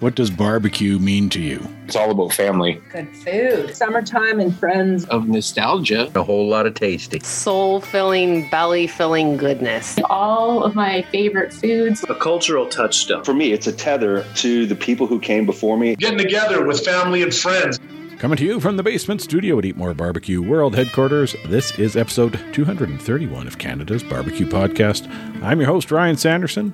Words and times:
What 0.00 0.14
does 0.14 0.30
barbecue 0.30 1.00
mean 1.00 1.28
to 1.30 1.40
you? 1.40 1.66
It's 1.84 1.96
all 1.96 2.12
about 2.12 2.32
family. 2.32 2.80
Good 2.92 3.08
food. 3.16 3.74
Summertime 3.74 4.38
and 4.38 4.56
friends. 4.56 5.04
Of 5.06 5.26
nostalgia. 5.26 6.08
A 6.14 6.22
whole 6.22 6.46
lot 6.46 6.66
of 6.66 6.74
tasty. 6.74 7.18
Soul 7.18 7.80
filling, 7.80 8.48
belly 8.48 8.86
filling 8.86 9.36
goodness. 9.36 9.98
All 10.08 10.62
of 10.62 10.76
my 10.76 11.02
favorite 11.10 11.52
foods. 11.52 12.04
A 12.08 12.14
cultural 12.14 12.68
touchstone. 12.68 13.24
For 13.24 13.34
me, 13.34 13.50
it's 13.52 13.66
a 13.66 13.72
tether 13.72 14.24
to 14.36 14.66
the 14.66 14.76
people 14.76 15.08
who 15.08 15.18
came 15.18 15.44
before 15.44 15.76
me. 15.76 15.96
Getting 15.96 16.18
together 16.18 16.64
with 16.64 16.84
family 16.84 17.24
and 17.24 17.34
friends. 17.34 17.80
Coming 18.18 18.36
to 18.36 18.44
you 18.44 18.60
from 18.60 18.76
the 18.76 18.84
basement 18.84 19.20
studio 19.20 19.58
at 19.58 19.64
Eat 19.64 19.76
More 19.76 19.94
Barbecue 19.94 20.40
World 20.40 20.76
Headquarters, 20.76 21.34
this 21.46 21.76
is 21.76 21.96
episode 21.96 22.38
231 22.52 23.48
of 23.48 23.58
Canada's 23.58 24.04
Barbecue 24.04 24.46
Podcast. 24.46 25.08
I'm 25.42 25.60
your 25.60 25.68
host, 25.68 25.90
Ryan 25.90 26.16
Sanderson. 26.16 26.72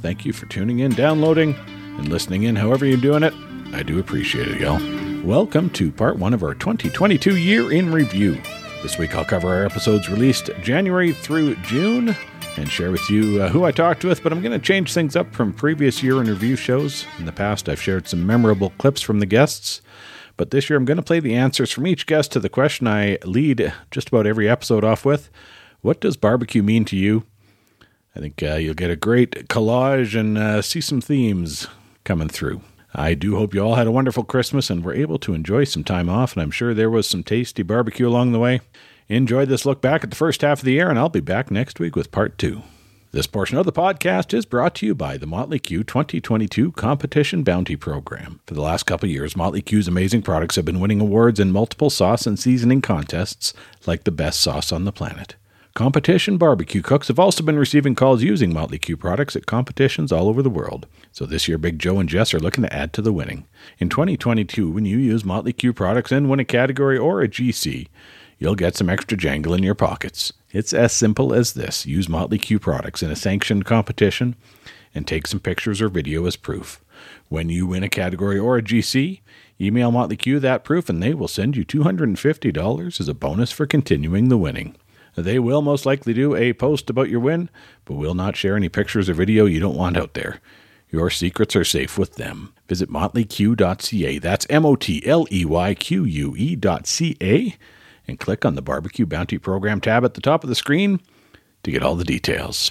Thank 0.00 0.24
you 0.24 0.32
for 0.32 0.46
tuning 0.46 0.80
in, 0.80 0.92
downloading, 0.92 1.54
and 1.98 2.08
listening 2.08 2.44
in 2.44 2.56
however 2.56 2.86
you're 2.86 2.96
doing 2.96 3.22
it. 3.22 3.34
I 3.72 3.82
do 3.82 3.98
appreciate 3.98 4.48
it, 4.48 4.60
y'all. 4.60 4.80
Welcome 5.24 5.70
to 5.70 5.92
part 5.92 6.18
one 6.18 6.34
of 6.34 6.42
our 6.42 6.54
2022 6.54 7.36
year 7.36 7.72
in 7.72 7.92
review. 7.92 8.40
This 8.82 8.98
week 8.98 9.14
I'll 9.14 9.24
cover 9.24 9.48
our 9.48 9.64
episodes 9.64 10.08
released 10.08 10.50
January 10.62 11.12
through 11.12 11.54
June 11.56 12.16
and 12.56 12.68
share 12.70 12.90
with 12.90 13.08
you 13.08 13.42
uh, 13.42 13.48
who 13.48 13.64
I 13.64 13.70
talked 13.70 14.04
with, 14.04 14.22
but 14.22 14.32
I'm 14.32 14.42
going 14.42 14.52
to 14.52 14.58
change 14.58 14.92
things 14.92 15.16
up 15.16 15.32
from 15.32 15.52
previous 15.52 16.02
year 16.02 16.20
in 16.20 16.28
review 16.28 16.56
shows. 16.56 17.06
In 17.18 17.26
the 17.26 17.32
past, 17.32 17.68
I've 17.68 17.80
shared 17.80 18.08
some 18.08 18.26
memorable 18.26 18.70
clips 18.78 19.00
from 19.00 19.20
the 19.20 19.26
guests, 19.26 19.80
but 20.36 20.50
this 20.50 20.68
year 20.68 20.76
I'm 20.78 20.84
going 20.84 20.96
to 20.96 21.02
play 21.02 21.20
the 21.20 21.34
answers 21.34 21.70
from 21.70 21.86
each 21.86 22.06
guest 22.06 22.32
to 22.32 22.40
the 22.40 22.48
question 22.48 22.86
I 22.86 23.18
lead 23.24 23.72
just 23.90 24.08
about 24.08 24.26
every 24.26 24.48
episode 24.48 24.84
off 24.84 25.04
with 25.04 25.30
What 25.80 26.00
does 26.00 26.16
barbecue 26.16 26.62
mean 26.62 26.84
to 26.86 26.96
you? 26.96 27.24
I 28.14 28.20
think 28.20 28.42
uh, 28.42 28.56
you'll 28.56 28.74
get 28.74 28.90
a 28.90 28.96
great 28.96 29.48
collage 29.48 30.18
and 30.18 30.36
uh, 30.36 30.60
see 30.60 30.80
some 30.80 31.00
themes 31.00 31.68
coming 32.04 32.28
through. 32.28 32.62
I 32.94 33.14
do 33.14 33.36
hope 33.36 33.54
you 33.54 33.60
all 33.60 33.76
had 33.76 33.86
a 33.86 33.92
wonderful 33.92 34.24
Christmas 34.24 34.68
and 34.68 34.84
were 34.84 34.92
able 34.92 35.18
to 35.20 35.32
enjoy 35.32 35.64
some 35.64 35.84
time 35.84 36.10
off, 36.10 36.34
and 36.34 36.42
I'm 36.42 36.50
sure 36.50 36.74
there 36.74 36.90
was 36.90 37.06
some 37.06 37.22
tasty 37.22 37.62
barbecue 37.62 38.06
along 38.06 38.32
the 38.32 38.38
way. 38.38 38.60
Enjoyed 39.08 39.48
this 39.48 39.64
look 39.64 39.80
back 39.80 40.04
at 40.04 40.10
the 40.10 40.16
first 40.16 40.42
half 40.42 40.60
of 40.60 40.64
the 40.64 40.72
year, 40.72 40.90
and 40.90 40.98
I'll 40.98 41.08
be 41.08 41.20
back 41.20 41.50
next 41.50 41.80
week 41.80 41.96
with 41.96 42.12
part 42.12 42.36
two. 42.36 42.62
This 43.12 43.26
portion 43.26 43.58
of 43.58 43.66
the 43.66 43.72
podcast 43.72 44.32
is 44.32 44.46
brought 44.46 44.74
to 44.76 44.86
you 44.86 44.94
by 44.94 45.18
the 45.18 45.26
Motley 45.26 45.58
Que 45.58 45.84
2022 45.84 46.72
Competition 46.72 47.42
Bounty 47.42 47.76
Program. 47.76 48.40
For 48.46 48.54
the 48.54 48.62
last 48.62 48.84
couple 48.84 49.08
years, 49.08 49.36
Motley 49.36 49.60
Que's 49.60 49.86
amazing 49.86 50.22
products 50.22 50.56
have 50.56 50.64
been 50.64 50.80
winning 50.80 51.00
awards 51.00 51.38
in 51.38 51.52
multiple 51.52 51.90
sauce 51.90 52.26
and 52.26 52.38
seasoning 52.38 52.80
contests, 52.80 53.52
like 53.86 54.04
the 54.04 54.10
best 54.10 54.40
sauce 54.40 54.72
on 54.72 54.84
the 54.84 54.92
planet. 54.92 55.36
Competition 55.74 56.36
barbecue 56.36 56.82
cooks 56.82 57.08
have 57.08 57.18
also 57.18 57.42
been 57.42 57.58
receiving 57.58 57.94
calls 57.94 58.22
using 58.22 58.52
Motley 58.52 58.78
Que 58.78 58.94
products 58.94 59.34
at 59.34 59.46
competitions 59.46 60.12
all 60.12 60.28
over 60.28 60.42
the 60.42 60.50
world. 60.50 60.86
So 61.12 61.24
this 61.24 61.48
year, 61.48 61.56
Big 61.56 61.78
Joe 61.78 61.98
and 61.98 62.10
Jess 62.10 62.34
are 62.34 62.40
looking 62.40 62.62
to 62.64 62.72
add 62.72 62.92
to 62.92 63.00
the 63.00 63.12
winning. 63.12 63.46
In 63.78 63.88
2022, 63.88 64.70
when 64.70 64.84
you 64.84 64.98
use 64.98 65.24
Motley 65.24 65.54
Que 65.54 65.72
products 65.72 66.12
and 66.12 66.28
win 66.28 66.40
a 66.40 66.44
category 66.44 66.98
or 66.98 67.22
a 67.22 67.28
GC, 67.28 67.88
you'll 68.38 68.54
get 68.54 68.76
some 68.76 68.90
extra 68.90 69.16
jangle 69.16 69.54
in 69.54 69.62
your 69.62 69.74
pockets. 69.74 70.34
It's 70.50 70.74
as 70.74 70.92
simple 70.92 71.32
as 71.32 71.54
this 71.54 71.86
use 71.86 72.06
Motley 72.06 72.36
Que 72.36 72.58
products 72.58 73.02
in 73.02 73.10
a 73.10 73.16
sanctioned 73.16 73.64
competition 73.64 74.36
and 74.94 75.06
take 75.06 75.26
some 75.26 75.40
pictures 75.40 75.80
or 75.80 75.88
video 75.88 76.26
as 76.26 76.36
proof. 76.36 76.84
When 77.30 77.48
you 77.48 77.66
win 77.66 77.82
a 77.82 77.88
category 77.88 78.38
or 78.38 78.58
a 78.58 78.62
GC, 78.62 79.22
email 79.58 79.90
Motley 79.90 80.18
Que 80.18 80.38
that 80.38 80.64
proof 80.64 80.90
and 80.90 81.02
they 81.02 81.14
will 81.14 81.28
send 81.28 81.56
you 81.56 81.64
$250 81.64 83.00
as 83.00 83.08
a 83.08 83.14
bonus 83.14 83.50
for 83.52 83.64
continuing 83.64 84.28
the 84.28 84.36
winning. 84.36 84.76
They 85.14 85.38
will 85.38 85.62
most 85.62 85.84
likely 85.84 86.14
do 86.14 86.34
a 86.34 86.52
post 86.52 86.88
about 86.88 87.08
your 87.08 87.20
win, 87.20 87.50
but 87.84 87.94
will 87.94 88.14
not 88.14 88.36
share 88.36 88.56
any 88.56 88.68
pictures 88.68 89.08
or 89.08 89.14
video 89.14 89.44
you 89.44 89.60
don't 89.60 89.76
want 89.76 89.96
out 89.96 90.14
there. 90.14 90.40
Your 90.90 91.10
secrets 91.10 91.56
are 91.56 91.64
safe 91.64 91.96
with 91.96 92.16
them. 92.16 92.52
Visit 92.68 92.90
motleyque.ca. 92.90 94.18
That's 94.18 94.46
M 94.50 94.66
O 94.66 94.76
T 94.76 95.04
L 95.06 95.26
E 95.30 95.44
Y 95.44 95.74
Q 95.74 96.04
U 96.04 96.34
E.ca 96.36 97.56
and 98.08 98.18
click 98.18 98.44
on 98.44 98.54
the 98.54 98.62
Barbecue 98.62 99.06
Bounty 99.06 99.38
Program 99.38 99.80
tab 99.80 100.04
at 100.04 100.14
the 100.14 100.20
top 100.20 100.44
of 100.44 100.48
the 100.48 100.54
screen 100.54 101.00
to 101.62 101.70
get 101.70 101.82
all 101.82 101.94
the 101.94 102.04
details. 102.04 102.70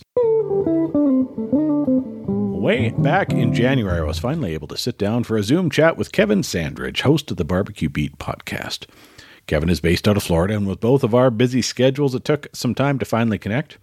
Way 2.62 2.92
back 2.92 3.32
in 3.32 3.54
January, 3.56 4.02
I 4.02 4.04
was 4.04 4.20
finally 4.20 4.54
able 4.54 4.68
to 4.68 4.78
sit 4.78 5.00
down 5.00 5.24
for 5.24 5.36
a 5.36 5.44
Zoom 5.44 5.72
chat 5.72 5.98
with 5.98 6.12
Kevin 6.12 6.44
Sandridge, 6.44 7.02
host 7.02 7.32
of 7.32 7.38
the 7.38 7.46
Barbecue 7.46 7.90
Beat 7.90 8.20
podcast. 8.20 8.86
Kevin 9.48 9.70
is 9.70 9.82
based 9.82 10.08
out 10.08 10.18
of 10.18 10.24
Florida, 10.24 10.56
and 10.56 10.68
with 10.68 10.80
both 10.80 11.04
of 11.04 11.14
our 11.14 11.30
busy 11.30 11.62
schedules, 11.62 12.16
it 12.16 12.24
took 12.24 12.48
some 12.54 12.74
time 12.74 13.00
to 13.00 13.06
finally 13.06 13.38
connect. 13.38 13.78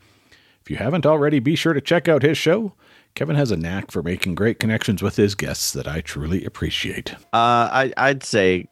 If 0.62 0.70
you 0.70 0.76
haven't 0.76 1.06
already, 1.06 1.38
be 1.38 1.56
sure 1.56 1.72
to 1.72 1.80
check 1.80 2.08
out 2.08 2.22
his 2.22 2.38
show. 2.38 2.74
Kevin 3.14 3.36
has 3.36 3.50
a 3.50 3.56
knack 3.56 3.90
for 3.90 4.02
making 4.02 4.34
great 4.34 4.58
connections 4.58 5.02
with 5.02 5.16
his 5.16 5.34
guests 5.34 5.72
that 5.72 5.88
I 5.88 6.00
truly 6.00 6.44
appreciate. 6.44 7.14
Uh, 7.32 7.68
I, 7.72 7.92
I'd 7.96 8.22
say, 8.22 8.68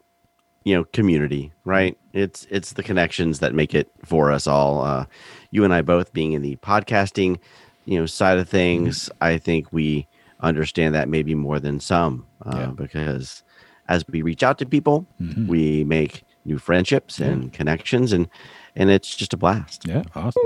you 0.64 0.74
know, 0.74 0.84
community, 0.84 1.52
right? 1.64 1.96
It's 2.12 2.46
it's 2.50 2.74
the 2.74 2.82
connections 2.82 3.40
that 3.40 3.54
make 3.54 3.74
it 3.74 3.90
for 4.04 4.30
us 4.30 4.46
all. 4.46 4.82
Uh, 4.82 5.06
you 5.50 5.64
and 5.64 5.72
I 5.72 5.82
both 5.82 6.12
being 6.12 6.32
in 6.32 6.42
the 6.42 6.56
podcasting, 6.56 7.38
you 7.86 7.98
know, 7.98 8.06
side 8.06 8.38
of 8.38 8.48
things. 8.48 9.10
I 9.20 9.38
think 9.38 9.72
we 9.72 10.06
understand 10.40 10.94
that 10.94 11.08
maybe 11.08 11.34
more 11.34 11.58
than 11.58 11.80
some 11.80 12.26
uh, 12.44 12.58
yeah. 12.58 12.66
because 12.66 13.42
as 13.88 14.04
we 14.08 14.22
reach 14.22 14.42
out 14.42 14.58
to 14.58 14.66
people, 14.66 15.06
mm-hmm. 15.20 15.46
we 15.46 15.84
make 15.84 16.22
new 16.46 16.58
friendships 16.58 17.18
and 17.18 17.44
yeah. 17.44 17.50
connections 17.50 18.12
and 18.12 18.28
and 18.74 18.90
it's 18.90 19.16
just 19.16 19.32
a 19.32 19.36
blast. 19.36 19.86
Yeah, 19.86 20.02
awesome. 20.14 20.42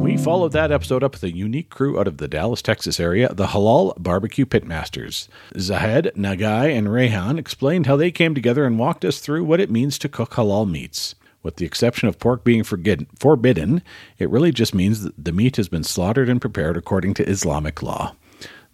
We 0.00 0.16
followed 0.16 0.52
that 0.52 0.72
episode 0.72 1.04
up 1.04 1.12
with 1.12 1.22
a 1.22 1.36
unique 1.36 1.68
crew 1.68 2.00
out 2.00 2.08
of 2.08 2.16
the 2.16 2.26
Dallas, 2.26 2.62
Texas 2.62 2.98
area, 2.98 3.32
the 3.32 3.48
Halal 3.48 3.94
Barbecue 4.02 4.46
Pitmasters. 4.46 5.28
Zahed, 5.54 6.12
Nagai, 6.16 6.76
and 6.76 6.88
Rehan 6.88 7.38
explained 7.38 7.86
how 7.86 7.96
they 7.96 8.10
came 8.10 8.34
together 8.34 8.64
and 8.64 8.78
walked 8.78 9.04
us 9.04 9.20
through 9.20 9.44
what 9.44 9.60
it 9.60 9.70
means 9.70 9.98
to 9.98 10.08
cook 10.08 10.32
halal 10.32 10.68
meats. 10.68 11.14
With 11.42 11.56
the 11.56 11.66
exception 11.66 12.08
of 12.08 12.18
pork 12.18 12.44
being 12.44 12.64
forbidden, 12.64 13.82
it 14.18 14.30
really 14.30 14.52
just 14.52 14.74
means 14.74 15.02
that 15.02 15.22
the 15.22 15.32
meat 15.32 15.56
has 15.56 15.68
been 15.68 15.84
slaughtered 15.84 16.28
and 16.28 16.40
prepared 16.40 16.76
according 16.76 17.14
to 17.14 17.28
Islamic 17.28 17.82
law. 17.82 18.14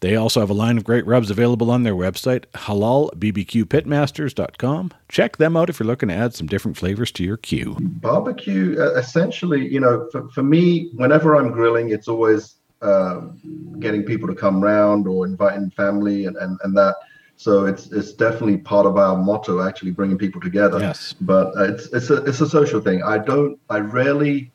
They 0.00 0.16
also 0.16 0.40
have 0.40 0.50
a 0.50 0.54
line 0.54 0.76
of 0.76 0.84
great 0.84 1.06
rubs 1.06 1.30
available 1.30 1.70
on 1.70 1.82
their 1.82 1.94
website, 1.94 2.44
halalbbqpitmasters.com. 2.54 4.90
Check 5.08 5.38
them 5.38 5.56
out 5.56 5.70
if 5.70 5.80
you're 5.80 5.86
looking 5.86 6.10
to 6.10 6.14
add 6.14 6.34
some 6.34 6.46
different 6.46 6.76
flavors 6.76 7.10
to 7.12 7.24
your 7.24 7.38
queue. 7.38 7.78
Barbecue, 7.80 8.76
uh, 8.78 8.92
essentially, 8.94 9.66
you 9.66 9.80
know, 9.80 10.06
for, 10.12 10.28
for 10.28 10.42
me, 10.42 10.90
whenever 10.94 11.34
I'm 11.34 11.50
grilling, 11.50 11.88
it's 11.90 12.08
always 12.08 12.56
uh, 12.82 13.20
getting 13.78 14.02
people 14.02 14.28
to 14.28 14.34
come 14.34 14.62
round 14.62 15.08
or 15.08 15.24
inviting 15.24 15.70
family 15.70 16.26
and, 16.26 16.36
and, 16.36 16.58
and 16.62 16.76
that. 16.76 16.96
So 17.38 17.66
it's 17.66 17.92
it's 17.92 18.14
definitely 18.14 18.56
part 18.58 18.86
of 18.86 18.96
our 18.96 19.14
motto, 19.16 19.60
actually 19.60 19.90
bringing 19.90 20.16
people 20.16 20.40
together. 20.40 20.78
Yes. 20.78 21.14
But 21.20 21.54
uh, 21.56 21.64
it's 21.64 21.88
it's 21.88 22.08
a 22.08 22.24
it's 22.24 22.40
a 22.40 22.48
social 22.48 22.80
thing. 22.80 23.02
I 23.02 23.18
don't 23.18 23.60
I 23.68 23.80
rarely 23.80 24.50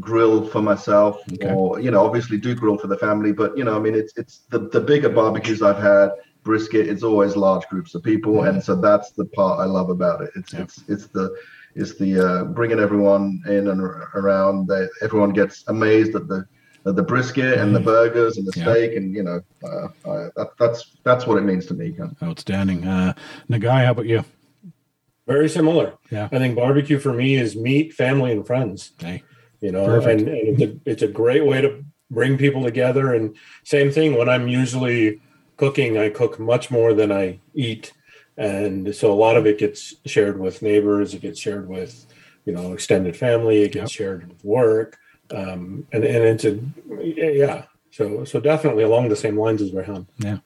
grill 0.00 0.46
for 0.46 0.62
myself 0.62 1.20
okay. 1.34 1.52
or 1.52 1.78
you 1.80 1.90
know 1.90 2.04
obviously 2.04 2.38
do 2.38 2.54
grill 2.54 2.78
for 2.78 2.86
the 2.86 2.96
family 2.96 3.32
but 3.32 3.56
you 3.56 3.64
know 3.64 3.76
i 3.76 3.78
mean 3.78 3.94
it's 3.94 4.12
it's 4.16 4.40
the, 4.50 4.60
the 4.70 4.80
bigger 4.80 5.08
barbecues 5.08 5.60
i've 5.60 5.82
had 5.82 6.10
brisket 6.44 6.88
it's 6.88 7.02
always 7.02 7.36
large 7.36 7.66
groups 7.68 7.94
of 7.94 8.02
people 8.02 8.34
mm-hmm. 8.34 8.48
and 8.48 8.64
so 8.64 8.74
that's 8.74 9.12
the 9.12 9.24
part 9.26 9.60
i 9.60 9.64
love 9.64 9.90
about 9.90 10.22
it 10.22 10.30
it's 10.34 10.52
yeah. 10.52 10.60
it's 10.60 10.84
it's 10.88 11.06
the 11.08 11.34
it's 11.74 11.96
the 11.96 12.20
uh, 12.20 12.44
bringing 12.44 12.78
everyone 12.78 13.42
in 13.46 13.68
and 13.68 13.80
around 13.80 14.66
that 14.66 14.90
everyone 15.02 15.32
gets 15.32 15.64
amazed 15.68 16.14
at 16.14 16.28
the 16.28 16.44
at 16.86 16.96
the 16.96 17.02
brisket 17.02 17.58
and 17.58 17.74
the 17.74 17.78
mm-hmm. 17.78 17.86
burgers 17.86 18.36
and 18.38 18.46
the 18.46 18.52
yeah. 18.56 18.64
steak 18.64 18.96
and 18.96 19.14
you 19.14 19.22
know 19.22 19.40
uh, 19.64 20.08
uh, 20.08 20.28
that, 20.36 20.50
that's 20.58 20.96
that's 21.04 21.26
what 21.26 21.38
it 21.38 21.42
means 21.42 21.66
to 21.66 21.74
me 21.74 21.94
outstanding 22.22 22.86
uh 22.86 23.12
nagai 23.50 23.84
how 23.84 23.92
about 23.92 24.06
you 24.06 24.24
very 25.26 25.48
similar 25.48 25.94
yeah 26.10 26.28
i 26.32 26.38
think 26.38 26.56
barbecue 26.56 26.98
for 26.98 27.12
me 27.12 27.34
is 27.34 27.54
meat 27.54 27.92
family 27.92 28.32
and 28.32 28.46
friends 28.46 28.92
hey 28.98 29.22
you 29.62 29.72
know 29.72 30.00
and, 30.00 30.28
and, 30.28 30.28
it's, 30.28 30.62
a, 30.62 30.90
it's 30.90 31.02
a 31.02 31.08
great 31.08 31.46
way 31.46 31.62
to 31.62 31.82
bring 32.10 32.36
people 32.36 32.62
together 32.62 33.14
and 33.14 33.34
same 33.64 33.90
thing 33.90 34.16
when 34.16 34.28
i'm 34.28 34.48
usually 34.48 35.20
cooking 35.56 35.96
i 35.96 36.10
cook 36.10 36.38
much 36.38 36.70
more 36.70 36.92
than 36.92 37.10
i 37.10 37.38
eat 37.54 37.92
and 38.36 38.94
so 38.94 39.10
a 39.10 39.14
lot 39.14 39.36
of 39.36 39.46
it 39.46 39.58
gets 39.58 39.94
shared 40.04 40.38
with 40.38 40.60
neighbors 40.60 41.14
it 41.14 41.22
gets 41.22 41.40
shared 41.40 41.68
with 41.68 42.06
you 42.44 42.52
know 42.52 42.74
extended 42.74 43.16
family 43.16 43.62
it 43.62 43.72
gets 43.72 43.94
yep. 43.94 43.98
shared 43.98 44.28
with 44.28 44.44
work 44.44 44.98
um, 45.30 45.86
and 45.92 46.04
and 46.04 46.24
it's 46.24 46.44
a 46.44 46.58
yeah 47.00 47.64
so 47.92 48.24
so 48.24 48.40
definitely 48.40 48.82
along 48.82 49.10
the 49.10 49.16
same 49.16 49.38
lines 49.38 49.62
as 49.62 49.70
Rehan. 49.70 50.06
Yeah. 50.18 50.38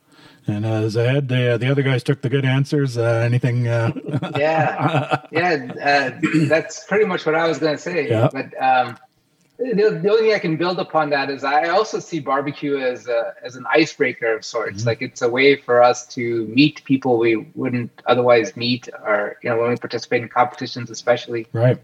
And 0.48 0.64
uh, 0.64 0.82
Zahed, 0.82 1.28
the 1.28 1.54
uh, 1.54 1.56
the 1.56 1.70
other 1.70 1.82
guys 1.82 2.04
took 2.04 2.20
the 2.20 2.28
good 2.28 2.44
answers. 2.44 2.98
Uh, 2.98 3.22
anything? 3.24 3.66
Uh... 3.66 3.92
yeah, 4.36 5.22
yeah, 5.32 5.72
uh, 5.82 6.20
that's 6.46 6.84
pretty 6.84 7.04
much 7.04 7.26
what 7.26 7.34
I 7.34 7.48
was 7.48 7.58
going 7.58 7.76
to 7.76 7.82
say. 7.82 8.08
Yeah. 8.08 8.28
But 8.32 8.62
um, 8.62 8.96
the, 9.58 10.00
the, 10.02 10.10
only 10.10 10.22
thing 10.22 10.34
I 10.34 10.38
can 10.38 10.56
build 10.56 10.78
upon 10.78 11.10
that 11.10 11.30
is 11.30 11.44
I 11.44 11.68
also 11.68 11.98
see 11.98 12.20
barbecue 12.20 12.78
as 12.78 13.08
a, 13.08 13.34
as 13.42 13.56
an 13.56 13.64
icebreaker 13.70 14.34
of 14.34 14.44
sorts. 14.44 14.78
Mm-hmm. 14.78 14.88
Like 14.88 15.02
it's 15.02 15.22
a 15.22 15.28
way 15.28 15.56
for 15.56 15.82
us 15.82 16.06
to 16.08 16.46
meet 16.46 16.84
people 16.84 17.18
we 17.18 17.36
wouldn't 17.54 17.90
otherwise 18.06 18.56
meet, 18.56 18.88
or 19.04 19.36
you 19.42 19.50
know, 19.50 19.58
when 19.58 19.70
we 19.70 19.76
participate 19.76 20.22
in 20.22 20.28
competitions, 20.28 20.90
especially. 20.90 21.46
Right. 21.52 21.78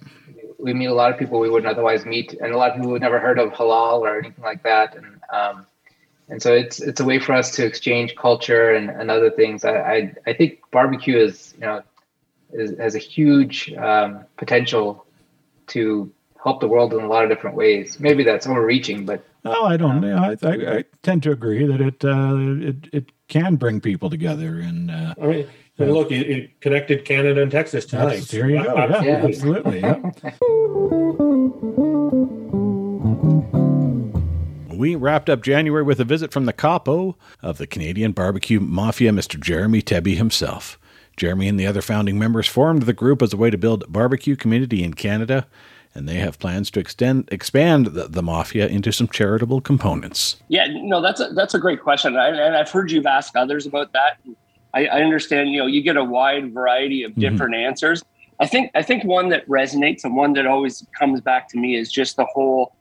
We 0.58 0.74
meet 0.74 0.86
a 0.86 0.94
lot 0.94 1.12
of 1.12 1.18
people 1.18 1.40
we 1.40 1.50
wouldn't 1.50 1.70
otherwise 1.70 2.04
meet, 2.04 2.34
and 2.34 2.52
a 2.52 2.56
lot 2.56 2.70
of 2.70 2.76
people 2.76 2.90
who 2.90 2.98
never 2.98 3.18
heard 3.18 3.38
of 3.38 3.50
halal 3.50 4.00
or 4.00 4.18
anything 4.18 4.44
like 4.44 4.62
that. 4.62 4.94
And 4.94 5.20
um, 5.32 5.66
and 6.28 6.42
so 6.42 6.54
it's 6.54 6.80
it's 6.80 7.00
a 7.00 7.04
way 7.04 7.18
for 7.18 7.32
us 7.32 7.50
to 7.56 7.64
exchange 7.64 8.16
culture 8.16 8.74
and, 8.74 8.90
and 8.90 9.10
other 9.10 9.30
things. 9.30 9.64
I, 9.64 9.76
I, 9.76 10.14
I 10.26 10.32
think 10.34 10.60
barbecue 10.70 11.16
is 11.16 11.54
you 11.54 11.60
know 11.60 11.82
is, 12.52 12.78
has 12.78 12.94
a 12.94 12.98
huge 12.98 13.72
um, 13.74 14.24
potential 14.36 15.06
to 15.68 16.12
help 16.42 16.60
the 16.60 16.68
world 16.68 16.92
in 16.92 17.00
a 17.00 17.08
lot 17.08 17.24
of 17.24 17.30
different 17.30 17.56
ways. 17.56 18.00
Maybe 18.00 18.24
that's 18.24 18.46
overreaching, 18.46 19.06
but 19.06 19.24
oh, 19.44 19.64
I 19.64 19.76
don't. 19.76 20.04
Um, 20.04 20.18
I, 20.22 20.36
I, 20.42 20.76
I 20.78 20.84
tend 21.02 21.22
to 21.24 21.32
agree 21.32 21.66
that 21.66 21.80
it 21.80 22.04
uh, 22.04 22.68
it 22.68 22.88
it 22.92 23.12
can 23.28 23.56
bring 23.56 23.80
people 23.80 24.10
together. 24.10 24.58
And 24.58 24.90
uh, 24.90 25.14
I 25.20 25.26
mean, 25.26 25.48
uh, 25.80 25.84
look, 25.84 26.10
it, 26.10 26.28
it, 26.28 26.60
connected 26.60 27.04
Canada 27.04 27.42
and 27.42 27.50
Texas 27.50 27.86
tonight. 27.86 28.22
There 28.22 28.50
you 28.50 28.62
go. 28.62 28.74
Yeah, 28.74 29.02
yeah. 29.02 29.24
absolutely. 29.24 29.80
Yeah. 29.82 30.10
we 34.82 34.96
wrapped 34.96 35.30
up 35.30 35.42
January 35.42 35.84
with 35.84 36.00
a 36.00 36.04
visit 36.04 36.32
from 36.32 36.44
the 36.44 36.52
capo 36.52 37.16
of 37.40 37.56
the 37.58 37.68
Canadian 37.68 38.10
barbecue 38.10 38.58
mafia, 38.58 39.12
Mr. 39.12 39.38
Jeremy 39.38 39.80
Tebby 39.80 40.16
himself. 40.16 40.76
Jeremy 41.16 41.46
and 41.46 41.60
the 41.60 41.68
other 41.68 41.80
founding 41.82 42.18
members 42.18 42.48
formed 42.48 42.82
the 42.82 42.92
group 42.92 43.22
as 43.22 43.32
a 43.32 43.36
way 43.36 43.48
to 43.48 43.56
build 43.56 43.84
barbecue 43.92 44.34
community 44.34 44.82
in 44.82 44.94
Canada, 44.94 45.46
and 45.94 46.08
they 46.08 46.16
have 46.16 46.38
plans 46.38 46.70
to 46.70 46.80
extend 46.80 47.28
expand 47.30 47.86
the, 47.86 48.08
the 48.08 48.22
mafia 48.22 48.66
into 48.66 48.92
some 48.92 49.08
charitable 49.08 49.60
components. 49.60 50.36
Yeah, 50.48 50.66
no, 50.70 51.00
that's 51.00 51.20
a, 51.20 51.28
that's 51.34 51.54
a 51.54 51.58
great 51.58 51.82
question, 51.82 52.16
I, 52.16 52.28
and 52.28 52.56
I've 52.56 52.70
heard 52.70 52.90
you've 52.90 53.06
asked 53.06 53.36
others 53.36 53.66
about 53.66 53.92
that. 53.92 54.18
I, 54.74 54.86
I, 54.86 55.02
understand, 55.02 55.50
you 55.50 55.58
know, 55.58 55.66
you 55.66 55.82
get 55.82 55.96
a 55.98 56.04
wide 56.04 56.54
variety 56.54 57.02
of 57.02 57.12
mm-hmm. 57.12 57.20
different 57.20 57.54
mm-hmm. 57.54 57.66
answers. 57.66 58.02
I 58.40 58.46
think 58.46 58.70
I 58.74 58.82
think 58.82 59.04
one 59.04 59.28
that 59.28 59.46
resonates 59.46 60.04
and 60.04 60.16
one 60.16 60.32
that 60.32 60.46
always 60.46 60.86
comes 60.98 61.20
back 61.20 61.48
to 61.50 61.58
me 61.58 61.76
is 61.76 61.92
just 61.92 62.16
the 62.16 62.24
whole 62.24 62.74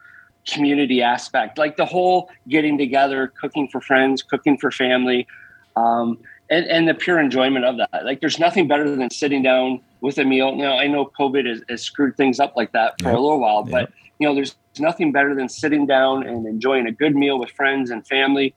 community 0.47 1.01
aspect, 1.01 1.57
like 1.57 1.77
the 1.77 1.85
whole 1.85 2.29
getting 2.47 2.77
together, 2.77 3.31
cooking 3.39 3.67
for 3.67 3.79
friends, 3.81 4.23
cooking 4.23 4.57
for 4.57 4.71
family, 4.71 5.27
um, 5.75 6.17
and, 6.49 6.65
and 6.65 6.87
the 6.87 6.93
pure 6.93 7.19
enjoyment 7.19 7.65
of 7.65 7.77
that. 7.77 8.05
Like 8.05 8.21
there's 8.21 8.39
nothing 8.39 8.67
better 8.67 8.95
than 8.95 9.09
sitting 9.09 9.43
down 9.43 9.81
with 10.01 10.17
a 10.17 10.25
meal. 10.25 10.55
Now 10.55 10.77
I 10.77 10.87
know 10.87 11.05
COVID 11.05 11.47
has, 11.47 11.63
has 11.69 11.81
screwed 11.81 12.17
things 12.17 12.39
up 12.39 12.53
like 12.55 12.71
that 12.73 12.99
for 13.01 13.09
yep. 13.09 13.17
a 13.17 13.19
little 13.19 13.39
while, 13.39 13.63
yep. 13.67 13.71
but 13.71 13.93
you 14.19 14.27
know, 14.27 14.35
there's 14.35 14.55
nothing 14.79 15.11
better 15.11 15.33
than 15.33 15.49
sitting 15.49 15.85
down 15.85 16.25
and 16.27 16.45
enjoying 16.45 16.87
a 16.87 16.91
good 16.91 17.15
meal 17.15 17.39
with 17.39 17.49
friends 17.51 17.89
and 17.89 18.05
family 18.05 18.53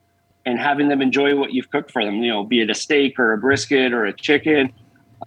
and 0.46 0.58
having 0.58 0.88
them 0.88 1.00
enjoy 1.00 1.34
what 1.36 1.52
you've 1.52 1.70
cooked 1.70 1.90
for 1.90 2.04
them, 2.04 2.16
you 2.16 2.30
know, 2.30 2.44
be 2.44 2.60
it 2.60 2.68
a 2.68 2.74
steak 2.74 3.18
or 3.18 3.32
a 3.32 3.38
brisket 3.38 3.92
or 3.92 4.04
a 4.04 4.12
chicken 4.12 4.72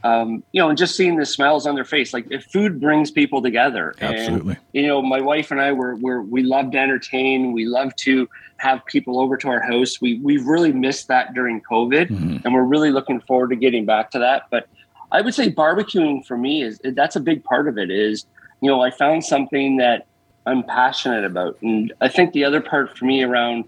um, 0.04 0.44
you 0.52 0.62
know, 0.62 0.70
and 0.70 0.78
just 0.78 0.96
seeing 0.96 1.18
the 1.18 1.26
smiles 1.26 1.66
on 1.66 1.76
their 1.76 1.86
face. 1.86 2.14
Like 2.14 2.28
if 2.32 2.46
food 2.46 2.80
brings 2.80 3.12
people 3.12 3.42
together. 3.42 3.94
Absolutely. 4.00 4.54
And, 4.54 4.62
you 4.74 4.88
know, 4.88 5.02
my 5.02 5.22
wife 5.22 5.52
and 5.52 5.60
I 5.60 5.72
were, 5.72 5.96
were 5.96 6.22
we 6.22 6.44
love 6.44 6.72
to 6.72 6.78
entertain. 6.78 7.52
We 7.52 7.66
love 7.66 7.96
to 7.98 8.30
have 8.58 8.86
people 8.86 9.20
over 9.20 9.38
to 9.38 9.50
our 9.50 9.62
house. 9.62 10.02
We 10.02 10.20
we've 10.20 10.46
really 10.46 10.72
missed 10.72 11.08
that 11.08 11.34
during 11.34 11.62
COVID, 11.62 12.10
mm-hmm. 12.10 12.38
and 12.44 12.54
we're 12.54 12.64
really 12.64 12.92
looking 12.92 13.22
forward 13.22 13.50
to 13.50 13.56
getting 13.56 13.86
back 13.86 14.12
to 14.12 14.20
that. 14.20 14.44
But 14.50 14.68
I 15.12 15.22
would 15.22 15.34
say 15.34 15.52
barbecuing 15.52 16.26
for 16.26 16.38
me 16.38 16.64
is 16.64 16.80
that's 16.84 17.16
a 17.16 17.20
big 17.20 17.44
part 17.44 17.68
of 17.68 17.78
it. 17.78 17.90
Is 17.90 18.26
you 18.62 18.70
know 18.70 18.82
I 18.82 18.92
found 18.92 19.24
something 19.24 19.78
that 19.78 20.06
I'm 20.46 20.64
passionate 20.64 21.26
about, 21.26 21.58
and 21.62 21.94
I 22.02 22.08
think 22.08 22.34
the 22.34 22.44
other 22.44 22.62
part 22.62 22.98
for 22.98 23.06
me 23.06 23.24
around 23.24 23.66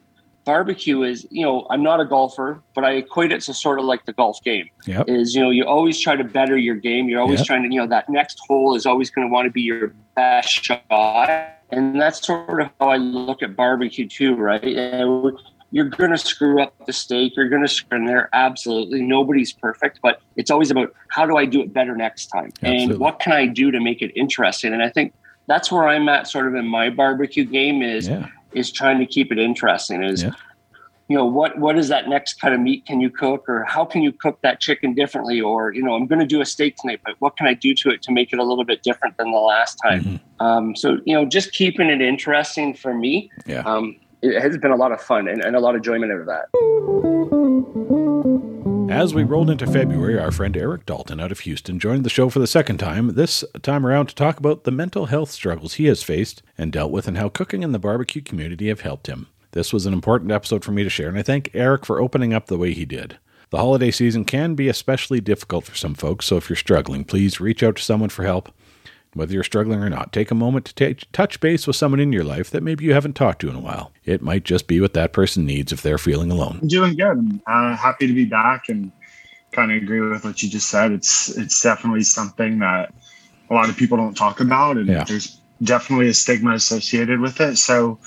barbecue 0.50 1.04
is, 1.04 1.28
you 1.30 1.46
know, 1.46 1.68
I'm 1.70 1.84
not 1.84 2.00
a 2.00 2.06
golfer, 2.06 2.60
but 2.74 2.84
I 2.84 2.94
equate 2.94 3.32
it 3.32 3.42
to 3.42 3.54
sort 3.54 3.78
of 3.78 3.86
like 3.86 4.06
the 4.06 4.14
golf 4.14 4.44
game. 4.44 4.68
Yep. 4.88 5.08
Is, 5.08 5.36
you 5.36 5.42
know, 5.42 5.52
you 5.52 5.64
always 5.64 6.00
try 6.00 6.16
to 6.16 6.24
better 6.24 6.58
your 6.58 6.76
game. 6.76 7.08
You're 7.08 7.22
always 7.22 7.42
yep. 7.42 7.46
trying 7.46 7.64
to, 7.64 7.70
you 7.72 7.80
know, 7.80 7.86
that 7.86 8.10
next 8.10 8.40
hole 8.48 8.76
is 8.76 8.88
always 8.88 9.12
going 9.12 9.28
to 9.28 9.32
want 9.32 9.46
to 9.46 9.52
be 9.52 9.62
your 9.62 9.94
best 10.16 10.50
shot. 10.50 11.30
And 11.70 12.02
that's 12.02 12.26
sort 12.26 12.62
of 12.62 12.70
how 12.80 12.90
I 12.90 12.98
look 12.98 13.44
at 13.44 13.56
barbecue 13.56 14.08
too, 14.08 14.34
right? 14.34 14.64
And 14.64 15.38
you're 15.72 15.90
going 15.90 16.12
to 16.12 16.18
screw 16.18 16.62
up 16.62 16.74
the 16.86 16.94
steak. 16.94 17.36
You're 17.36 17.50
going 17.50 17.62
to 17.62 17.68
screw 17.68 17.98
in 18.00 18.06
there. 18.06 18.30
Absolutely. 18.34 19.02
Nobody's 19.02 19.54
perfect, 19.54 20.00
but 20.02 20.22
it's 20.36 20.50
always 20.50 20.72
about 20.72 20.94
how 21.10 21.26
do 21.26 21.38
I 21.38 21.46
do 21.46 21.62
it 21.62 21.74
better 21.74 21.96
next 21.96 22.28
time? 22.28 22.52
Absolutely. 22.64 22.94
And 22.96 23.00
what 23.00 23.20
can 23.20 23.34
I 23.34 23.46
do 23.46 23.70
to 23.72 23.80
make 23.80 24.02
it 24.02 24.12
interesting? 24.16 24.74
And 24.74 24.82
I 24.82 24.90
think 24.90 25.14
that's 25.48 25.72
where 25.72 25.88
I'm 25.88 26.10
at 26.10 26.28
sort 26.28 26.48
of 26.48 26.56
in 26.56 26.66
my 26.66 26.90
barbecue 26.90 27.46
game 27.46 27.82
is 27.82 28.08
yeah 28.08 28.28
is 28.54 28.72
trying 28.72 29.00
to 29.00 29.06
keep 29.06 29.32
it 29.32 29.40
interesting. 29.40 30.04
Is 30.04 30.24
yeah. 30.24 30.32
you 31.08 31.18
know 31.18 31.26
what 31.26 31.58
what 31.58 31.78
is 31.78 31.88
that 31.90 32.08
next 32.08 32.40
kind 32.42 32.54
of 32.54 32.60
meat 32.60 32.86
can 32.86 33.00
you 33.00 33.10
cook, 33.10 33.48
or 33.48 33.64
how 33.66 33.86
can 33.86 34.02
you 34.02 34.12
cook 34.12 34.40
that 34.42 34.60
chicken 34.60 34.94
differently, 34.94 35.40
or 35.42 35.74
you 35.74 35.84
know 35.84 35.96
I'm 35.96 36.08
going 36.08 36.20
to 36.20 36.26
do 36.26 36.42
a 36.42 36.46
steak 36.46 36.78
tonight, 36.78 37.02
but 37.06 37.16
what 37.20 37.38
can 37.38 37.48
I 37.48 37.54
do 37.54 37.74
to 37.76 37.90
it 37.90 38.02
to 38.04 38.12
make 38.12 38.34
it 38.34 38.40
a 38.40 38.44
little 38.44 38.66
bit 38.66 38.84
different 38.84 39.18
than 39.18 39.32
the 39.32 39.38
last 39.38 39.80
time? 39.84 40.04
Mm-hmm. 40.04 40.46
Um, 40.46 40.76
so 40.76 41.00
you 41.06 41.14
know 41.14 41.26
just 41.26 41.52
keeping 41.54 41.90
it 41.90 42.02
interesting 42.02 42.74
for 42.74 42.94
me. 42.94 43.32
Yeah. 43.46 43.62
Um, 43.62 43.98
it 44.22 44.42
has 44.42 44.58
been 44.58 44.72
a 44.72 44.76
lot 44.76 44.92
of 44.92 45.02
fun 45.02 45.28
and, 45.28 45.44
and 45.44 45.56
a 45.56 45.60
lot 45.60 45.72
of 45.72 45.78
enjoyment 45.78 46.12
out 46.12 46.20
of 46.20 46.26
that. 46.28 46.46
As 48.90 49.14
we 49.14 49.24
rolled 49.24 49.50
into 49.50 49.68
February, 49.68 50.20
our 50.20 50.32
friend 50.32 50.58
Eric 50.58 50.86
Dalton 50.86 51.20
out 51.20 51.32
of 51.32 51.42
Houston 51.42 51.80
joined 51.80 52.04
the 52.04 52.10
show 52.10 52.28
for 52.30 52.40
the 52.40 52.48
second 52.48 52.80
time, 52.80 53.14
this 53.14 53.46
time 53.62 53.86
around 53.86 54.08
to 54.08 54.16
talk 54.16 54.40
about 54.40 54.64
the 54.64 54.72
mental 54.72 55.06
health 55.06 55.30
struggles 55.30 55.76
he 55.76 55.86
has 55.86 56.04
faced 56.04 56.42
and 56.58 56.72
dealt 56.72 56.92
with 56.92 57.08
and 57.08 57.18
how 57.18 57.30
cooking 57.30 57.64
and 57.64 57.74
the 57.74 57.80
barbecue 57.80 58.22
community 58.22 58.68
have 58.68 58.82
helped 58.82 59.08
him. 59.08 59.28
This 59.52 59.72
was 59.72 59.86
an 59.86 59.94
important 59.94 60.32
episode 60.32 60.66
for 60.66 60.72
me 60.72 60.84
to 60.84 60.90
share, 60.90 61.08
and 61.08 61.18
I 61.18 61.24
thank 61.24 61.52
Eric 61.54 61.86
for 61.86 62.02
opening 62.02 62.34
up 62.34 62.48
the 62.48 62.58
way 62.58 62.74
he 62.74 62.86
did. 62.86 63.20
The 63.52 63.58
holiday 63.58 63.90
season 63.90 64.26
can 64.26 64.54
be 64.54 64.68
especially 64.68 65.22
difficult 65.22 65.66
for 65.66 65.76
some 65.76 65.96
folks, 65.96 66.26
so 66.26 66.38
if 66.38 66.50
you're 66.50 66.56
struggling, 66.58 67.04
please 67.04 67.40
reach 67.40 67.64
out 67.64 67.78
to 67.78 67.84
someone 67.84 68.10
for 68.10 68.24
help. 68.24 68.52
Whether 69.14 69.34
you're 69.34 69.44
struggling 69.44 69.82
or 69.82 69.90
not, 69.90 70.14
take 70.14 70.30
a 70.30 70.36
moment 70.36 70.66
to 70.66 70.94
t- 70.94 71.08
touch 71.12 71.40
base 71.40 71.66
with 71.66 71.76
someone 71.76 72.00
in 72.00 72.14
your 72.14 72.24
life 72.24 72.52
that 72.52 72.62
maybe 72.62 72.86
you 72.86 72.94
haven't 72.94 73.16
talked 73.16 73.42
to 73.42 73.50
in 73.50 73.56
a 73.56 73.60
while. 73.60 73.92
It 74.06 74.22
might 74.22 74.44
just 74.44 74.68
be 74.68 74.80
what 74.80 74.94
that 74.94 75.14
person 75.14 75.46
needs 75.46 75.72
if 75.72 75.82
they're 75.82 75.98
feeling 75.98 76.32
alone. 76.32 76.60
I'm 76.62 76.68
doing 76.68 76.96
good. 76.96 77.18
I'm 77.18 77.42
uh, 77.48 77.76
happy 77.76 78.06
to 78.06 78.14
be 78.14 78.26
back 78.26 78.70
and 78.70 78.92
kind 79.52 79.72
of 79.72 79.82
agree 79.82 80.02
with 80.02 80.24
what 80.24 80.44
you 80.44 80.50
just 80.50 80.70
said. 80.70 80.92
It's 80.92 81.36
it's 81.38 81.62
definitely 81.62 82.04
something 82.04 82.60
that 82.60 82.94
a 83.50 83.54
lot 83.54 83.70
of 83.70 83.78
people 83.78 83.98
don't 83.98 84.16
talk 84.16 84.40
about, 84.40 84.78
and 84.78 84.88
yeah. 84.88 85.04
there's 85.04 85.40
definitely 85.64 86.08
a 86.10 86.14
stigma 86.14 86.54
associated 86.54 87.20
with 87.20 87.42
it. 87.42 87.58
So 87.58 87.98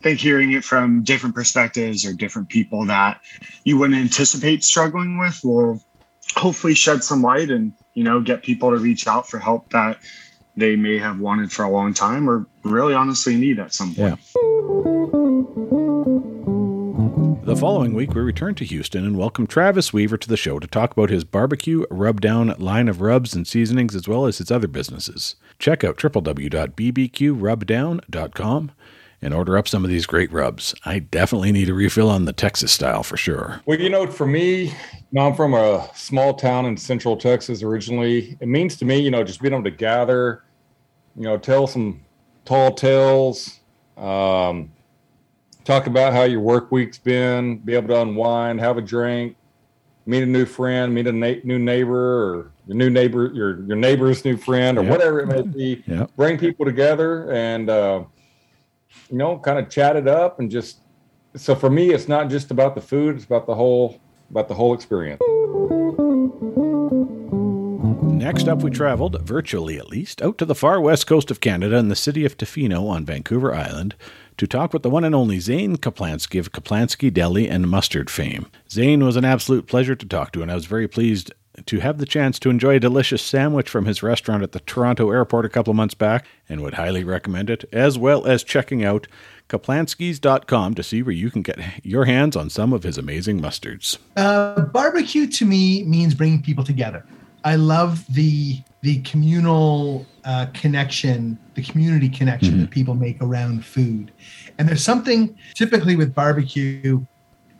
I 0.00 0.02
think 0.02 0.20
hearing 0.20 0.52
it 0.52 0.64
from 0.64 1.02
different 1.02 1.34
perspectives 1.34 2.04
or 2.04 2.12
different 2.12 2.48
people 2.48 2.86
that 2.86 3.20
you 3.64 3.78
wouldn't 3.78 3.98
anticipate 3.98 4.64
struggling 4.64 5.18
with 5.18 5.40
will 5.44 5.82
hopefully 6.34 6.74
shed 6.74 7.04
some 7.04 7.22
light 7.22 7.50
and 7.50 7.72
you 7.94 8.04
know 8.04 8.20
get 8.20 8.42
people 8.42 8.70
to 8.70 8.76
reach 8.76 9.06
out 9.06 9.28
for 9.28 9.38
help 9.38 9.70
that 9.70 9.98
they 10.56 10.76
may 10.76 10.98
have 10.98 11.20
wanted 11.20 11.52
for 11.52 11.64
a 11.64 11.70
long 11.70 11.92
time 11.92 12.28
or 12.28 12.46
really 12.64 12.94
honestly 12.94 13.36
need 13.36 13.58
at 13.58 13.74
some 13.74 13.94
point. 13.94 14.08
Yeah. 14.08 14.16
The 17.46 17.54
following 17.54 17.94
week, 17.94 18.14
we 18.14 18.22
return 18.22 18.56
to 18.56 18.64
Houston 18.64 19.06
and 19.06 19.16
welcome 19.16 19.46
Travis 19.46 19.92
Weaver 19.92 20.16
to 20.16 20.28
the 20.28 20.36
show 20.36 20.58
to 20.58 20.66
talk 20.66 20.90
about 20.92 21.10
his 21.10 21.22
barbecue 21.22 21.84
rub 21.90 22.20
down 22.20 22.48
line 22.58 22.88
of 22.88 23.00
rubs 23.00 23.34
and 23.34 23.46
seasonings 23.46 23.94
as 23.94 24.08
well 24.08 24.26
as 24.26 24.38
his 24.38 24.50
other 24.50 24.66
businesses. 24.66 25.36
Check 25.58 25.84
out 25.84 25.96
www.bbqrubdown.com 25.96 28.72
and 29.22 29.32
order 29.32 29.56
up 29.56 29.68
some 29.68 29.84
of 29.84 29.90
these 29.90 30.06
great 30.06 30.32
rubs. 30.32 30.74
I 30.84 30.98
definitely 30.98 31.52
need 31.52 31.68
a 31.68 31.74
refill 31.74 32.10
on 32.10 32.24
the 32.24 32.32
Texas 32.32 32.72
style 32.72 33.02
for 33.02 33.16
sure. 33.16 33.60
Well, 33.64 33.80
you 33.80 33.90
know, 33.90 34.06
for 34.06 34.26
me, 34.26 34.64
you 34.64 34.72
know, 35.12 35.28
I'm 35.28 35.34
from 35.34 35.54
a 35.54 35.88
small 35.94 36.34
town 36.34 36.66
in 36.66 36.76
central 36.76 37.16
Texas 37.16 37.62
originally. 37.62 38.36
It 38.40 38.48
means 38.48 38.76
to 38.78 38.84
me, 38.84 38.98
you 38.98 39.10
know, 39.10 39.24
just 39.24 39.40
being 39.40 39.54
able 39.54 39.64
to 39.64 39.70
gather 39.70 40.42
you 41.16 41.22
know, 41.22 41.38
tell 41.38 41.66
some 41.66 42.04
tall 42.44 42.72
tales, 42.72 43.60
um, 43.96 44.70
talk 45.64 45.86
about 45.86 46.12
how 46.12 46.24
your 46.24 46.40
work 46.40 46.70
week's 46.70 46.98
been, 46.98 47.58
be 47.58 47.74
able 47.74 47.88
to 47.88 48.00
unwind, 48.00 48.60
have 48.60 48.76
a 48.76 48.82
drink, 48.82 49.36
meet 50.04 50.22
a 50.22 50.26
new 50.26 50.44
friend, 50.44 50.94
meet 50.94 51.06
a 51.06 51.12
na- 51.12 51.40
new 51.42 51.58
neighbor, 51.58 51.96
or 51.96 52.52
your 52.66 52.76
new 52.76 52.90
neighbor, 52.90 53.30
your 53.32 53.62
your 53.64 53.76
neighbor's 53.76 54.24
new 54.24 54.36
friend, 54.36 54.78
or 54.78 54.82
yep. 54.82 54.90
whatever 54.90 55.20
it 55.20 55.26
may 55.26 55.42
be. 55.42 55.82
Yep. 55.86 56.10
Bring 56.16 56.38
people 56.38 56.66
together 56.66 57.32
and 57.32 57.70
uh, 57.70 58.04
you 59.10 59.18
know, 59.18 59.38
kind 59.38 59.58
of 59.58 59.70
chat 59.70 59.96
it 59.96 60.08
up 60.08 60.38
and 60.38 60.50
just. 60.50 60.80
So 61.34 61.54
for 61.54 61.68
me, 61.68 61.90
it's 61.90 62.08
not 62.08 62.30
just 62.30 62.50
about 62.50 62.74
the 62.74 62.80
food; 62.80 63.16
it's 63.16 63.24
about 63.24 63.46
the 63.46 63.54
whole 63.54 64.00
about 64.30 64.48
the 64.48 64.54
whole 64.54 64.74
experience. 64.74 65.20
Next 68.26 68.48
up, 68.48 68.60
we 68.60 68.72
traveled, 68.72 69.22
virtually 69.22 69.78
at 69.78 69.88
least, 69.88 70.20
out 70.20 70.36
to 70.38 70.44
the 70.44 70.56
far 70.56 70.80
west 70.80 71.06
coast 71.06 71.30
of 71.30 71.40
Canada 71.40 71.76
in 71.76 71.86
the 71.86 71.94
city 71.94 72.24
of 72.24 72.36
Tofino 72.36 72.88
on 72.88 73.04
Vancouver 73.04 73.54
Island 73.54 73.94
to 74.36 74.48
talk 74.48 74.72
with 74.72 74.82
the 74.82 74.90
one 74.90 75.04
and 75.04 75.14
only 75.14 75.38
Zane 75.38 75.76
Caplansky 75.76 76.40
of 76.40 76.50
Caplansky 76.50 77.14
Deli 77.14 77.48
and 77.48 77.70
Mustard 77.70 78.10
fame. 78.10 78.46
Zane 78.68 79.04
was 79.04 79.14
an 79.14 79.24
absolute 79.24 79.68
pleasure 79.68 79.94
to 79.94 80.04
talk 80.04 80.32
to, 80.32 80.42
and 80.42 80.50
I 80.50 80.56
was 80.56 80.66
very 80.66 80.88
pleased 80.88 81.32
to 81.66 81.78
have 81.78 81.98
the 81.98 82.04
chance 82.04 82.40
to 82.40 82.50
enjoy 82.50 82.74
a 82.74 82.80
delicious 82.80 83.22
sandwich 83.22 83.68
from 83.68 83.84
his 83.84 84.02
restaurant 84.02 84.42
at 84.42 84.50
the 84.50 84.58
Toronto 84.58 85.12
airport 85.12 85.44
a 85.44 85.48
couple 85.48 85.72
months 85.72 85.94
back 85.94 86.26
and 86.48 86.62
would 86.62 86.74
highly 86.74 87.04
recommend 87.04 87.48
it, 87.48 87.64
as 87.72 87.96
well 87.96 88.26
as 88.26 88.42
checking 88.42 88.84
out 88.84 89.06
caplanskys.com 89.48 90.74
to 90.74 90.82
see 90.82 91.00
where 91.00 91.14
you 91.14 91.30
can 91.30 91.42
get 91.42 91.60
your 91.84 92.06
hands 92.06 92.34
on 92.34 92.50
some 92.50 92.72
of 92.72 92.82
his 92.82 92.98
amazing 92.98 93.40
mustards. 93.40 93.98
Uh, 94.16 94.62
barbecue 94.62 95.28
to 95.28 95.44
me 95.44 95.84
means 95.84 96.12
bringing 96.12 96.42
people 96.42 96.64
together. 96.64 97.06
I 97.46 97.54
love 97.54 98.04
the 98.12 98.60
the 98.82 99.00
communal 99.02 100.04
uh, 100.24 100.46
connection, 100.52 101.38
the 101.54 101.62
community 101.62 102.08
connection 102.08 102.54
mm-hmm. 102.54 102.60
that 102.62 102.70
people 102.70 102.94
make 102.94 103.22
around 103.22 103.64
food. 103.64 104.12
And 104.58 104.68
there's 104.68 104.82
something 104.82 105.36
typically 105.54 105.96
with 105.96 106.14
barbecue 106.14 107.04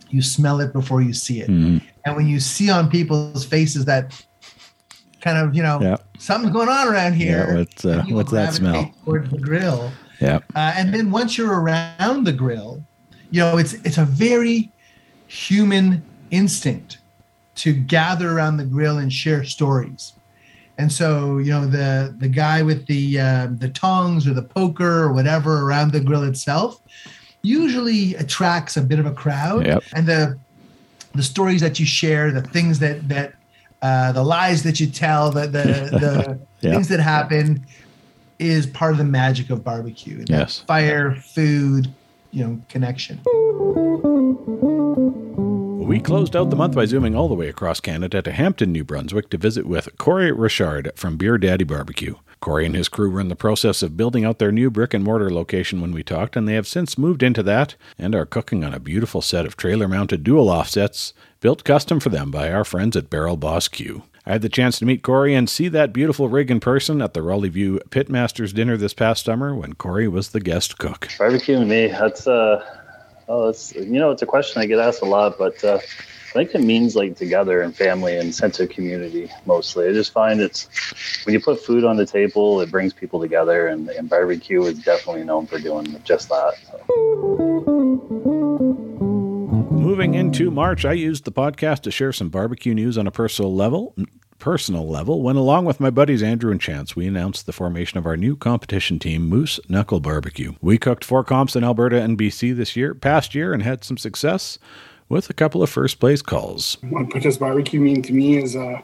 you 0.09 0.21
smell 0.21 0.61
it 0.61 0.71
before 0.73 1.01
you 1.01 1.13
see 1.13 1.41
it. 1.41 1.49
Mhm. 1.49 1.81
And 2.05 2.15
when 2.15 2.27
you 2.27 2.39
see 2.39 2.69
on 2.69 2.89
people's 2.89 3.45
faces 3.45 3.85
that 3.85 4.03
kind 5.21 5.37
of, 5.37 5.55
you 5.55 5.63
know, 5.63 5.81
Yeah. 5.81 5.97
something's 6.17 6.53
going 6.53 6.69
on 6.69 6.87
around 6.87 7.13
here. 7.13 7.45
Yeah, 7.49 7.57
what's, 7.57 7.85
uh, 7.85 8.03
what's 8.09 8.31
that 8.31 8.53
smell? 8.53 8.93
Towards 9.03 9.29
the 9.29 9.37
grill. 9.37 9.91
Yeah. 10.21 10.39
Uh, 10.55 10.73
and 10.77 10.93
then 10.93 11.11
once 11.11 11.37
you're 11.37 11.59
around 11.59 12.25
the 12.25 12.31
grill, 12.31 12.83
you 13.31 13.41
know, 13.41 13.57
it's 13.57 13.73
it's 13.83 13.97
a 13.97 14.05
very 14.05 14.71
human 15.27 16.03
instinct 16.31 16.99
to 17.57 17.73
gather 17.73 18.31
around 18.31 18.57
the 18.57 18.63
grill 18.65 18.97
and 18.97 19.11
share 19.11 19.43
stories. 19.43 20.13
And 20.79 20.91
so, 20.91 21.39
you 21.39 21.51
know, 21.51 21.65
the 21.65 22.15
the 22.19 22.27
guy 22.27 22.61
with 22.61 22.85
the 22.87 23.19
uh, 23.19 23.47
the 23.57 23.69
tongs 23.69 24.27
or 24.27 24.33
the 24.33 24.43
poker 24.43 25.03
or 25.03 25.11
whatever 25.13 25.61
around 25.63 25.91
the 25.91 25.99
grill 25.99 26.23
itself 26.23 26.79
usually 27.41 28.13
attracts 28.15 28.77
a 28.77 28.81
bit 28.81 28.99
of 28.99 29.05
a 29.05 29.11
crowd. 29.13 29.65
Yep. 29.65 29.83
And 29.95 30.05
the 30.07 30.37
the 31.15 31.23
stories 31.23 31.61
that 31.61 31.79
you 31.79 31.85
share, 31.85 32.31
the 32.31 32.41
things 32.43 32.77
that 32.79 33.07
that 33.09 33.33
uh, 33.81 34.11
the 34.11 34.23
lies 34.23 34.61
that 34.63 34.79
you 34.79 34.87
tell, 34.87 35.31
the 35.31 35.41
the, 35.47 35.97
the 35.99 36.39
Yeah. 36.61 36.73
things 36.73 36.87
that 36.89 36.99
happen 36.99 37.65
is 38.39 38.67
part 38.67 38.91
of 38.91 38.97
the 38.99 39.03
magic 39.03 39.49
of 39.49 39.63
barbecue. 39.63 40.23
Yes. 40.27 40.59
Fire, 40.67 41.15
food, 41.15 41.87
you 42.31 42.43
know, 42.45 42.61
connection. 42.69 43.19
We 45.87 46.01
closed 46.01 46.35
out 46.35 46.49
the 46.49 46.57
month 46.57 46.75
by 46.75 46.83
zooming 46.83 47.15
all 47.15 47.29
the 47.29 47.33
way 47.33 47.47
across 47.47 47.79
Canada 47.79 48.21
to 48.21 48.33
Hampton, 48.33 48.73
New 48.73 48.83
Brunswick 48.83 49.29
to 49.29 49.37
visit 49.37 49.65
with 49.65 49.97
Corey 49.97 50.33
Richard 50.33 50.91
from 50.97 51.15
Beer 51.15 51.37
Daddy 51.37 51.63
Barbecue. 51.63 52.15
Corey 52.41 52.65
and 52.65 52.75
his 52.75 52.89
crew 52.89 53.09
were 53.09 53.21
in 53.21 53.29
the 53.29 53.37
process 53.37 53.81
of 53.81 53.95
building 53.95 54.25
out 54.25 54.37
their 54.37 54.51
new 54.51 54.69
brick 54.69 54.93
and 54.93 55.01
mortar 55.01 55.29
location 55.29 55.79
when 55.79 55.93
we 55.93 56.03
talked, 56.03 56.35
and 56.35 56.45
they 56.45 56.55
have 56.55 56.67
since 56.67 56.97
moved 56.97 57.23
into 57.23 57.41
that 57.43 57.75
and 57.97 58.13
are 58.13 58.25
cooking 58.25 58.65
on 58.65 58.73
a 58.73 58.81
beautiful 58.81 59.21
set 59.21 59.45
of 59.45 59.55
trailer 59.55 59.87
mounted 59.87 60.25
dual 60.25 60.49
offsets 60.49 61.13
built 61.39 61.63
custom 61.63 62.01
for 62.01 62.09
them 62.09 62.31
by 62.31 62.51
our 62.51 62.65
friends 62.65 62.97
at 62.97 63.09
Barrel 63.09 63.37
Boss 63.37 63.69
Q. 63.69 64.03
I 64.25 64.33
had 64.33 64.41
the 64.41 64.49
chance 64.49 64.79
to 64.79 64.85
meet 64.85 65.03
Corey 65.03 65.33
and 65.33 65.49
see 65.49 65.69
that 65.69 65.93
beautiful 65.93 66.27
rig 66.27 66.51
in 66.51 66.59
person 66.59 67.01
at 67.01 67.13
the 67.13 67.21
Raleigh 67.21 67.47
View 67.47 67.79
Pitmasters 67.91 68.53
dinner 68.53 68.75
this 68.75 68.93
past 68.93 69.23
summer 69.23 69.55
when 69.55 69.71
Corey 69.71 70.09
was 70.09 70.31
the 70.31 70.41
guest 70.41 70.79
cook. 70.79 71.07
Barbecue 71.17 71.55
and 71.55 71.69
me, 71.69 71.87
that's 71.87 72.27
uh 72.27 72.61
oh 73.27 73.49
it's 73.49 73.73
you 73.75 73.99
know, 73.99 74.11
it's 74.11 74.21
a 74.21 74.25
question 74.25 74.61
I 74.61 74.65
get 74.65 74.79
asked 74.79 75.01
a 75.01 75.05
lot, 75.05 75.37
but 75.37 75.63
uh 75.63 75.79
I 76.29 76.31
think 76.31 76.53
it 76.55 76.61
means 76.61 76.95
like 76.95 77.15
together 77.15 77.61
and 77.61 77.75
family 77.75 78.17
and 78.17 78.35
sense 78.35 78.59
of 78.59 78.69
community 78.69 79.31
mostly. 79.45 79.87
I 79.87 79.93
just 79.93 80.11
find 80.11 80.41
it's 80.41 80.67
when 81.25 81.33
you 81.33 81.39
put 81.39 81.63
food 81.63 81.85
on 81.85 81.95
the 81.95 82.05
table, 82.05 82.59
it 82.61 82.69
brings 82.69 82.93
people 82.93 83.21
together 83.21 83.67
and, 83.67 83.89
and 83.89 84.09
barbecue 84.09 84.61
is 84.63 84.77
definitely 84.83 85.23
known 85.23 85.47
for 85.47 85.57
doing 85.57 85.99
just 86.03 86.29
that. 86.29 86.53
Moving 89.71 90.15
into 90.15 90.51
March, 90.51 90.83
I 90.83 90.93
used 90.93 91.23
the 91.23 91.31
podcast 91.31 91.81
to 91.83 91.91
share 91.91 92.11
some 92.11 92.29
barbecue 92.29 92.73
news 92.73 92.97
on 92.97 93.07
a 93.07 93.11
personal 93.11 93.55
level. 93.55 93.95
Personal 94.39 94.87
level, 94.87 95.23
when 95.23 95.35
along 95.35 95.65
with 95.65 95.79
my 95.79 95.89
buddies 95.89 96.21
Andrew 96.21 96.51
and 96.51 96.61
Chance, 96.61 96.95
we 96.95 97.07
announced 97.07 97.47
the 97.47 97.51
formation 97.51 97.97
of 97.97 98.05
our 98.05 98.15
new 98.15 98.35
competition 98.35 98.99
team, 98.99 99.27
Moose 99.27 99.59
Knuckle 99.67 99.99
Barbecue. 99.99 100.53
We 100.61 100.77
cooked 100.77 101.03
four 101.03 101.23
comps 101.23 101.55
in 101.55 101.63
Alberta 101.63 101.99
and 101.99 102.19
BC 102.19 102.55
this 102.55 102.75
year, 102.75 102.93
past 102.93 103.33
year, 103.33 103.51
and 103.51 103.63
had 103.63 103.83
some 103.83 103.97
success 103.97 104.59
with 105.09 105.29
a 105.31 105.33
couple 105.33 105.63
of 105.63 105.71
first 105.71 105.99
place 105.99 106.21
calls. 106.21 106.77
what 106.83 107.09
Prentice 107.09 107.37
Barbecue 107.37 107.79
mean 107.79 108.03
to 108.03 108.13
me 108.13 108.37
is 108.37 108.55
a 108.55 108.83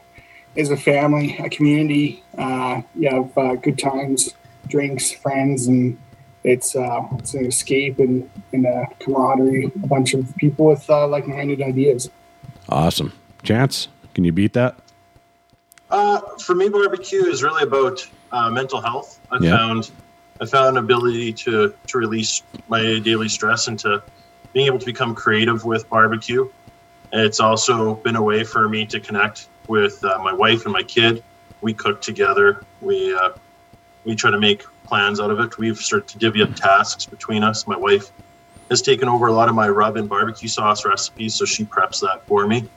is 0.56 0.70
a 0.70 0.76
family, 0.76 1.36
a 1.38 1.48
community. 1.48 2.22
Uh, 2.36 2.82
you 2.96 3.08
have 3.08 3.38
uh, 3.38 3.54
good 3.54 3.78
times, 3.78 4.34
drinks, 4.66 5.12
friends, 5.12 5.68
and 5.68 5.96
it's 6.42 6.74
uh, 6.74 7.00
it's 7.18 7.34
an 7.34 7.46
escape 7.46 8.00
and, 8.00 8.28
and 8.52 8.66
a 8.66 8.86
camaraderie. 8.98 9.66
A 9.66 9.86
bunch 9.86 10.14
of 10.14 10.34
people 10.36 10.66
with 10.66 10.88
uh, 10.90 11.06
like 11.06 11.28
minded 11.28 11.62
ideas. 11.62 12.10
Awesome. 12.68 13.12
Chance, 13.42 13.88
can 14.14 14.24
you 14.24 14.32
beat 14.32 14.52
that? 14.54 14.78
Uh, 15.94 16.20
for 16.44 16.56
me, 16.56 16.68
barbecue 16.68 17.24
is 17.24 17.44
really 17.44 17.62
about 17.62 18.00
uh, 18.32 18.50
mental 18.50 18.80
health. 18.80 19.20
I 19.30 19.38
Yeah. 19.40 19.56
found 19.56 19.92
I 20.40 20.46
found 20.46 20.76
an 20.76 20.84
ability 20.84 21.32
to 21.44 21.72
to 21.86 21.98
release 21.98 22.42
my 22.66 22.98
daily 22.98 23.28
stress 23.28 23.68
and 23.68 23.78
to 23.78 24.02
being 24.52 24.66
able 24.66 24.80
to 24.80 24.86
become 24.86 25.14
creative 25.14 25.64
with 25.64 25.88
barbecue. 25.88 26.48
It's 27.12 27.38
also 27.38 27.94
been 27.94 28.16
a 28.16 28.22
way 28.22 28.42
for 28.42 28.68
me 28.68 28.86
to 28.86 28.98
connect 28.98 29.48
with 29.68 29.96
uh, 30.02 30.18
my 30.18 30.32
wife 30.32 30.64
and 30.64 30.72
my 30.72 30.82
kid. 30.82 31.22
We 31.60 31.74
cook 31.74 32.00
together. 32.00 32.64
We 32.80 33.14
uh, 33.14 33.30
we 34.04 34.16
try 34.16 34.32
to 34.32 34.40
make 34.40 34.64
plans 34.88 35.20
out 35.20 35.30
of 35.30 35.38
it. 35.38 35.58
We've 35.58 35.78
started 35.78 36.08
to 36.08 36.18
divvy 36.18 36.42
up 36.42 36.56
tasks 36.56 37.06
between 37.06 37.44
us. 37.44 37.68
My 37.68 37.76
wife 37.76 38.10
has 38.68 38.82
taken 38.82 39.08
over 39.08 39.28
a 39.28 39.32
lot 39.32 39.48
of 39.48 39.54
my 39.54 39.68
rub 39.68 39.96
and 39.96 40.08
barbecue 40.08 40.48
sauce 40.48 40.84
recipes, 40.84 41.36
so 41.36 41.44
she 41.44 41.64
preps 41.64 42.00
that 42.00 42.26
for 42.26 42.48
me 42.48 42.68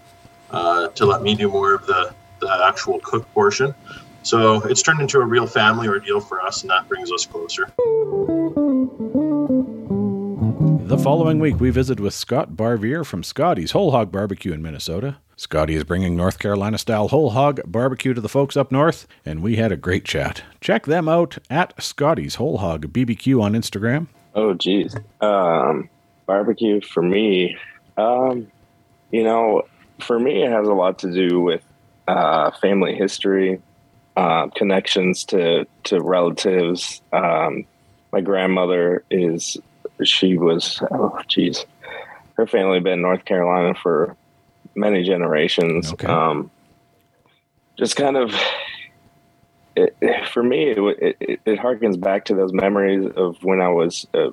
uh, 0.52 0.90
to 0.90 1.06
let 1.06 1.24
me 1.24 1.36
do 1.36 1.50
more 1.50 1.74
of 1.74 1.86
the, 1.88 2.14
the 2.48 2.66
actual 2.66 3.00
cook 3.00 3.32
portion. 3.34 3.74
So 4.24 4.62
it's 4.64 4.82
turned 4.82 5.00
into 5.00 5.20
a 5.20 5.26
real 5.26 5.48
family 5.48 5.88
ordeal 5.88 6.20
for 6.20 6.42
us, 6.42 6.62
and 6.62 6.70
that 6.70 6.88
brings 6.88 7.12
us 7.12 7.26
closer. 7.26 7.72
The 10.88 10.98
following 10.98 11.40
week, 11.40 11.60
we 11.60 11.70
visited 11.70 12.00
with 12.00 12.14
Scott 12.14 12.56
Barvier 12.56 13.04
from 13.04 13.24
Scotty's 13.24 13.72
Whole 13.72 13.92
Hog 13.92 14.12
Barbecue 14.12 14.54
in 14.54 14.62
Minnesota. 14.62 15.18
Scotty 15.36 15.76
is 15.76 15.84
bringing 15.84 16.18
North 16.18 16.40
Carolina 16.40 16.80
style 16.80 17.10
whole 17.10 17.30
hog 17.30 17.62
barbecue 17.68 18.16
to 18.16 18.22
the 18.22 18.28
folks 18.28 18.58
up 18.58 18.72
north, 18.72 19.06
and 19.24 19.44
we 19.44 19.58
had 19.58 19.72
a 19.72 19.78
great 19.78 20.04
chat. 20.04 20.44
Check 20.62 20.88
them 20.88 21.08
out 21.08 21.38
at 21.48 21.80
Scotty's 21.82 22.36
Whole 22.36 22.58
Hog 22.58 22.92
BBQ 22.92 23.42
on 23.42 23.54
Instagram. 23.54 24.08
Oh, 24.34 24.56
geez. 24.56 24.96
Um, 25.22 25.90
barbecue 26.26 26.82
for 26.82 27.04
me, 27.04 27.56
um, 27.98 28.48
you 29.12 29.24
know, 29.24 29.64
for 30.00 30.20
me, 30.20 30.42
it 30.42 30.52
has 30.52 30.68
a 30.68 30.74
lot 30.74 31.00
to 31.00 31.12
do 31.12 31.40
with 31.40 31.64
uh, 32.08 32.52
family 32.62 32.96
history, 32.96 33.62
uh, 34.16 34.48
connections 34.56 35.26
to 35.26 35.66
to 35.86 36.02
relatives. 36.02 37.02
Um, 37.12 37.66
my 38.12 38.22
grandmother 38.22 39.04
is 39.12 39.58
she 40.04 40.38
was 40.38 40.82
oh, 40.92 41.20
geez, 41.28 41.66
her 42.36 42.48
family 42.48 42.76
had 42.76 42.84
been 42.84 42.94
in 42.94 43.02
North 43.02 43.26
Carolina 43.26 43.74
for 43.82 44.16
many 44.76 45.04
generations. 45.04 45.92
Um, 46.10 46.52
just 47.78 47.96
kind 47.96 48.18
of 48.18 48.34
it, 49.76 49.96
it- 50.02 50.28
for 50.30 50.42
me, 50.44 50.70
it, 50.72 51.18
it, 51.20 51.40
it, 51.46 51.60
harkens 51.60 52.00
back 52.00 52.26
to 52.26 52.36
those 52.36 52.54
memories 52.54 53.12
of 53.16 53.44
when 53.44 53.62
I 53.62 53.70
was 53.70 54.08
uh, 54.14 54.32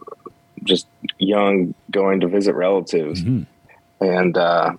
just 0.63 0.87
young, 1.19 1.75
going 1.91 2.21
to 2.21 2.29
visit 2.29 2.55
relatives, 2.55 3.21
and 4.01 4.37
uh, 4.39 4.73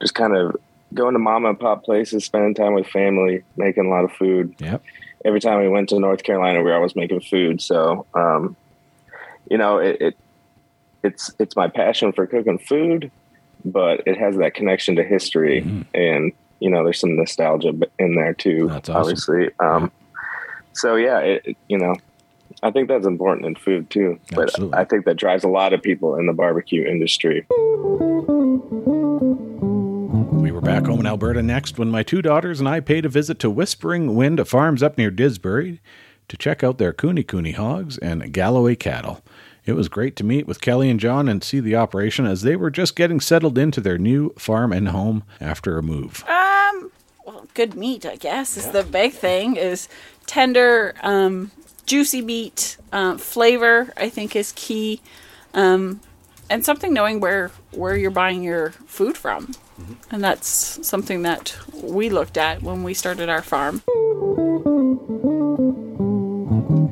just 0.00 0.14
kind 0.14 0.36
of 0.36 0.56
going 0.94 1.12
to 1.14 1.18
mom 1.18 1.44
and 1.46 1.58
pop 1.58 1.84
places, 1.84 2.24
spending 2.24 2.54
time 2.54 2.74
with 2.74 2.86
family, 2.86 3.42
making 3.56 3.86
a 3.86 3.88
lot 3.88 4.04
of 4.04 4.12
food. 4.12 4.54
Yep. 4.58 4.82
Every 5.24 5.40
time 5.40 5.60
we 5.60 5.68
went 5.68 5.88
to 5.90 5.98
North 6.00 6.22
Carolina, 6.22 6.58
we 6.62 6.70
were 6.70 6.74
always 6.76 6.96
making 6.96 7.20
food. 7.20 7.60
So, 7.60 8.06
um, 8.14 8.56
you 9.50 9.58
know, 9.58 9.78
it, 9.78 10.00
it 10.00 10.16
it's 11.02 11.32
it's 11.38 11.56
my 11.56 11.68
passion 11.68 12.12
for 12.12 12.26
cooking 12.26 12.58
food, 12.58 13.10
but 13.64 14.02
it 14.06 14.16
has 14.18 14.36
that 14.36 14.54
connection 14.54 14.96
to 14.96 15.04
history, 15.04 15.60
and 15.94 16.32
you 16.60 16.70
know, 16.70 16.84
there's 16.84 17.00
some 17.00 17.16
nostalgia 17.16 17.72
in 17.98 18.14
there 18.14 18.34
too. 18.34 18.68
awesome. 18.70 18.96
Obviously, 18.96 19.50
um, 19.60 19.90
so 20.72 20.96
yeah, 20.96 21.18
it, 21.20 21.42
it- 21.44 21.56
you 21.68 21.78
know, 21.78 21.94
I 22.62 22.70
think 22.70 22.88
that's 22.88 23.06
important 23.06 23.46
in 23.46 23.54
food 23.56 23.88
too. 23.90 24.18
But 24.34 24.54
I 24.74 24.84
think 24.84 25.04
that 25.06 25.16
drives 25.16 25.44
a 25.44 25.48
lot 25.48 25.72
of 25.72 25.82
people 25.82 26.16
in 26.16 26.26
the 26.26 26.32
barbecue 26.34 26.84
industry. 26.86 27.46
We 30.40 30.52
were 30.52 30.62
back 30.62 30.86
home 30.86 31.00
in 31.00 31.06
Alberta 31.06 31.42
next 31.42 31.78
when 31.78 31.90
my 31.90 32.02
two 32.02 32.22
daughters 32.22 32.60
and 32.60 32.68
I 32.68 32.80
paid 32.80 33.04
a 33.04 33.10
visit 33.10 33.38
to 33.40 33.50
Whispering 33.50 34.16
Wind 34.16 34.48
Farms 34.48 34.82
up 34.82 34.96
near 34.96 35.10
Didsbury 35.10 35.80
to 36.28 36.36
check 36.38 36.64
out 36.64 36.78
their 36.78 36.94
Kunekune 36.94 37.54
hogs 37.54 37.98
and 37.98 38.32
Galloway 38.32 38.74
cattle. 38.74 39.22
It 39.66 39.74
was 39.74 39.88
great 39.88 40.16
to 40.16 40.24
meet 40.24 40.46
with 40.46 40.62
Kelly 40.62 40.88
and 40.88 40.98
John 40.98 41.28
and 41.28 41.44
see 41.44 41.60
the 41.60 41.76
operation 41.76 42.24
as 42.24 42.40
they 42.40 42.56
were 42.56 42.70
just 42.70 42.96
getting 42.96 43.20
settled 43.20 43.58
into 43.58 43.82
their 43.82 43.98
new 43.98 44.30
farm 44.38 44.72
and 44.72 44.88
home 44.88 45.24
after 45.42 45.76
a 45.76 45.82
move. 45.82 46.24
Um, 46.26 46.90
well, 47.26 47.46
good 47.52 47.74
meat, 47.74 48.06
I 48.06 48.16
guess, 48.16 48.56
is 48.56 48.68
the 48.70 48.82
big 48.82 49.12
thing. 49.12 49.56
Is 49.56 49.88
tender, 50.24 50.94
um, 51.02 51.50
juicy 51.84 52.22
meat, 52.22 52.78
uh, 52.92 53.18
flavor. 53.18 53.92
I 53.98 54.08
think 54.08 54.34
is 54.34 54.52
key, 54.56 55.02
um, 55.52 56.00
and 56.48 56.64
something 56.64 56.94
knowing 56.94 57.20
where 57.20 57.50
where 57.72 57.94
you're 57.94 58.10
buying 58.10 58.42
your 58.42 58.70
food 58.70 59.18
from, 59.18 59.54
and 60.10 60.22
that's 60.22 60.86
something 60.86 61.22
that 61.22 61.56
we 61.72 62.10
looked 62.10 62.36
at 62.36 62.62
when 62.62 62.82
we 62.82 62.94
started 62.94 63.28
our 63.28 63.42
farm. 63.42 63.82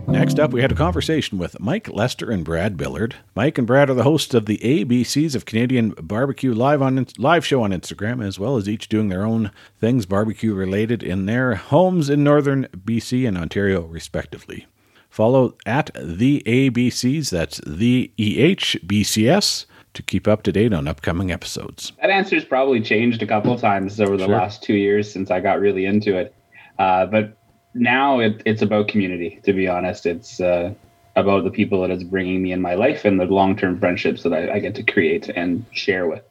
Next 0.08 0.40
up, 0.40 0.52
we 0.52 0.62
had 0.62 0.72
a 0.72 0.74
conversation 0.74 1.38
with 1.38 1.60
Mike 1.60 1.88
Lester 1.88 2.30
and 2.30 2.44
Brad 2.44 2.76
Billard. 2.76 3.16
Mike 3.34 3.56
and 3.56 3.66
Brad 3.66 3.88
are 3.88 3.94
the 3.94 4.02
hosts 4.02 4.34
of 4.34 4.46
the 4.46 4.58
ABCs 4.58 5.34
of 5.34 5.44
Canadian 5.44 5.90
Barbecue 5.90 6.52
live 6.52 6.82
on 6.82 7.06
live 7.18 7.46
show 7.46 7.62
on 7.62 7.70
Instagram, 7.70 8.24
as 8.24 8.38
well 8.38 8.56
as 8.56 8.68
each 8.68 8.88
doing 8.88 9.08
their 9.08 9.24
own 9.24 9.52
things 9.80 10.06
barbecue 10.06 10.54
related 10.54 11.02
in 11.02 11.26
their 11.26 11.54
homes 11.54 12.10
in 12.10 12.24
northern 12.24 12.64
BC 12.74 13.28
and 13.28 13.38
Ontario, 13.38 13.82
respectively. 13.82 14.66
Follow 15.08 15.56
at 15.64 15.90
the 15.94 16.42
ABCs. 16.46 17.30
That's 17.30 17.60
the 17.66 18.10
EHBCS. 18.18 19.66
To 19.94 20.02
keep 20.02 20.28
up 20.28 20.42
to 20.44 20.52
date 20.52 20.72
on 20.72 20.86
upcoming 20.88 21.30
episodes. 21.30 21.92
That 22.00 22.10
answer's 22.10 22.44
probably 22.44 22.80
changed 22.80 23.22
a 23.22 23.26
couple 23.26 23.52
of 23.52 23.60
times 23.60 24.00
over 24.00 24.16
the 24.16 24.26
Sure. 24.26 24.36
last 24.36 24.62
two 24.62 24.74
years 24.74 25.10
since 25.12 25.30
I 25.30 25.40
got 25.40 25.60
really 25.60 25.86
into 25.86 26.16
it. 26.16 26.34
Uh, 26.78 27.06
but 27.06 27.36
now 27.74 28.20
it, 28.20 28.42
it's 28.44 28.62
about 28.62 28.88
community, 28.88 29.40
to 29.44 29.52
be 29.52 29.68
honest. 29.68 30.06
It's 30.06 30.40
uh, 30.40 30.72
about 31.16 31.44
the 31.44 31.50
people 31.50 31.82
that 31.82 31.90
it's 31.90 32.04
bringing 32.04 32.42
me 32.42 32.52
in 32.52 32.60
my 32.62 32.74
life 32.74 33.04
and 33.04 33.18
the 33.20 33.24
long 33.24 33.56
term 33.56 33.78
friendships 33.78 34.22
that 34.22 34.32
I, 34.32 34.54
I 34.54 34.58
get 34.60 34.74
to 34.76 34.82
create 34.82 35.28
and 35.28 35.64
share 35.72 36.06
with. 36.06 36.22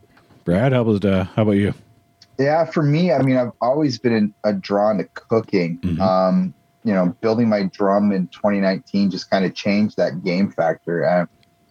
Brad, 0.45 0.71
how 0.71 0.81
about 0.81 1.03
uh, 1.03 1.23
how 1.25 1.41
about 1.43 1.51
you? 1.53 1.73
Yeah, 2.39 2.65
for 2.65 2.83
me, 2.83 3.11
I 3.11 3.21
mean, 3.23 3.35
I've 3.35 3.51
always 3.61 3.97
been 3.97 4.13
in, 4.13 4.33
a 4.43 4.53
drawn 4.53 4.99
to 4.99 5.05
cooking. 5.05 5.79
Um, 5.99 6.53
you 6.83 6.93
know, 6.93 7.07
building 7.19 7.49
my 7.49 7.63
drum 7.63 8.11
in 8.11 8.27
2019 8.27 9.09
just 9.11 9.29
kind 9.29 9.43
of 9.43 9.53
changed 9.53 9.97
that 9.97 10.23
game 10.23 10.51
factor. 10.51 11.03
Uh, 11.03 11.25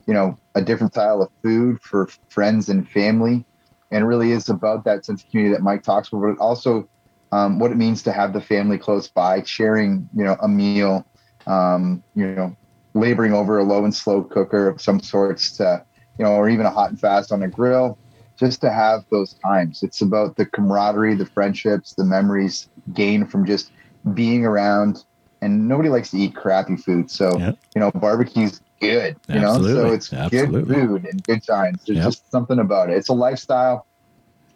you 0.06 0.14
know, 0.14 0.36
a 0.54 0.62
different 0.62 0.92
style 0.92 1.22
of 1.22 1.30
food 1.42 1.80
for 1.82 2.08
friends 2.28 2.68
and 2.68 2.88
family, 2.88 3.44
and 3.90 4.04
it 4.04 4.06
really 4.06 4.32
is 4.32 4.48
about 4.48 4.84
that 4.84 5.04
sense 5.04 5.22
of 5.22 5.30
community 5.30 5.54
that 5.54 5.62
Mike 5.62 5.82
talks 5.82 6.08
about, 6.08 6.36
but 6.36 6.42
also 6.42 6.88
um, 7.32 7.58
what 7.58 7.70
it 7.70 7.76
means 7.76 8.02
to 8.04 8.12
have 8.12 8.32
the 8.32 8.40
family 8.40 8.78
close 8.78 9.08
by, 9.08 9.42
sharing, 9.42 10.08
you 10.14 10.25
know, 10.25 10.36
a 10.40 10.48
meal, 10.48 11.04
um, 11.46 12.02
you 12.14 12.26
know, 12.26 12.56
laboring 12.94 13.32
over 13.32 13.58
a 13.58 13.64
low 13.64 13.84
and 13.84 13.94
slow 13.94 14.22
cooker 14.22 14.68
of 14.68 14.80
some 14.80 15.00
sorts 15.00 15.56
to, 15.56 15.84
you 16.18 16.25
know, 16.25 16.32
or 16.32 16.48
even 16.48 16.66
a 16.66 16.70
hot 16.70 16.90
and 16.90 17.00
fast 17.00 17.32
on 17.32 17.42
a 17.42 17.48
grill 17.48 17.98
just 18.38 18.60
to 18.60 18.70
have 18.70 19.04
those 19.10 19.34
times. 19.44 19.82
It's 19.82 20.00
about 20.00 20.36
the 20.36 20.46
camaraderie, 20.46 21.14
the 21.14 21.26
friendships, 21.26 21.94
the 21.94 22.04
memories 22.04 22.68
gained 22.92 23.30
from 23.30 23.46
just 23.46 23.72
being 24.14 24.44
around. 24.44 25.04
And 25.42 25.68
nobody 25.68 25.88
likes 25.88 26.10
to 26.12 26.18
eat 26.18 26.34
crappy 26.34 26.76
food. 26.76 27.10
So, 27.10 27.38
you 27.75 27.80
know, 27.80 27.90
barbecue's 27.92 28.60
good, 28.80 29.16
you 29.28 29.40
know, 29.40 29.62
so 29.62 29.92
it's 29.92 30.12
Absolutely. 30.12 30.62
good 30.62 30.88
food 30.88 31.04
and 31.04 31.23
good 31.25 31.42
times. 31.47 31.83
There's 31.87 31.99
Yep. 31.99 32.06
just 32.06 32.30
something 32.30 32.59
about 32.59 32.90
it. 32.90 32.97
It's 32.97 33.09
a 33.09 33.14
lifestyle. 33.14 33.87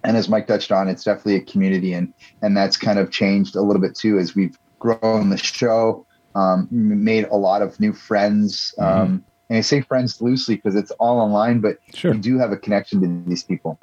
And 0.04 0.16
as 0.16 0.28
Mike 0.28 0.46
touched 0.46 0.72
on, 0.72 0.88
it's 0.88 1.04
definitely 1.04 1.36
a 1.36 1.42
community. 1.42 1.92
And, 1.92 2.12
and 2.42 2.56
that's 2.56 2.76
kind 2.76 2.98
of 2.98 3.10
changed 3.10 3.56
a 3.56 3.62
little 3.62 3.82
bit 3.82 3.94
too 3.94 4.18
as 4.18 4.34
we've 4.34 4.56
grown 4.78 5.30
the 5.30 5.36
show, 5.36 6.06
um, 6.34 6.68
made 6.70 7.26
a 7.26 7.36
lot 7.36 7.62
of 7.62 7.78
new 7.80 7.92
friends. 7.92 8.74
Um, 8.78 9.24
and 9.50 9.58
I 9.58 9.60
say 9.62 9.80
friends 9.82 10.20
loosely 10.20 10.56
because 10.56 10.76
it's 10.76 10.90
all 10.92 11.18
online, 11.18 11.60
but 11.60 11.76
sure. 11.94 12.14
you 12.14 12.20
do 12.20 12.38
have 12.38 12.52
a 12.52 12.56
connection 12.56 13.00
to 13.02 13.28
these 13.28 13.44
people. 13.44 13.78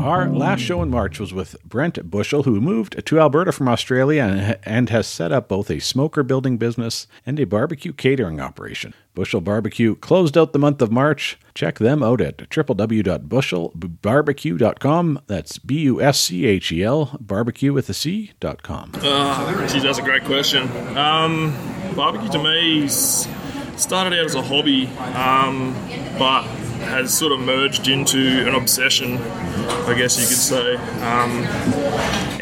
Our 0.00 0.28
last 0.28 0.60
show 0.60 0.82
in 0.82 0.90
March 0.90 1.20
was 1.20 1.32
with 1.32 1.56
Brent 1.64 1.94
Buschel, 2.10 2.44
who 2.44 2.60
moved 2.60 3.06
to 3.06 3.20
Alberta 3.20 3.52
from 3.52 3.68
Australia 3.68 4.58
and, 4.64 4.90
has 4.90 5.06
set 5.06 5.32
up 5.32 5.48
both 5.48 5.70
a 5.70 5.78
smoker 5.78 6.22
building 6.22 6.58
business 6.58 7.06
and 7.24 7.38
a 7.38 7.44
barbecue 7.44 7.92
catering 7.92 8.40
operation. 8.40 8.94
Buschel 9.14 9.44
Barbecue 9.44 9.94
closed 9.94 10.38
out 10.38 10.52
the 10.52 10.58
month 10.58 10.82
of 10.82 10.90
March. 10.90 11.38
Check 11.54 11.78
them 11.78 12.02
out 12.02 12.20
at 12.20 12.38
www.buschelbarbecue.com. 12.38 15.20
That's 15.26 15.58
B 15.58 15.80
U 15.80 16.00
S 16.00 16.20
C 16.20 16.46
H 16.46 16.72
E 16.72 16.82
L, 16.82 17.16
barbecue 17.20 17.72
with 17.72 17.88
a 17.88 17.94
C 17.94 18.32
dot 18.40 18.62
com. 18.62 18.90
Uh, 18.94 19.66
that's 19.66 19.98
a 19.98 20.02
great 20.02 20.24
question. 20.24 20.68
Um, 20.96 21.54
barbecue 21.94 22.30
to 22.30 22.42
me 22.42 22.88
started 22.88 24.18
out 24.18 24.26
as 24.26 24.34
a 24.34 24.42
hobby, 24.42 24.86
um, 25.14 25.74
but 26.18 26.44
has 26.82 27.16
sort 27.16 27.32
of 27.32 27.40
merged 27.40 27.88
into 27.88 28.46
an 28.46 28.54
obsession, 28.54 29.18
I 29.18 29.94
guess 29.96 30.20
you 30.20 30.26
could 30.26 30.36
say. 30.36 30.76
Um, 31.02 31.44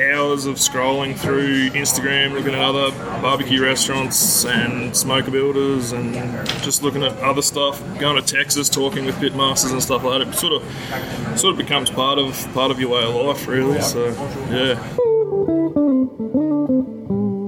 hours 0.00 0.46
of 0.46 0.56
scrolling 0.56 1.16
through 1.16 1.70
Instagram, 1.70 2.32
looking 2.32 2.54
at 2.54 2.60
other 2.60 2.90
barbecue 3.20 3.62
restaurants 3.62 4.44
and 4.44 4.96
smoker 4.96 5.30
builders, 5.30 5.92
and 5.92 6.14
just 6.62 6.82
looking 6.82 7.02
at 7.02 7.16
other 7.18 7.42
stuff. 7.42 7.82
Going 7.98 8.22
to 8.22 8.34
Texas, 8.34 8.68
talking 8.68 9.04
with 9.04 9.16
pitmasters 9.16 9.72
and 9.72 9.82
stuff 9.82 10.04
like 10.04 10.20
that. 10.20 10.28
It 10.28 10.34
sort 10.34 10.52
of, 10.54 11.38
sort 11.38 11.52
of 11.52 11.58
becomes 11.58 11.90
part 11.90 12.18
of 12.18 12.34
part 12.54 12.70
of 12.70 12.80
your 12.80 12.90
way 12.90 13.04
of 13.04 13.14
life, 13.14 13.46
really. 13.46 13.80
So, 13.80 14.06
yeah. 14.50 14.74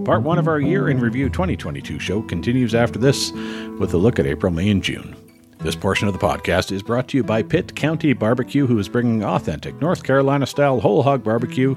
Part 0.04 0.22
one 0.22 0.38
of 0.38 0.48
our 0.48 0.60
Year 0.60 0.90
in 0.90 0.98
Review 0.98 1.28
2022 1.30 1.98
show 1.98 2.22
continues 2.22 2.74
after 2.74 2.98
this 2.98 3.30
with 3.78 3.94
a 3.94 3.96
look 3.96 4.18
at 4.18 4.26
April, 4.26 4.52
May, 4.52 4.68
and 4.68 4.82
June. 4.82 5.16
This 5.62 5.76
portion 5.76 6.08
of 6.08 6.12
the 6.12 6.18
podcast 6.18 6.72
is 6.72 6.82
brought 6.82 7.06
to 7.08 7.16
you 7.16 7.22
by 7.22 7.40
Pitt 7.40 7.76
County 7.76 8.12
Barbecue, 8.14 8.66
who 8.66 8.80
is 8.80 8.88
bringing 8.88 9.22
authentic 9.22 9.80
North 9.80 10.02
Carolina 10.02 10.44
style 10.44 10.80
whole 10.80 11.04
hog 11.04 11.22
barbecue 11.22 11.76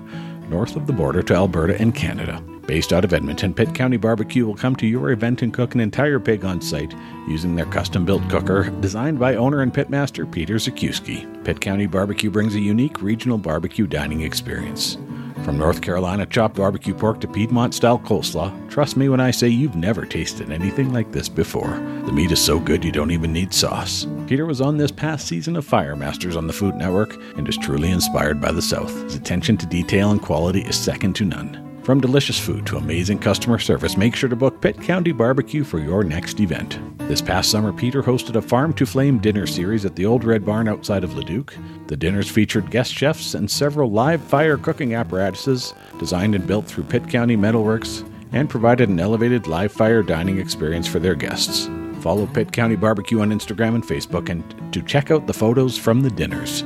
north 0.49 0.75
of 0.75 0.87
the 0.87 0.93
border 0.93 1.21
to 1.21 1.35
Alberta 1.35 1.79
and 1.79 1.93
Canada. 1.93 2.41
Based 2.65 2.91
out 2.91 3.05
of 3.05 3.13
Edmonton, 3.13 3.53
Pitt 3.53 3.75
County 3.75 3.97
Barbecue 3.97 4.43
will 4.43 4.55
come 4.55 4.75
to 4.77 4.87
your 4.87 5.11
event 5.11 5.43
and 5.43 5.53
cook 5.53 5.75
an 5.75 5.81
entire 5.81 6.19
pig 6.19 6.43
on 6.43 6.61
site 6.61 6.95
using 7.27 7.55
their 7.55 7.67
custom 7.67 8.05
built 8.05 8.27
cooker 8.27 8.71
designed 8.81 9.19
by 9.19 9.35
owner 9.35 9.61
and 9.61 9.71
pitmaster 9.71 10.29
Peter 10.31 10.55
Zakuski. 10.55 11.43
Pitt 11.43 11.61
County 11.61 11.85
Barbecue 11.85 12.31
brings 12.31 12.55
a 12.55 12.59
unique 12.59 13.03
regional 13.03 13.37
barbecue 13.37 13.85
dining 13.85 14.21
experience. 14.21 14.97
From 15.45 15.59
North 15.59 15.83
Carolina 15.83 16.25
chopped 16.25 16.55
barbecue 16.55 16.95
pork 16.95 17.21
to 17.21 17.27
Piedmont 17.27 17.75
style 17.75 17.99
coleslaw, 17.99 18.51
trust 18.67 18.97
me 18.97 19.09
when 19.09 19.19
I 19.19 19.29
say 19.29 19.47
you've 19.47 19.75
never 19.75 20.03
tasted 20.03 20.49
anything 20.49 20.91
like 20.91 21.11
this 21.11 21.29
before. 21.29 21.69
The 22.07 22.11
meat 22.11 22.31
is 22.31 22.43
so 22.43 22.59
good 22.59 22.83
you 22.83 22.91
don't 22.91 23.11
even 23.11 23.31
need 23.31 23.53
sauce. 23.53 24.07
Peter 24.25 24.47
was 24.47 24.59
on 24.59 24.77
this 24.77 24.89
past 24.89 25.27
season 25.27 25.55
of 25.55 25.63
Fire 25.63 25.95
Masters 25.95 26.35
on 26.35 26.47
the 26.47 26.53
Food 26.53 26.73
Network 26.73 27.13
and 27.37 27.47
is 27.47 27.57
truly 27.57 27.91
inspired 27.91 28.41
by 28.41 28.51
the 28.51 28.61
South. 28.61 28.91
His 29.03 29.13
attention 29.13 29.55
to 29.57 29.67
detail 29.67 30.09
and 30.09 30.19
quality 30.19 30.61
is 30.61 30.75
second 30.75 31.13
to 31.17 31.25
none. 31.25 31.64
From 31.85 32.01
delicious 32.01 32.39
food 32.39 32.65
to 32.65 32.77
amazing 32.77 33.19
customer 33.19 33.59
service, 33.59 33.95
make 33.95 34.15
sure 34.15 34.27
to 34.27 34.35
book 34.35 34.59
Pitt 34.59 34.81
County 34.81 35.11
Barbecue 35.11 35.63
for 35.63 35.77
your 35.77 36.03
next 36.03 36.39
event. 36.39 36.79
This 37.07 37.21
past 37.21 37.51
summer, 37.51 37.71
Peter 37.71 38.01
hosted 38.01 38.33
a 38.35 38.41
Farm 38.41 38.73
to 38.73 38.87
Flame 38.87 39.19
dinner 39.19 39.45
series 39.45 39.85
at 39.85 39.95
the 39.95 40.03
Old 40.03 40.23
Red 40.23 40.43
Barn 40.43 40.67
outside 40.67 41.03
of 41.03 41.13
Leduc. 41.13 41.55
The 41.85 41.95
dinners 41.95 42.27
featured 42.27 42.71
guest 42.71 42.91
chefs 42.91 43.35
and 43.35 43.51
several 43.51 43.91
live 43.91 44.19
fire 44.23 44.57
cooking 44.57 44.95
apparatuses 44.95 45.75
designed 45.99 46.33
and 46.33 46.47
built 46.47 46.65
through 46.65 46.85
Pitt 46.85 47.07
County 47.07 47.37
Metalworks 47.37 48.03
and 48.31 48.49
provided 48.49 48.89
an 48.89 48.99
elevated 48.99 49.45
live 49.45 49.71
fire 49.71 50.01
dining 50.01 50.39
experience 50.39 50.87
for 50.87 50.97
their 50.97 51.13
guests. 51.13 51.69
Follow 51.99 52.25
Pitt 52.25 52.51
County 52.51 52.75
Barbecue 52.75 53.21
on 53.21 53.29
Instagram 53.29 53.75
and 53.75 53.83
Facebook 53.83 54.29
and 54.29 54.73
to 54.73 54.81
check 54.81 55.11
out 55.11 55.27
the 55.27 55.33
photos 55.33 55.77
from 55.77 56.01
the 56.01 56.09
dinners. 56.09 56.63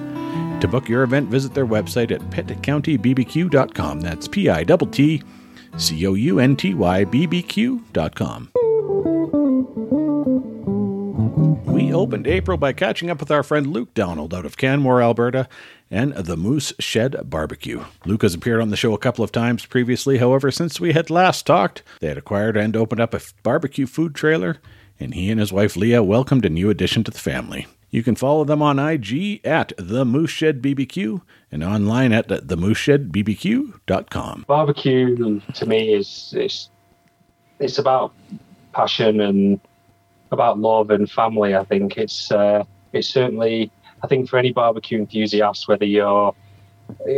To 0.62 0.68
book 0.68 0.90
your 0.90 1.04
event, 1.04 1.30
visit 1.30 1.54
their 1.54 1.66
website 1.66 2.12
at 2.12 2.22
pittcountybbq.com. 2.32 4.02
That's 4.02 4.28
P 4.28 4.50
I 4.50 4.64
T 4.64 4.78
T 4.92 5.24
C 5.78 6.06
O 6.06 6.14
U 6.14 6.40
N 6.40 6.56
T 6.58 6.74
Y 6.74 7.06
B 7.06 7.26
B 7.26 7.42
Q.com. 7.42 8.50
We 11.66 11.94
opened 11.94 12.28
April 12.28 12.58
by 12.58 12.74
catching 12.74 13.10
up 13.10 13.22
with 13.22 13.32
our 13.32 13.42
friend 13.42 13.68
Luke 13.68 13.94
Donald 13.94 14.34
out 14.34 14.46
of 14.46 14.58
Canmore, 14.58 15.02
Alberta, 15.02 15.48
and 15.90 16.14
the 16.14 16.36
Moose 16.36 16.74
Shed 16.78 17.16
Barbecue. 17.30 17.86
Luke 18.06 18.24
has 18.24 18.34
appeared 18.34 18.62
on 18.62 18.70
the 18.70 18.76
show 18.76 18.94
a 18.94 18.98
couple 19.00 19.24
of 19.24 19.32
times 19.32 19.66
previously. 19.66 20.18
However, 20.18 20.52
since 20.52 20.80
we 20.80 20.92
had 20.92 21.10
last 21.10 21.46
talked, 21.46 21.84
they 22.02 22.08
had 22.08 22.18
acquired 22.18 22.58
and 22.58 22.76
opened 22.76 23.00
up 23.00 23.14
a 23.14 23.22
barbecue 23.44 23.88
food 23.88 24.14
trailer, 24.14 24.58
and 25.00 25.14
he 25.14 25.32
and 25.32 25.40
his 25.40 25.54
wife 25.54 25.78
Leah 25.78 26.04
welcomed 26.04 26.44
a 26.44 26.50
new 26.50 26.70
addition 26.70 27.06
to 27.06 27.12
the 27.12 27.18
family. 27.20 27.66
You 27.92 28.04
can 28.04 28.16
follow 28.16 28.44
them 28.44 28.62
on 28.62 28.78
IG 28.78 29.42
at 29.46 29.74
the 29.78 30.06
Moose 30.06 30.30
Shed 30.30 30.62
BBQ 30.62 31.22
and 31.52 31.64
online 31.64 32.12
at 32.14 32.28
themooseshedbbq.com. 32.28 34.46
barbecue 34.48 35.40
to 35.54 35.66
me 35.66 35.94
is 35.94 36.34
it's 36.38 36.70
it's 37.60 37.78
about 37.80 38.14
passion 38.74 39.20
and 39.20 39.60
about 40.32 40.60
love 40.60 40.92
and 40.92 41.10
family. 41.10 41.56
I 41.56 41.64
think 41.64 41.98
it's 41.98 42.32
uh, 42.32 42.64
it's 42.94 43.08
certainly 43.10 43.72
I 44.04 44.08
think 44.08 44.30
for 44.30 44.38
any 44.38 44.52
barbecue 44.54 45.00
enthusiast, 45.00 45.68
whether 45.68 45.86
you're 45.86 46.34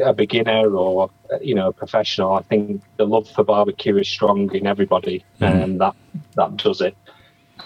a 0.05 0.13
beginner 0.13 0.73
or 0.73 1.09
you 1.41 1.53
know 1.55 1.67
a 1.67 1.73
professional, 1.73 2.33
I 2.33 2.41
think 2.43 2.81
the 2.97 3.05
love 3.05 3.27
for 3.29 3.43
barbecue 3.43 3.97
is 3.97 4.07
strong 4.07 4.53
in 4.55 4.65
everybody, 4.67 5.23
Mhm. 5.41 5.63
and 5.63 5.81
that 5.81 5.95
that 6.35 6.55
does 6.57 6.79
it. 6.81 6.95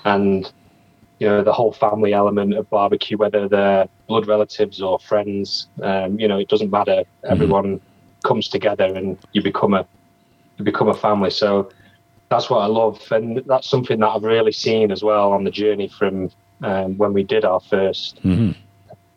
And 0.04 0.52
you 1.20 1.28
know 1.28 1.44
the 1.44 1.54
whole 1.54 1.72
family 1.74 2.14
element 2.14 2.54
of 2.56 2.70
barbecue, 2.70 3.18
whether 3.18 3.48
they're 3.48 3.86
blood 4.08 4.28
relatives 4.28 4.82
or 4.82 5.00
friends, 5.00 5.68
um, 5.82 6.20
you 6.20 6.28
know 6.28 6.38
it 6.38 6.50
doesn't 6.50 6.72
matter. 6.72 7.04
Everyone 7.30 7.80
comes 8.26 8.50
together 8.50 8.86
and 8.86 9.18
you 9.34 9.42
become 9.42 9.74
a 9.74 9.88
you 10.58 10.66
become 10.66 10.90
a 10.90 10.94
family. 10.94 11.30
So 11.30 11.70
that's 12.30 12.50
what 12.50 12.60
I 12.60 12.66
love, 12.68 13.02
and 13.12 13.42
that's 13.46 13.70
something 13.70 14.00
that 14.00 14.08
I've 14.08 14.24
really 14.24 14.52
seen 14.52 14.92
as 14.92 15.04
well 15.04 15.32
on 15.32 15.44
the 15.44 15.52
journey 15.52 15.88
from 15.88 16.30
um, 16.64 16.98
when 16.98 17.14
we 17.14 17.24
did 17.24 17.46
our 17.46 17.60
first 17.60 18.20
Mm-hmm. 18.24 18.52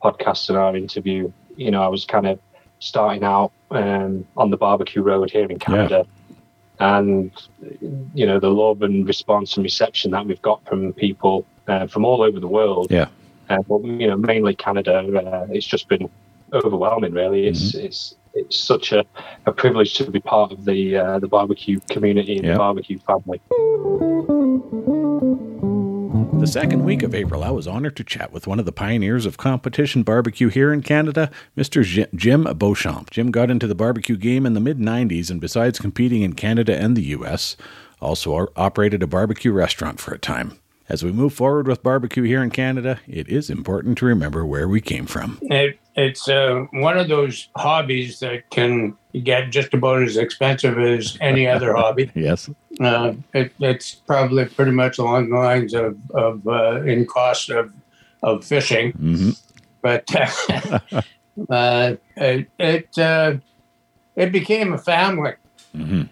podcast 0.02 0.48
and 0.48 0.58
our 0.58 0.76
interview. 0.76 1.32
You 1.56 1.70
know, 1.70 1.82
I 1.82 1.88
was 1.88 2.04
kind 2.04 2.26
of 2.26 2.38
starting 2.80 3.24
out 3.24 3.52
um, 3.70 4.24
on 4.36 4.50
the 4.50 4.56
barbecue 4.56 5.02
road 5.02 5.30
here 5.30 5.46
in 5.46 5.58
Canada, 5.58 6.06
and 6.78 7.32
you 8.14 8.26
know 8.26 8.38
the 8.38 8.50
love 8.50 8.82
and 8.82 9.06
response 9.06 9.56
and 9.56 9.64
reception 9.64 10.10
that 10.12 10.26
we've 10.26 10.42
got 10.42 10.64
from 10.66 10.92
people 10.92 11.46
uh, 11.68 11.86
from 11.86 12.04
all 12.04 12.22
over 12.22 12.40
the 12.40 12.48
world. 12.48 12.88
Yeah. 12.90 13.08
Uh, 13.48 13.58
but 13.68 13.82
you 13.84 14.06
know, 14.06 14.16
mainly 14.16 14.54
Canada. 14.54 14.98
Uh, 14.98 15.46
it's 15.50 15.66
just 15.66 15.88
been 15.88 16.08
overwhelming. 16.52 17.12
Really, 17.12 17.46
it's 17.46 17.74
it's 17.74 18.14
it's 18.34 18.58
such 18.58 18.92
a, 18.92 19.04
a 19.46 19.52
privilege 19.52 19.94
to 19.94 20.10
be 20.10 20.20
part 20.20 20.52
of 20.52 20.64
the 20.64 20.96
uh, 20.96 21.18
the 21.18 21.28
barbecue 21.28 21.80
community 21.90 22.36
and 22.36 22.44
Yeah. 22.46 22.52
the 22.52 22.58
barbecue 22.58 22.98
family. 22.98 23.40
The 26.40 26.46
second 26.46 26.84
week 26.84 27.02
of 27.02 27.14
April, 27.14 27.42
I 27.42 27.50
was 27.50 27.66
honored 27.66 27.96
to 27.96 28.04
chat 28.04 28.32
with 28.32 28.46
one 28.46 28.58
of 28.60 28.64
the 28.64 28.72
pioneers 28.72 29.26
of 29.26 29.36
competition 29.38 30.02
barbecue 30.04 30.48
here 30.48 30.72
in 30.72 30.82
Canada, 30.82 31.30
Mr. 31.56 31.82
Jim 32.14 32.44
Beauchamp. 32.56 33.10
Jim 33.10 33.30
got 33.32 33.50
into 33.50 33.66
the 33.66 33.74
barbecue 33.74 34.16
game 34.16 34.46
in 34.46 34.54
the 34.54 34.60
mid 34.60 34.78
90s 34.78 35.30
and, 35.30 35.40
besides 35.40 35.78
competing 35.80 36.22
in 36.22 36.34
Canada 36.34 36.76
and 36.76 36.96
the 36.96 37.02
US, 37.16 37.56
also 38.00 38.46
operated 38.56 39.02
a 39.02 39.06
barbecue 39.06 39.52
restaurant 39.52 39.98
for 40.00 40.14
a 40.14 40.18
time. 40.18 40.58
As 40.88 41.04
we 41.04 41.12
move 41.12 41.34
forward 41.34 41.68
with 41.68 41.82
barbecue 41.82 42.22
here 42.22 42.42
in 42.42 42.48
Canada, 42.48 42.98
it 43.06 43.28
is 43.28 43.50
important 43.50 43.98
to 43.98 44.06
remember 44.06 44.46
where 44.46 44.66
we 44.66 44.80
came 44.80 45.04
from. 45.04 45.38
It, 45.42 45.78
it's 45.94 46.28
uh, 46.30 46.64
one 46.70 46.96
of 46.96 47.08
those 47.08 47.48
hobbies 47.56 48.20
that 48.20 48.48
can 48.48 48.96
get 49.22 49.50
just 49.50 49.74
about 49.74 50.02
as 50.02 50.16
expensive 50.16 50.78
as 50.78 51.18
any 51.20 51.46
other 51.46 51.74
hobby. 51.74 52.10
Yes. 52.18 52.48
Uh, 52.80 53.14
it, 53.34 53.52
it's 53.60 53.94
probably 53.94 54.46
pretty 54.46 54.70
much 54.70 54.98
along 54.98 55.28
the 55.28 55.36
lines 55.36 55.74
of, 55.74 55.98
of 56.12 56.46
uh, 56.46 56.82
in 56.82 57.04
cost 57.06 57.50
of, 57.50 57.72
of 58.22 58.44
fishing. 58.44 58.92
Mm-hmm. 58.92 59.30
But 59.82 60.08
uh, 61.50 61.96
it, 62.16 62.50
it, 62.58 62.98
uh, 62.98 63.34
it 64.16 64.32
became 64.32 64.72
a 64.72 64.78
family. 64.78 65.34
Mm-hmm. 65.76 66.02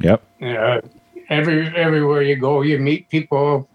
Yep. 0.00 0.22
You 0.38 0.82
every, 1.28 1.76
everywhere 1.76 2.22
you 2.22 2.36
go, 2.36 2.62
you 2.62 2.78
meet 2.78 3.08
people 3.08 3.68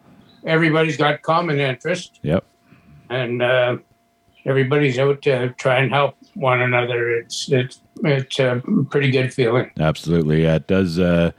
everybody's 0.45 0.97
got 0.97 1.21
common 1.21 1.59
interest. 1.59 2.19
Yep. 2.23 2.45
And 3.09 3.41
uh, 3.41 3.77
everybody's 4.45 4.97
out 4.97 5.21
to 5.23 5.49
try 5.57 5.79
and 5.79 5.91
help 5.91 6.15
one 6.33 6.61
another. 6.61 7.11
It's 7.11 7.51
it's 7.51 7.81
it's 8.03 8.39
a 8.39 8.61
pretty 8.89 9.11
good 9.11 9.33
feeling. 9.33 9.71
Absolutely, 9.79 10.43
yeah. 10.43 10.55
It 10.55 10.67
does. 10.67 10.99
Uh, 10.99 11.31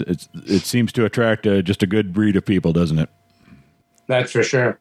it 0.00 0.28
it 0.46 0.62
seems 0.62 0.92
to 0.92 1.04
attract 1.04 1.46
uh, 1.46 1.62
just 1.62 1.82
a 1.82 1.86
good 1.86 2.12
breed 2.12 2.36
of 2.36 2.44
people, 2.44 2.72
doesn't 2.72 2.98
it? 2.98 3.08
That's 4.06 4.32
for 4.32 4.42
sure. 4.42 4.78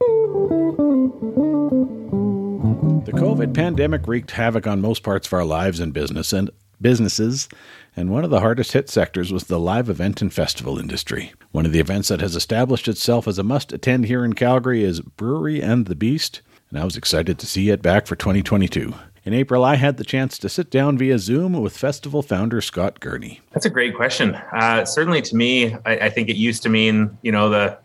The 3.06 3.12
COVID 3.12 3.54
pandemic 3.54 4.08
wreaked 4.08 4.32
havoc 4.32 4.68
on 4.68 4.82
most 4.82 5.04
parts 5.04 5.28
of 5.28 5.34
our 5.34 5.46
lives 5.46 5.80
and 5.80 5.94
business 5.94 6.34
and 6.34 6.50
businesses, 6.82 7.50
and 7.96 8.10
one 8.10 8.24
of 8.24 8.30
the 8.30 8.42
hardest 8.42 8.74
hit 8.74 8.90
sectors 8.90 9.32
was 9.32 9.46
the 9.46 9.60
live 9.60 9.90
event 9.90 10.22
and 10.22 10.34
festival 10.34 10.78
industry. 10.78 11.34
One 11.52 11.66
of 11.66 11.72
the 11.72 11.80
events 11.80 12.10
that 12.10 12.22
has 12.22 12.36
established 12.36 12.88
itself 12.88 13.28
as 13.28 13.40
a 13.40 13.44
must 13.44 13.72
attend 13.72 14.06
here 14.06 14.26
in 14.26 14.34
Calgary 14.34 14.84
is 14.84 15.02
Brewery 15.02 15.62
and 15.62 15.86
the 15.86 15.96
Beast, 15.96 16.42
and 16.70 16.80
I 16.80 16.84
was 16.84 16.98
excited 16.98 17.40
to 17.40 17.46
see 17.46 17.70
it 17.70 17.82
back 17.82 18.08
for 18.08 18.16
2022. 18.16 18.94
In 19.24 19.34
April, 19.34 19.64
I 19.64 19.76
had 19.76 19.98
the 19.98 20.04
chance 20.04 20.38
to 20.38 20.50
sit 20.50 20.70
down 20.70 21.00
via 21.00 21.18
Zoom 21.18 21.54
with 21.54 21.76
festival 21.76 22.22
founder 22.22 22.62
Scott 22.62 23.00
Gurney. 23.00 23.42
That's 23.54 23.66
a 23.66 23.72
great 23.72 23.96
question. 23.96 24.36
Uh, 24.36 24.86
certainly, 24.86 25.22
to 25.24 25.36
me, 25.36 25.74
I, 25.86 25.98
I, 25.98 26.10
think 26.12 26.30
it 26.30 26.36
used 26.36 26.62
to 26.62 26.70
mean 26.70 27.18
you 27.24 27.32
know 27.32 27.50
the 27.50 27.80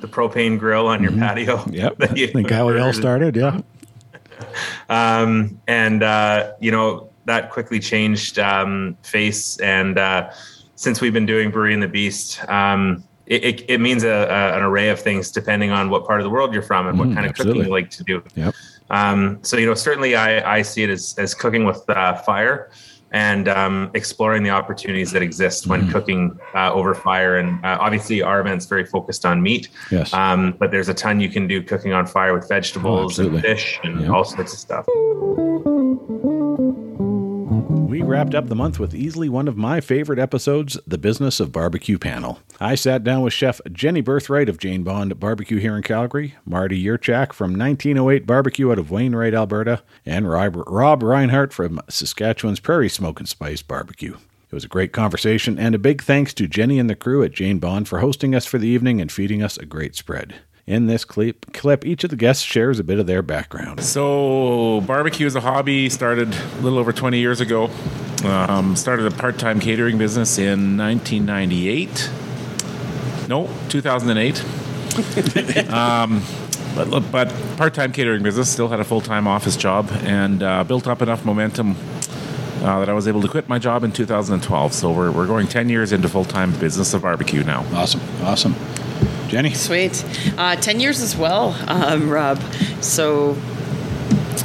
the 0.00 0.08
propane 0.08 0.58
grill 0.58 0.86
on 0.86 1.02
your 1.02 1.12
mm-hmm. 1.12 1.20
patio. 1.20 1.64
Yep, 1.70 1.96
I 2.00 2.06
think 2.06 2.50
how 2.50 2.70
it 2.70 2.80
all 2.80 2.92
started. 2.94 3.36
Yeah, 3.36 3.60
um, 4.88 5.60
and 5.66 6.02
uh, 6.02 6.54
you 6.60 6.70
know 6.70 7.09
that 7.30 7.50
quickly 7.50 7.78
changed 7.78 8.38
um, 8.38 8.96
face. 9.02 9.58
And 9.60 9.98
uh, 9.98 10.30
since 10.74 11.00
we've 11.00 11.12
been 11.12 11.26
doing 11.26 11.50
Brewery 11.50 11.74
and 11.74 11.82
the 11.82 11.88
Beast, 11.88 12.42
um, 12.48 13.04
it, 13.26 13.44
it, 13.44 13.64
it, 13.68 13.80
means 13.80 14.02
a, 14.02 14.08
a, 14.08 14.56
an 14.56 14.62
array 14.62 14.88
of 14.88 15.00
things 15.00 15.30
depending 15.30 15.70
on 15.70 15.88
what 15.88 16.04
part 16.04 16.20
of 16.20 16.24
the 16.24 16.30
world 16.30 16.52
you're 16.52 16.62
from 16.62 16.88
and 16.88 16.98
what 16.98 17.08
mm, 17.08 17.14
kind 17.14 17.26
of 17.26 17.30
absolutely. 17.30 17.60
cooking 17.60 17.68
you 17.68 17.72
like 17.72 17.90
to 17.90 18.04
do. 18.04 18.22
Yep. 18.34 18.54
Um, 18.90 19.38
so, 19.42 19.56
you 19.56 19.66
know, 19.66 19.74
certainly 19.74 20.16
I, 20.16 20.58
I 20.58 20.62
see 20.62 20.82
it 20.82 20.90
as, 20.90 21.14
as 21.16 21.32
cooking 21.32 21.64
with 21.64 21.88
uh, 21.88 22.14
fire 22.14 22.70
and 23.12 23.48
um, 23.48 23.90
exploring 23.94 24.42
the 24.42 24.50
opportunities 24.50 25.12
that 25.12 25.22
exist 25.22 25.66
when 25.66 25.82
mm. 25.82 25.92
cooking 25.92 26.38
uh, 26.54 26.72
over 26.72 26.94
fire. 26.94 27.38
And 27.38 27.64
uh, 27.64 27.78
obviously, 27.80 28.22
our 28.22 28.40
event's 28.40 28.66
very 28.66 28.84
focused 28.84 29.24
on 29.24 29.42
meat. 29.42 29.68
Yes. 29.90 30.12
Um, 30.12 30.56
but 30.58 30.70
there's 30.70 30.88
a 30.88 30.94
ton 30.94 31.20
you 31.20 31.28
can 31.28 31.46
do 31.46 31.62
cooking 31.62 31.92
on 31.92 32.06
fire 32.06 32.34
with 32.34 32.48
vegetables 32.48 33.20
oh, 33.20 33.28
and 33.28 33.40
fish 33.40 33.78
and 33.84 34.00
yep. 34.00 34.10
all 34.10 34.24
sorts 34.24 34.52
of 34.52 34.58
stuff. 34.58 34.86
Wrapped 38.10 38.34
up 38.34 38.48
the 38.48 38.56
month 38.56 38.80
with 38.80 38.92
easily 38.92 39.28
one 39.28 39.46
of 39.46 39.56
my 39.56 39.80
favorite 39.80 40.18
episodes, 40.18 40.76
The 40.84 40.98
Business 40.98 41.38
of 41.38 41.52
Barbecue 41.52 41.96
panel. 41.96 42.40
I 42.58 42.74
sat 42.74 43.04
down 43.04 43.22
with 43.22 43.32
Chef 43.32 43.60
Jenny 43.70 44.00
Birthright 44.00 44.48
of 44.48 44.58
Jane 44.58 44.82
Bond 44.82 45.20
Barbecue 45.20 45.58
here 45.58 45.76
in 45.76 45.84
Calgary, 45.84 46.34
Marty 46.44 46.84
Yurchak 46.84 47.32
from 47.32 47.56
1908 47.56 48.26
Barbecue 48.26 48.72
out 48.72 48.80
of 48.80 48.90
Wainwright, 48.90 49.32
Alberta, 49.32 49.84
and 50.04 50.28
Rob, 50.28 50.56
Rob 50.66 51.04
Reinhart 51.04 51.52
from 51.52 51.80
Saskatchewan's 51.88 52.58
Prairie 52.58 52.88
Smoke 52.88 53.20
and 53.20 53.28
Spice 53.28 53.62
Barbecue. 53.62 54.14
It 54.14 54.54
was 54.54 54.64
a 54.64 54.68
great 54.68 54.92
conversation, 54.92 55.56
and 55.56 55.76
a 55.76 55.78
big 55.78 56.02
thanks 56.02 56.34
to 56.34 56.48
Jenny 56.48 56.80
and 56.80 56.90
the 56.90 56.96
crew 56.96 57.22
at 57.22 57.30
Jane 57.30 57.60
Bond 57.60 57.86
for 57.86 58.00
hosting 58.00 58.34
us 58.34 58.44
for 58.44 58.58
the 58.58 58.66
evening 58.66 59.00
and 59.00 59.12
feeding 59.12 59.40
us 59.40 59.56
a 59.56 59.64
great 59.64 59.94
spread. 59.94 60.34
In 60.66 60.86
this 60.86 61.04
clip, 61.04 61.52
clip, 61.52 61.84
each 61.84 62.04
of 62.04 62.10
the 62.10 62.16
guests 62.16 62.44
shares 62.44 62.78
a 62.78 62.84
bit 62.84 62.98
of 62.98 63.06
their 63.06 63.22
background. 63.22 63.82
So, 63.82 64.82
barbecue 64.82 65.26
is 65.26 65.34
a 65.34 65.40
hobby 65.40 65.88
started 65.88 66.32
a 66.32 66.60
little 66.60 66.78
over 66.78 66.92
20 66.92 67.18
years 67.18 67.40
ago. 67.40 67.70
Um, 68.24 68.76
started 68.76 69.06
a 69.06 69.10
part 69.10 69.38
time 69.38 69.58
catering 69.58 69.98
business 69.98 70.38
in 70.38 70.76
1998. 70.76 72.10
No, 73.28 73.48
2008. 73.68 74.44
um, 75.70 76.22
but, 76.74 77.00
but 77.10 77.34
part 77.56 77.74
time 77.74 77.92
catering 77.92 78.22
business, 78.22 78.50
still 78.50 78.68
had 78.68 78.80
a 78.80 78.84
full 78.84 79.00
time 79.00 79.26
office 79.26 79.56
job, 79.56 79.88
and 80.02 80.42
uh, 80.42 80.62
built 80.64 80.86
up 80.86 81.02
enough 81.02 81.24
momentum 81.24 81.76
uh, 82.62 82.78
that 82.80 82.88
I 82.88 82.92
was 82.92 83.08
able 83.08 83.22
to 83.22 83.28
quit 83.28 83.48
my 83.48 83.58
job 83.58 83.84
in 83.84 83.92
2012. 83.92 84.72
So 84.72 84.92
we're, 84.92 85.10
we're 85.10 85.26
going 85.26 85.46
10 85.46 85.68
years 85.68 85.92
into 85.92 86.08
full 86.08 86.24
time 86.24 86.52
business 86.58 86.94
of 86.94 87.02
barbecue 87.02 87.42
now. 87.42 87.64
Awesome. 87.72 88.00
Awesome. 88.22 88.54
Jenny? 89.30 89.54
Sweet. 89.54 90.04
Uh, 90.36 90.56
10 90.56 90.80
years 90.80 91.00
as 91.00 91.16
well, 91.16 91.56
um, 91.68 92.10
Rob. 92.10 92.42
So 92.80 93.36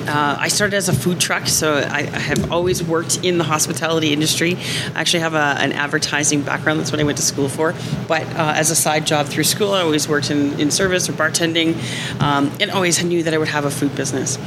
uh, 0.08 0.38
I 0.39 0.48
started 0.48 0.76
as 0.76 0.89
a 0.89 0.93
food 0.93 1.19
truck, 1.19 1.48
so 1.48 1.74
I, 1.74 2.02
I, 2.02 2.19
have 2.19 2.52
always 2.52 2.84
worked 2.84 3.24
in 3.24 3.39
the 3.39 3.43
hospitality 3.43 4.13
industry. 4.13 4.58
I 4.93 5.02
actually 5.02 5.21
have 5.21 5.34
a, 5.34 5.58
an 5.60 5.71
advertising 5.71 6.43
background. 6.43 6.80
That's 6.80 6.91
what 6.91 7.02
I 7.02 7.04
went 7.04 7.17
to 7.17 7.24
school 7.24 7.50
for. 7.50 7.74
But 8.08 8.28
uh, 8.36 8.54
as 8.56 8.69
a 8.69 8.76
side 8.76 9.08
job 9.08 9.26
through 9.26 9.45
school, 9.45 9.74
I 9.74 9.82
always 9.82 10.08
worked 10.08 10.30
in, 10.30 10.60
in 10.60 10.69
service 10.69 11.10
or 11.10 11.13
bartending 11.13 11.74
um, 12.21 12.52
and 12.60 12.69
always 12.69 13.04
knew 13.04 13.24
that 13.24 13.34
I 13.34 13.39
would 13.39 13.48
have 13.48 13.65
a 13.65 13.71
food 13.71 13.95
business. 13.95 14.38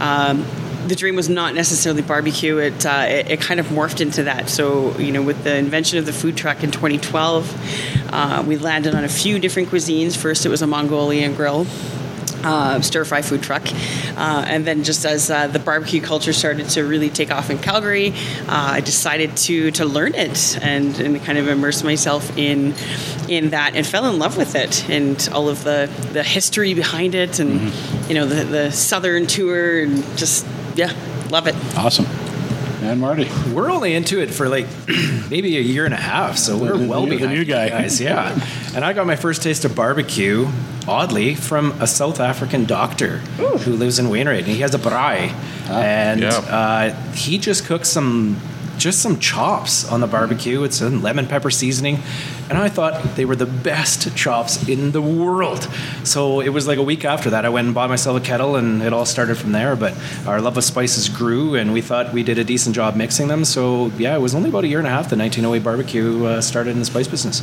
Um, 0.00 0.46
the 0.86 0.96
dream 0.96 1.16
was 1.16 1.28
not 1.28 1.54
necessarily 1.54 2.02
barbecue. 2.02 2.58
It, 2.58 2.84
uh, 2.84 3.06
it, 3.08 3.30
it 3.32 3.40
kind 3.40 3.60
of 3.60 3.66
morphed 3.66 4.00
into 4.00 4.24
that. 4.24 4.48
So 4.48 4.96
you 4.98 5.12
know, 5.12 5.22
with 5.22 5.44
the 5.44 5.56
invention 5.56 5.98
of 5.98 6.06
the 6.06 6.12
food 6.12 6.36
truck 6.36 6.62
in 6.62 6.70
2012, 6.70 8.10
uh, 8.12 8.44
we 8.46 8.56
landed 8.56 8.94
on 8.94 9.04
a 9.04 9.08
few 9.08 9.38
different 9.38 9.68
cuisines. 9.68 10.16
First, 10.16 10.46
it 10.46 10.48
was 10.48 10.62
a 10.62 10.66
Mongolian 10.66 11.34
grill. 11.34 11.66
Uh, 12.44 12.80
stir 12.80 13.04
fry 13.04 13.22
food 13.22 13.40
truck. 13.40 13.62
Uh, 14.16 14.44
and 14.48 14.64
then, 14.64 14.82
just 14.82 15.04
as 15.04 15.30
uh, 15.30 15.46
the 15.46 15.60
barbecue 15.60 16.00
culture 16.00 16.32
started 16.32 16.68
to 16.68 16.82
really 16.82 17.08
take 17.08 17.30
off 17.30 17.50
in 17.50 17.58
Calgary, 17.58 18.10
uh, 18.48 18.72
I 18.72 18.80
decided 18.80 19.36
to 19.36 19.70
to 19.72 19.84
learn 19.84 20.16
it 20.16 20.58
and, 20.60 20.98
and 20.98 21.22
kind 21.22 21.38
of 21.38 21.46
immerse 21.46 21.84
myself 21.84 22.36
in 22.36 22.74
in 23.28 23.50
that 23.50 23.76
and 23.76 23.86
fell 23.86 24.06
in 24.06 24.18
love 24.18 24.36
with 24.36 24.56
it 24.56 24.88
and 24.90 25.28
all 25.32 25.48
of 25.48 25.62
the 25.62 25.88
the 26.12 26.24
history 26.24 26.74
behind 26.74 27.14
it 27.14 27.38
and 27.38 27.60
mm-hmm. 27.60 28.08
you 28.08 28.14
know 28.16 28.26
the 28.26 28.42
the 28.44 28.72
southern 28.72 29.28
tour 29.28 29.82
and 29.82 30.02
just 30.18 30.44
yeah, 30.74 30.92
love 31.30 31.46
it. 31.46 31.54
Awesome. 31.76 32.06
And 32.82 33.00
Marty, 33.00 33.30
we're 33.52 33.70
only 33.70 33.94
into 33.94 34.20
it 34.20 34.30
for 34.30 34.48
like 34.48 34.66
maybe 35.30 35.56
a 35.56 35.60
year 35.60 35.84
and 35.84 35.94
a 35.94 35.98
half, 35.98 36.36
so 36.36 36.58
we're 36.58 36.76
the, 36.76 36.88
well 36.88 37.04
the, 37.04 37.10
behind 37.10 37.30
the 37.30 37.34
new 37.34 37.44
guy. 37.44 37.68
guys. 37.68 38.00
Yeah, 38.00 38.36
and 38.74 38.84
I 38.84 38.92
got 38.92 39.06
my 39.06 39.14
first 39.14 39.42
taste 39.42 39.64
of 39.64 39.76
barbecue, 39.76 40.48
oddly, 40.88 41.36
from 41.36 41.80
a 41.80 41.86
South 41.86 42.18
African 42.18 42.64
doctor 42.64 43.20
Ooh. 43.38 43.58
who 43.58 43.74
lives 43.74 44.00
in 44.00 44.08
Wainwright. 44.08 44.40
And 44.40 44.48
he 44.48 44.60
has 44.62 44.74
a 44.74 44.78
braai, 44.78 45.32
ah, 45.68 45.80
and 45.80 46.22
yeah. 46.22 46.30
uh, 46.30 47.12
he 47.12 47.38
just 47.38 47.66
cooks 47.66 47.88
some 47.88 48.40
just 48.78 49.00
some 49.00 49.18
chops 49.18 49.90
on 49.90 50.00
the 50.00 50.06
barbecue. 50.06 50.62
It's 50.64 50.80
a 50.80 50.90
lemon 50.90 51.26
pepper 51.26 51.50
seasoning. 51.50 51.98
And 52.48 52.58
I 52.58 52.68
thought 52.68 53.16
they 53.16 53.24
were 53.24 53.36
the 53.36 53.46
best 53.46 54.14
chops 54.16 54.68
in 54.68 54.92
the 54.92 55.02
world. 55.02 55.68
So 56.04 56.40
it 56.40 56.50
was 56.50 56.66
like 56.66 56.78
a 56.78 56.82
week 56.82 57.04
after 57.04 57.30
that, 57.30 57.44
I 57.44 57.48
went 57.48 57.66
and 57.66 57.74
bought 57.74 57.88
myself 57.88 58.20
a 58.20 58.24
kettle 58.24 58.56
and 58.56 58.82
it 58.82 58.92
all 58.92 59.06
started 59.06 59.36
from 59.36 59.52
there. 59.52 59.76
But 59.76 59.96
our 60.26 60.40
love 60.40 60.56
of 60.56 60.64
spices 60.64 61.08
grew 61.08 61.54
and 61.54 61.72
we 61.72 61.80
thought 61.80 62.12
we 62.12 62.22
did 62.22 62.38
a 62.38 62.44
decent 62.44 62.74
job 62.74 62.96
mixing 62.96 63.28
them. 63.28 63.44
So 63.44 63.86
yeah, 63.98 64.14
it 64.14 64.20
was 64.20 64.34
only 64.34 64.50
about 64.50 64.64
a 64.64 64.68
year 64.68 64.78
and 64.78 64.86
a 64.86 64.90
half 64.90 65.08
the 65.08 65.16
1908 65.16 65.64
barbecue 65.64 66.24
uh, 66.24 66.40
started 66.40 66.70
in 66.70 66.78
the 66.78 66.84
spice 66.84 67.08
business. 67.08 67.42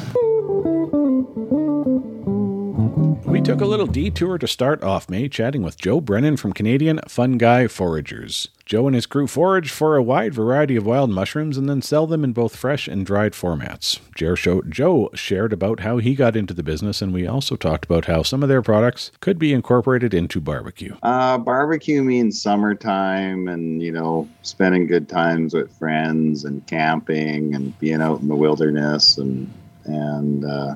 Took 3.50 3.62
a 3.62 3.66
little 3.66 3.88
detour 3.88 4.38
to 4.38 4.48
start 4.48 4.84
off 4.84 5.10
May 5.10 5.28
chatting 5.28 5.64
with 5.64 5.76
Joe 5.76 6.00
Brennan 6.00 6.38
from 6.38 6.54
Canadian 6.54 7.00
Fun 7.08 7.40
Guy 7.40 7.66
Foragers. 7.66 8.50
Joe 8.64 8.86
and 8.86 8.94
his 8.94 9.08
crew 9.08 9.26
forage 9.26 9.72
for 9.72 9.96
a 9.96 10.04
wide 10.04 10.36
variety 10.36 10.76
of 10.76 10.86
wild 10.86 11.10
mushrooms 11.10 11.58
and 11.58 11.68
then 11.68 11.82
sell 11.82 12.06
them 12.06 12.24
in 12.24 12.32
both 12.32 12.56
fresh 12.56 12.88
and 12.88 13.04
dried 13.04 13.34
formats. 13.34 14.02
Joe 14.14 15.10
shared 15.16 15.52
about 15.52 15.80
how 15.80 15.98
he 15.98 16.14
got 16.14 16.36
into 16.36 16.54
the 16.54 16.62
business, 16.62 17.02
and 17.02 17.12
we 17.12 17.26
also 17.26 17.56
talked 17.56 17.86
about 17.86 18.06
how 18.06 18.22
some 18.22 18.44
of 18.44 18.50
their 18.50 18.62
products 18.62 19.12
could 19.20 19.40
be 19.40 19.52
incorporated 19.52 20.14
into 20.14 20.40
barbecue. 20.40 20.96
Uh, 21.02 21.40
barbecue 21.40 22.04
means 22.04 22.40
summertime 22.40 23.48
and, 23.48 23.82
you 23.82 23.92
know, 23.92 24.30
spending 24.44 24.86
good 24.86 25.10
times 25.10 25.56
with 25.56 25.76
friends 25.80 26.46
and 26.46 26.68
camping 26.68 27.56
and 27.56 27.78
being 27.80 28.00
out 28.00 28.22
in 28.22 28.28
the 28.28 28.36
wilderness. 28.36 29.18
And, 29.18 29.52
and 29.86 30.46
uh, 30.46 30.76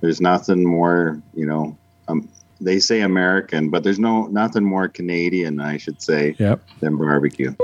there's 0.00 0.20
nothing 0.20 0.64
more, 0.64 1.22
you 1.34 1.46
know, 1.46 1.76
um, 2.10 2.28
they 2.60 2.78
say 2.78 3.00
American, 3.00 3.70
but 3.70 3.82
there's 3.82 3.98
no 3.98 4.26
nothing 4.26 4.64
more 4.64 4.88
Canadian, 4.88 5.60
I 5.60 5.78
should 5.78 6.02
say, 6.02 6.36
yep. 6.38 6.62
than 6.80 6.96
barbecue. 6.96 7.54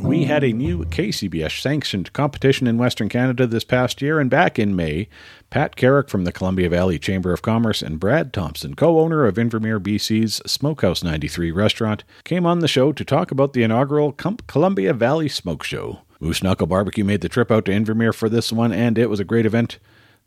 We 0.00 0.24
had 0.24 0.44
a 0.44 0.52
new 0.52 0.84
KCBS 0.84 1.60
sanctioned 1.60 2.12
competition 2.12 2.66
in 2.66 2.78
Western 2.78 3.08
Canada 3.08 3.46
this 3.46 3.64
past 3.64 4.02
year, 4.02 4.20
and 4.20 4.30
back 4.30 4.58
in 4.58 4.74
May, 4.76 5.08
Pat 5.50 5.76
Carrick 5.76 6.08
from 6.08 6.24
the 6.24 6.32
Columbia 6.32 6.68
Valley 6.68 6.98
Chamber 6.98 7.32
of 7.32 7.42
Commerce 7.42 7.82
and 7.82 8.00
Brad 8.00 8.32
Thompson, 8.32 8.74
co 8.74 8.98
owner 8.98 9.26
of 9.26 9.36
Invermere 9.36 9.80
BC's 9.80 10.40
Smokehouse 10.46 11.02
93 11.02 11.50
restaurant, 11.50 12.04
came 12.24 12.46
on 12.46 12.60
the 12.60 12.68
show 12.68 12.92
to 12.92 13.04
talk 13.04 13.30
about 13.30 13.52
the 13.52 13.62
inaugural 13.62 14.12
Columbia 14.12 14.92
Valley 14.92 15.28
Smoke 15.28 15.62
Show. 15.62 16.00
Moose 16.20 16.42
Knuckle 16.42 16.68
Barbecue 16.68 17.04
made 17.04 17.20
the 17.20 17.28
trip 17.28 17.50
out 17.50 17.64
to 17.64 17.72
Invermere 17.72 18.14
for 18.14 18.28
this 18.28 18.52
one, 18.52 18.72
and 18.72 18.96
it 18.96 19.10
was 19.10 19.18
a 19.18 19.24
great 19.24 19.44
event. 19.44 19.78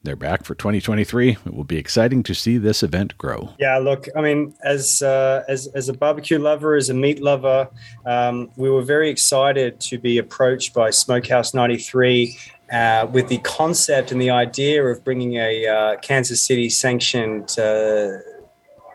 They're 0.06 0.16
back 0.16 0.44
for 0.46 0.54
2023. 0.54 1.32
It 1.32 1.54
will 1.54 1.64
be 1.64 1.78
exciting 1.78 2.22
to 2.24 2.36
see 2.36 2.60
this 2.60 2.84
event 2.84 3.18
grow. 3.18 3.50
Yeah, 3.60 3.78
look, 3.80 4.08
I 4.16 4.22
mean, 4.22 4.54
as 4.64 5.02
uh, 5.02 5.44
as, 5.48 5.66
as 5.68 5.90
a 5.90 5.94
barbecue 5.94 6.38
lover, 6.38 6.76
as 6.76 6.90
a 6.90 6.94
meat 6.94 7.22
lover, 7.24 7.70
um, 8.06 8.52
we 8.56 8.70
were 8.70 8.84
very 8.84 9.10
excited 9.10 9.80
to 9.82 9.98
be 9.98 10.20
approached 10.20 10.76
by 10.76 10.92
Smokehouse 10.92 11.56
93 11.56 12.38
uh, 12.72 13.08
with 13.12 13.30
the 13.30 13.40
concept 13.40 14.12
and 14.12 14.22
the 14.22 14.30
idea 14.30 14.86
of 14.86 15.04
bringing 15.04 15.38
a 15.38 15.68
uh, 15.68 15.98
Kansas 15.98 16.42
City 16.42 16.70
sanctioned 16.70 17.58
uh, 17.58 18.10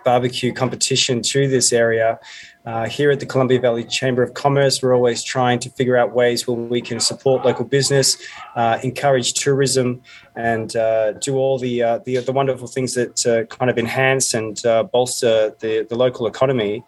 barbecue 0.05 0.53
competition 0.53 1.23
to 1.23 1.49
this 1.49 1.73
area. 1.73 2.19
Uh, 2.67 2.87
here 2.87 3.11
at 3.11 3.21
the 3.21 3.27
Columbia 3.27 3.59
Valley 3.59 3.85
Chamber 3.85 4.23
of 4.23 4.35
Commerce, 4.35 4.83
we're 4.83 4.95
always 4.95 5.23
trying 5.23 5.59
to 5.61 5.71
figure 5.71 5.97
out 5.97 6.13
ways 6.13 6.47
where 6.47 6.57
we 6.57 6.81
can 6.83 7.01
support 7.01 7.45
local 7.45 7.65
business, 7.65 8.19
uh, 8.55 8.79
encourage 8.83 9.33
tourism, 9.33 10.03
and 10.41 10.75
uh, 10.77 11.13
do 11.13 11.37
all 11.37 11.59
the, 11.59 11.83
uh, 11.83 11.99
the, 12.05 12.19
the 12.19 12.33
wonderful 12.33 12.67
things 12.67 12.95
that 12.95 13.27
uh, 13.27 13.45
kind 13.55 13.71
of 13.71 13.79
enhance 13.79 14.35
and 14.35 14.65
uh, 14.65 14.83
bolster 14.83 15.55
the 15.61 15.87
the 15.89 15.97
local 15.97 16.27
economy. 16.27 16.83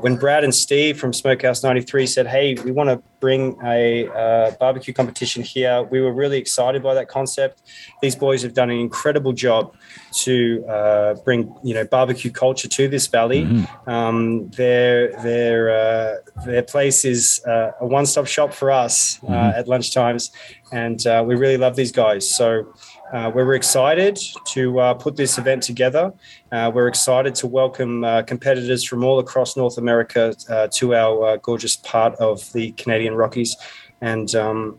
when 0.00 0.16
Brad 0.16 0.44
and 0.44 0.54
Steve 0.54 0.98
from 0.98 1.12
Smokehouse 1.12 1.62
93 1.62 2.06
said, 2.06 2.26
"Hey, 2.26 2.54
we 2.54 2.72
want 2.72 2.88
to 2.90 2.96
bring 3.20 3.56
a 3.64 4.54
barbecue 4.58 4.94
competition 4.94 5.42
here," 5.42 5.82
we 5.82 6.00
were 6.00 6.12
really 6.12 6.38
excited 6.38 6.82
by 6.82 6.94
that 6.94 7.08
concept. 7.08 7.62
These 8.02 8.16
boys 8.16 8.42
have 8.42 8.54
done 8.54 8.70
an 8.70 8.78
incredible 8.78 9.32
job 9.32 9.74
to 10.12 10.64
uh, 10.68 11.14
bring 11.24 11.54
you 11.62 11.74
know 11.74 11.84
barbecue 11.84 12.30
culture 12.30 12.68
to 12.68 12.88
this 12.88 13.06
valley. 13.06 13.44
Mm-hmm. 13.44 13.90
Um, 13.90 14.50
their 14.50 15.12
their 15.22 15.70
uh, 15.70 16.44
their 16.44 16.62
place 16.62 17.04
is 17.04 17.42
uh, 17.46 17.72
a 17.80 17.86
one 17.86 18.06
stop 18.06 18.26
shop 18.26 18.52
for 18.52 18.70
us 18.70 19.18
uh, 19.22 19.26
mm-hmm. 19.26 19.58
at 19.58 19.66
lunchtimes, 19.66 20.30
and 20.72 21.06
uh, 21.06 21.22
we 21.26 21.34
really 21.34 21.58
love 21.58 21.76
these 21.76 21.92
guys. 21.92 22.28
So. 22.28 22.72
Uh, 23.12 23.30
we're 23.34 23.52
excited 23.52 24.18
to 24.46 24.96
put 24.98 25.16
this 25.16 25.36
event 25.36 25.62
together. 25.62 26.10
we're 26.50 26.88
excited 26.88 27.34
to 27.34 27.46
welcome 27.46 28.00
competitors 28.26 28.82
from 28.82 29.04
all 29.04 29.18
across 29.18 29.54
North 29.54 29.76
America 29.76 30.34
to 30.70 30.94
our 30.94 31.36
gorgeous 31.36 31.76
part 31.76 32.14
of 32.14 32.50
the 32.54 32.72
Canadian 32.72 33.14
Rockies, 33.14 33.54
and 34.00 34.34
um, 34.34 34.78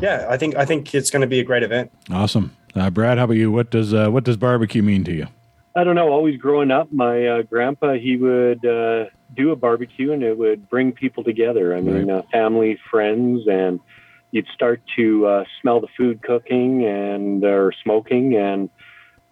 yeah, 0.00 0.26
I 0.28 0.36
think 0.36 0.56
I 0.56 0.64
think 0.64 0.94
it's 0.94 1.10
going 1.10 1.20
to 1.20 1.26
be 1.26 1.40
a 1.40 1.44
great 1.44 1.62
event. 1.62 1.90
Awesome. 2.10 2.56
Uh, 2.74 2.90
Brad, 2.90 3.18
how 3.18 3.24
about 3.24 3.36
you? 3.36 3.50
What 3.52 3.70
does 3.70 3.92
uh, 3.92 4.08
what 4.08 4.24
does 4.24 4.36
barbecue 4.36 4.82
mean 4.82 5.04
to 5.04 5.12
you? 5.12 5.26
I 5.74 5.84
don't 5.84 5.94
know. 5.94 6.08
Always 6.08 6.38
growing 6.38 6.70
up, 6.70 6.92
my 6.92 7.26
uh, 7.26 7.42
grandpa 7.42 7.94
he 7.94 8.16
would 8.16 8.64
uh, 8.64 9.06
do 9.34 9.50
a 9.50 9.56
barbecue, 9.56 10.12
and 10.12 10.22
it 10.22 10.36
would 10.36 10.68
bring 10.68 10.92
people 10.92 11.24
together. 11.24 11.76
I 11.76 11.80
mean, 11.80 12.08
right. 12.08 12.18
Uh, 12.18 12.22
family, 12.30 12.78
friends, 12.90 13.46
and 13.46 13.80
you'd 14.32 14.48
start 14.52 14.82
to 14.96 15.26
uh, 15.26 15.44
smell 15.60 15.80
the 15.80 15.86
food 15.96 16.22
cooking 16.22 16.84
and 16.84 17.44
or 17.44 17.72
smoking, 17.84 18.34
and 18.34 18.68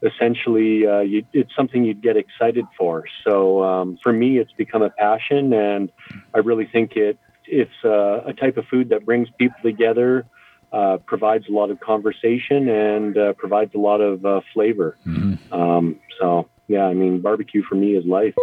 essentially, 0.02 0.82
you, 1.10 1.24
it's 1.32 1.54
something 1.56 1.84
you'd 1.84 2.02
get 2.02 2.16
excited 2.16 2.66
for. 2.78 3.04
So 3.26 3.62
um, 3.64 3.98
for 4.02 4.12
me, 4.12 4.38
it's 4.38 4.52
become 4.52 4.82
a 4.82 4.90
passion, 4.90 5.52
and 5.52 5.90
I 6.32 6.38
really 6.38 6.68
think 6.72 6.96
it 6.96 7.18
it's 7.46 7.84
a 7.84 8.32
type 8.38 8.56
of 8.56 8.66
food 8.66 8.90
that 8.90 9.04
brings 9.04 9.28
people 9.36 9.56
together 9.64 10.24
uh, 10.72 10.98
provides 11.04 11.48
a 11.48 11.52
lot 11.52 11.70
of 11.70 11.80
conversation 11.80 12.68
and 12.68 13.18
uh, 13.18 13.32
provides 13.32 13.74
a 13.74 13.78
lot 13.78 14.00
of 14.00 14.24
uh, 14.24 14.40
flavor. 14.54 14.96
Mm-hmm. 15.04 15.52
Um, 15.52 15.98
so, 16.20 16.48
yeah, 16.68 16.84
I 16.84 16.94
mean, 16.94 17.20
barbecue 17.20 17.62
for 17.68 17.74
me 17.74 17.96
is 17.96 18.04
life. 18.06 18.34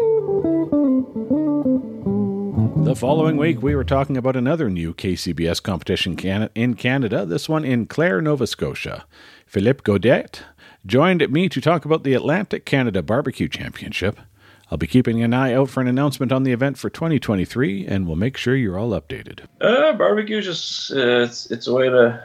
The 2.84 2.96
following 2.96 3.38
week, 3.38 3.62
we 3.62 3.76
were 3.76 3.84
talking 3.84 4.18
about 4.18 4.36
another 4.36 4.70
new 4.70 4.94
KCBS 4.94 5.62
competition 5.62 6.18
in 6.56 6.74
Canada, 6.76 7.26
this 7.26 7.50
one 7.50 7.66
in 7.66 7.86
Clare, 7.86 8.22
Nova 8.22 8.48
Scotia. 8.48 9.06
Philippe 9.46 9.82
Godet 9.84 10.42
joined 10.86 11.30
me 11.30 11.50
to 11.50 11.60
talk 11.60 11.86
about 11.86 12.04
the 12.04 12.13
Atlantic 12.13 12.66
Canada 12.66 13.02
Barbecue 13.02 13.48
Championship. 13.48 14.20
I'll 14.72 14.78
be 14.78 14.88
keeping 14.88 15.24
an 15.24 15.34
eye 15.34 15.54
out 15.54 15.70
for 15.70 15.82
an 15.82 15.88
announcement 15.88 16.32
on 16.32 16.44
the 16.44 16.52
event 16.52 16.78
for 16.78 16.90
2023, 16.90 17.86
and 17.86 18.06
we'll 18.08 18.16
make 18.16 18.38
sure 18.38 18.56
you're 18.56 18.78
all 18.78 18.92
updated. 18.92 19.42
Uh, 19.62 19.94
barbecue 19.94 20.42
just 20.42 20.92
uh, 20.92 21.22
it's 21.22 21.50
it's 21.52 21.68
a 21.68 21.74
way 21.74 21.90
to 21.90 22.24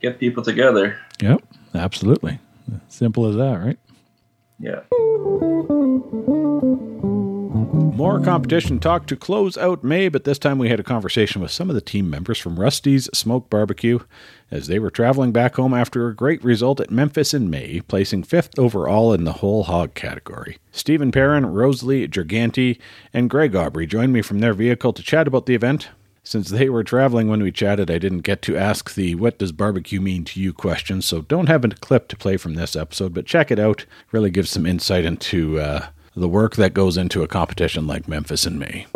get 0.00 0.18
people 0.18 0.42
together. 0.42 0.98
Yep, 1.20 1.42
absolutely. 1.74 2.38
Simple 2.88 3.26
as 3.26 3.36
that, 3.36 3.54
right? 3.60 3.78
Yeah. 4.58 4.80
More 7.72 8.20
competition 8.20 8.78
talk 8.78 9.06
to 9.06 9.16
close 9.16 9.58
out 9.58 9.82
May, 9.82 10.08
but 10.08 10.24
this 10.24 10.38
time 10.38 10.58
we 10.58 10.68
had 10.68 10.78
a 10.78 10.84
conversation 10.84 11.42
with 11.42 11.50
some 11.50 11.68
of 11.68 11.74
the 11.74 11.80
team 11.80 12.08
members 12.08 12.38
from 12.38 12.60
Rusty's 12.60 13.06
Smoke 13.12 13.50
Barbecue 13.50 13.98
as 14.50 14.66
they 14.66 14.78
were 14.78 14.90
traveling 14.90 15.32
back 15.32 15.56
home 15.56 15.74
after 15.74 16.06
a 16.06 16.14
great 16.14 16.44
result 16.44 16.80
at 16.80 16.90
Memphis 16.90 17.34
in 17.34 17.50
May, 17.50 17.80
placing 17.80 18.22
fifth 18.22 18.58
overall 18.58 19.12
in 19.12 19.24
the 19.24 19.34
whole 19.34 19.64
hog 19.64 19.94
category. 19.94 20.58
Stephen 20.70 21.10
Perrin, 21.10 21.46
Rosalie 21.46 22.06
Giganti, 22.06 22.78
and 23.12 23.30
Greg 23.30 23.56
Aubrey 23.56 23.86
joined 23.86 24.12
me 24.12 24.22
from 24.22 24.38
their 24.38 24.54
vehicle 24.54 24.92
to 24.92 25.02
chat 25.02 25.26
about 25.26 25.46
the 25.46 25.54
event. 25.54 25.88
Since 26.22 26.50
they 26.50 26.68
were 26.68 26.84
traveling 26.84 27.28
when 27.28 27.42
we 27.42 27.52
chatted, 27.52 27.90
I 27.90 27.98
didn't 27.98 28.20
get 28.20 28.42
to 28.42 28.56
ask 28.56 28.94
the 28.94 29.14
what 29.14 29.38
does 29.38 29.52
barbecue 29.52 30.00
mean 30.00 30.24
to 30.24 30.40
you 30.40 30.52
question, 30.52 31.00
so 31.00 31.22
don't 31.22 31.48
have 31.48 31.64
a 31.64 31.68
clip 31.68 32.08
to 32.08 32.16
play 32.16 32.36
from 32.36 32.54
this 32.54 32.74
episode, 32.74 33.14
but 33.14 33.26
check 33.26 33.50
it 33.50 33.58
out. 33.58 33.86
Really 34.12 34.30
gives 34.30 34.50
some 34.50 34.66
insight 34.66 35.04
into 35.04 35.60
uh, 35.60 35.86
the 36.16 36.28
work 36.28 36.56
that 36.56 36.72
goes 36.72 36.96
into 36.96 37.22
a 37.22 37.28
competition 37.28 37.86
like 37.86 38.08
Memphis 38.08 38.46
and 38.46 38.58
May. 38.58 38.86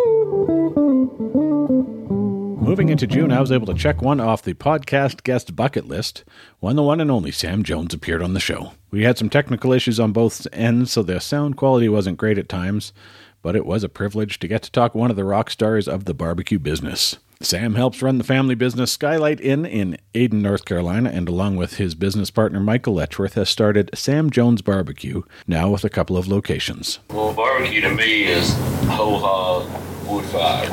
Moving 2.58 2.88
into 2.88 3.06
June, 3.06 3.30
I 3.30 3.40
was 3.40 3.52
able 3.52 3.66
to 3.66 3.74
check 3.74 4.00
one 4.00 4.20
off 4.20 4.42
the 4.42 4.54
podcast 4.54 5.22
guest 5.22 5.54
bucket 5.54 5.86
list 5.86 6.24
when 6.60 6.76
the 6.76 6.82
one 6.82 6.98
and 6.98 7.10
only 7.10 7.30
Sam 7.30 7.62
Jones 7.62 7.92
appeared 7.92 8.22
on 8.22 8.32
the 8.32 8.40
show. 8.40 8.72
We 8.90 9.02
had 9.02 9.18
some 9.18 9.28
technical 9.28 9.72
issues 9.74 10.00
on 10.00 10.12
both 10.12 10.46
ends, 10.52 10.92
so 10.92 11.02
the 11.02 11.20
sound 11.20 11.58
quality 11.58 11.90
wasn't 11.90 12.16
great 12.16 12.38
at 12.38 12.48
times, 12.48 12.94
but 13.42 13.54
it 13.54 13.66
was 13.66 13.84
a 13.84 13.90
privilege 13.90 14.38
to 14.38 14.48
get 14.48 14.62
to 14.62 14.72
talk 14.72 14.94
one 14.94 15.10
of 15.10 15.16
the 15.16 15.24
rock 15.24 15.50
stars 15.50 15.88
of 15.88 16.06
the 16.06 16.14
barbecue 16.14 16.58
business. 16.58 17.18
Sam 17.42 17.74
helps 17.74 18.02
run 18.02 18.18
the 18.18 18.24
family 18.24 18.54
business 18.54 18.92
Skylight 18.92 19.40
Inn 19.40 19.64
in 19.64 19.96
Ayden, 20.12 20.42
North 20.42 20.66
Carolina, 20.66 21.08
and 21.08 21.26
along 21.26 21.56
with 21.56 21.78
his 21.78 21.94
business 21.94 22.30
partner 22.30 22.60
Michael 22.60 22.92
Letchworth, 22.92 23.32
has 23.32 23.48
started 23.48 23.88
Sam 23.94 24.28
Jones 24.28 24.60
Barbecue, 24.60 25.22
now 25.46 25.70
with 25.70 25.82
a 25.82 25.88
couple 25.88 26.18
of 26.18 26.28
locations. 26.28 26.98
Well, 27.08 27.32
barbecue 27.32 27.80
to 27.80 27.94
me 27.94 28.24
is 28.24 28.52
whole 28.88 29.18
hog 29.20 29.70
wood 30.06 30.26
fire, 30.26 30.70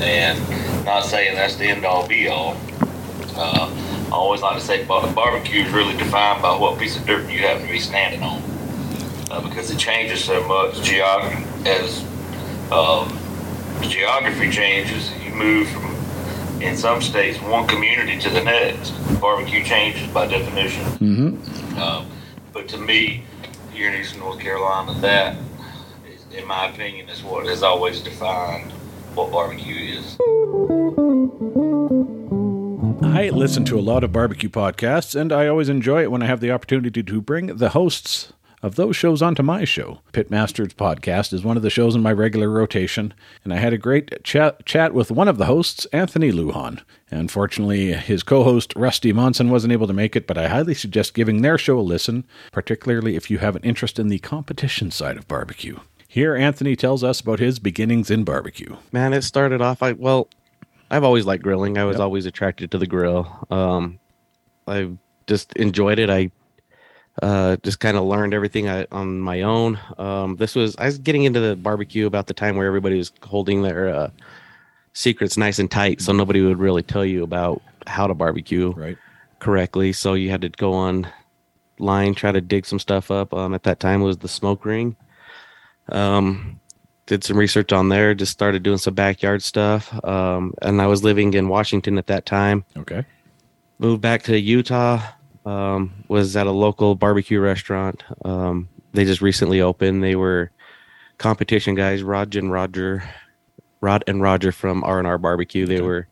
and 0.00 0.86
not 0.86 1.04
saying 1.04 1.34
that's 1.34 1.56
the 1.56 1.66
end 1.66 1.84
all 1.84 2.08
be 2.08 2.28
all. 2.28 2.56
Uh, 3.36 3.70
I 4.06 4.12
always 4.12 4.40
like 4.40 4.58
to 4.58 4.64
say 4.64 4.86
barbecue 4.86 5.64
is 5.64 5.72
really 5.74 5.98
defined 5.98 6.40
by 6.40 6.56
what 6.56 6.78
piece 6.78 6.96
of 6.96 7.04
dirt 7.04 7.30
you 7.30 7.40
happen 7.40 7.66
to 7.66 7.72
be 7.72 7.78
standing 7.78 8.22
on, 8.22 8.42
uh, 9.30 9.46
because 9.46 9.70
it 9.70 9.78
changes 9.78 10.24
so 10.24 10.42
much 10.48 10.82
geography 10.82 11.44
as 11.68 12.02
um, 12.72 13.18
geography 13.82 14.50
changes. 14.50 15.12
You 15.22 15.34
move 15.34 15.68
from 15.68 15.95
in 16.60 16.76
some 16.76 17.02
states 17.02 17.40
one 17.40 17.66
community 17.66 18.18
to 18.18 18.30
the 18.30 18.42
next. 18.42 18.90
Barbecue 19.20 19.62
changes 19.64 20.06
by 20.08 20.26
definition. 20.26 20.84
Mm-hmm. 20.84 21.78
Um, 21.78 22.06
but 22.52 22.68
to 22.68 22.78
me, 22.78 23.24
here 23.72 23.92
in 23.92 24.00
Eastern 24.00 24.20
North 24.20 24.40
Carolina, 24.40 24.94
that, 25.00 25.36
is, 26.10 26.24
in 26.36 26.46
my 26.46 26.68
opinion, 26.68 27.08
is 27.08 27.22
what 27.22 27.46
has 27.46 27.62
always 27.62 28.00
defined 28.00 28.72
what 29.14 29.30
barbecue 29.30 29.98
is. 29.98 30.16
I 33.02 33.30
listen 33.30 33.64
to 33.66 33.78
a 33.78 33.80
lot 33.80 34.04
of 34.04 34.12
barbecue 34.12 34.48
podcasts, 34.48 35.18
and 35.18 35.32
I 35.32 35.48
always 35.48 35.68
enjoy 35.68 36.02
it 36.02 36.10
when 36.10 36.22
I 36.22 36.26
have 36.26 36.40
the 36.40 36.50
opportunity 36.50 37.02
to 37.02 37.20
bring 37.20 37.46
the 37.56 37.70
hosts 37.70 38.32
of 38.66 38.74
those 38.74 38.96
shows 38.96 39.22
onto 39.22 39.42
my 39.44 39.64
show. 39.64 40.00
Pitmasters 40.12 40.74
podcast 40.74 41.32
is 41.32 41.44
one 41.44 41.56
of 41.56 41.62
the 41.62 41.70
shows 41.70 41.94
in 41.94 42.02
my 42.02 42.12
regular 42.12 42.50
rotation, 42.50 43.14
and 43.44 43.54
I 43.54 43.56
had 43.58 43.72
a 43.72 43.78
great 43.78 44.22
chat, 44.24 44.66
chat 44.66 44.92
with 44.92 45.12
one 45.12 45.28
of 45.28 45.38
the 45.38 45.46
hosts, 45.46 45.86
Anthony 45.92 46.32
Lujan. 46.32 46.82
Unfortunately, 47.10 47.92
his 47.92 48.24
co 48.24 48.42
host, 48.42 48.72
Rusty 48.74 49.12
Monson, 49.12 49.50
wasn't 49.50 49.72
able 49.72 49.86
to 49.86 49.92
make 49.92 50.16
it, 50.16 50.26
but 50.26 50.36
I 50.36 50.48
highly 50.48 50.74
suggest 50.74 51.14
giving 51.14 51.42
their 51.42 51.56
show 51.56 51.78
a 51.78 51.80
listen, 51.80 52.24
particularly 52.50 53.14
if 53.14 53.30
you 53.30 53.38
have 53.38 53.54
an 53.54 53.62
interest 53.62 54.00
in 54.00 54.08
the 54.08 54.18
competition 54.18 54.90
side 54.90 55.16
of 55.16 55.28
barbecue. 55.28 55.78
Here, 56.08 56.34
Anthony 56.34 56.74
tells 56.74 57.04
us 57.04 57.20
about 57.20 57.38
his 57.38 57.60
beginnings 57.60 58.10
in 58.10 58.24
barbecue. 58.24 58.76
Man, 58.90 59.12
it 59.12 59.22
started 59.22 59.62
off, 59.62 59.80
I 59.80 59.92
well, 59.92 60.28
I've 60.90 61.04
always 61.04 61.24
liked 61.24 61.44
grilling. 61.44 61.78
I 61.78 61.84
was 61.84 61.94
yep. 61.94 62.02
always 62.02 62.26
attracted 62.26 62.72
to 62.72 62.78
the 62.78 62.86
grill. 62.86 63.46
Um, 63.48 64.00
I 64.66 64.90
just 65.28 65.52
enjoyed 65.54 66.00
it. 66.00 66.10
I 66.10 66.32
uh, 67.22 67.56
just 67.62 67.80
kind 67.80 67.96
of 67.96 68.04
learned 68.04 68.34
everything 68.34 68.68
I, 68.68 68.86
on 68.92 69.20
my 69.20 69.42
own. 69.42 69.78
Um, 69.98 70.36
this 70.36 70.54
was 70.54 70.76
I 70.76 70.86
was 70.86 70.98
getting 70.98 71.24
into 71.24 71.40
the 71.40 71.56
barbecue 71.56 72.06
about 72.06 72.26
the 72.26 72.34
time 72.34 72.56
where 72.56 72.66
everybody 72.66 72.98
was 72.98 73.12
holding 73.22 73.62
their 73.62 73.88
uh, 73.88 74.10
secrets 74.92 75.36
nice 75.36 75.58
and 75.58 75.70
tight, 75.70 76.00
so 76.00 76.12
nobody 76.12 76.42
would 76.42 76.58
really 76.58 76.82
tell 76.82 77.04
you 77.04 77.22
about 77.22 77.62
how 77.86 78.06
to 78.06 78.14
barbecue 78.14 78.72
right. 78.72 78.98
correctly. 79.38 79.92
So 79.92 80.14
you 80.14 80.30
had 80.30 80.42
to 80.42 80.48
go 80.50 80.74
online, 80.74 82.14
try 82.14 82.32
to 82.32 82.40
dig 82.40 82.66
some 82.66 82.78
stuff 82.78 83.10
up. 83.10 83.32
Um, 83.32 83.54
at 83.54 83.62
that 83.62 83.80
time 83.80 84.02
it 84.02 84.06
was 84.06 84.18
the 84.18 84.28
smoke 84.28 84.64
ring. 84.64 84.96
Um, 85.88 86.60
did 87.06 87.22
some 87.22 87.38
research 87.38 87.72
on 87.72 87.88
there. 87.88 88.14
Just 88.14 88.32
started 88.32 88.62
doing 88.62 88.78
some 88.78 88.94
backyard 88.94 89.42
stuff. 89.42 89.92
Um, 90.04 90.54
and 90.60 90.82
I 90.82 90.86
was 90.86 91.04
living 91.04 91.34
in 91.34 91.48
Washington 91.48 91.98
at 91.98 92.08
that 92.08 92.26
time. 92.26 92.64
Okay. 92.76 93.04
Moved 93.78 94.02
back 94.02 94.24
to 94.24 94.38
Utah. 94.38 95.00
Um, 95.46 95.92
was 96.08 96.36
at 96.36 96.46
a 96.46 96.50
local 96.50 96.96
barbecue 96.96 97.40
restaurant. 97.40 98.02
Um, 98.24 98.68
they 98.92 99.04
just 99.04 99.22
recently 99.22 99.60
opened. 99.60 100.02
They 100.02 100.16
were 100.16 100.50
competition 101.18 101.74
guys, 101.74 102.02
Rod 102.02 102.34
and 102.34 102.50
Roger, 102.50 103.02
Rod 103.80 104.04
and 104.06 104.20
Roger 104.20 104.52
from 104.52 104.82
R 104.84 104.98
and 104.98 105.06
R 105.06 105.18
Barbecue. 105.18 105.66
They 105.66 105.80
were 105.80 106.08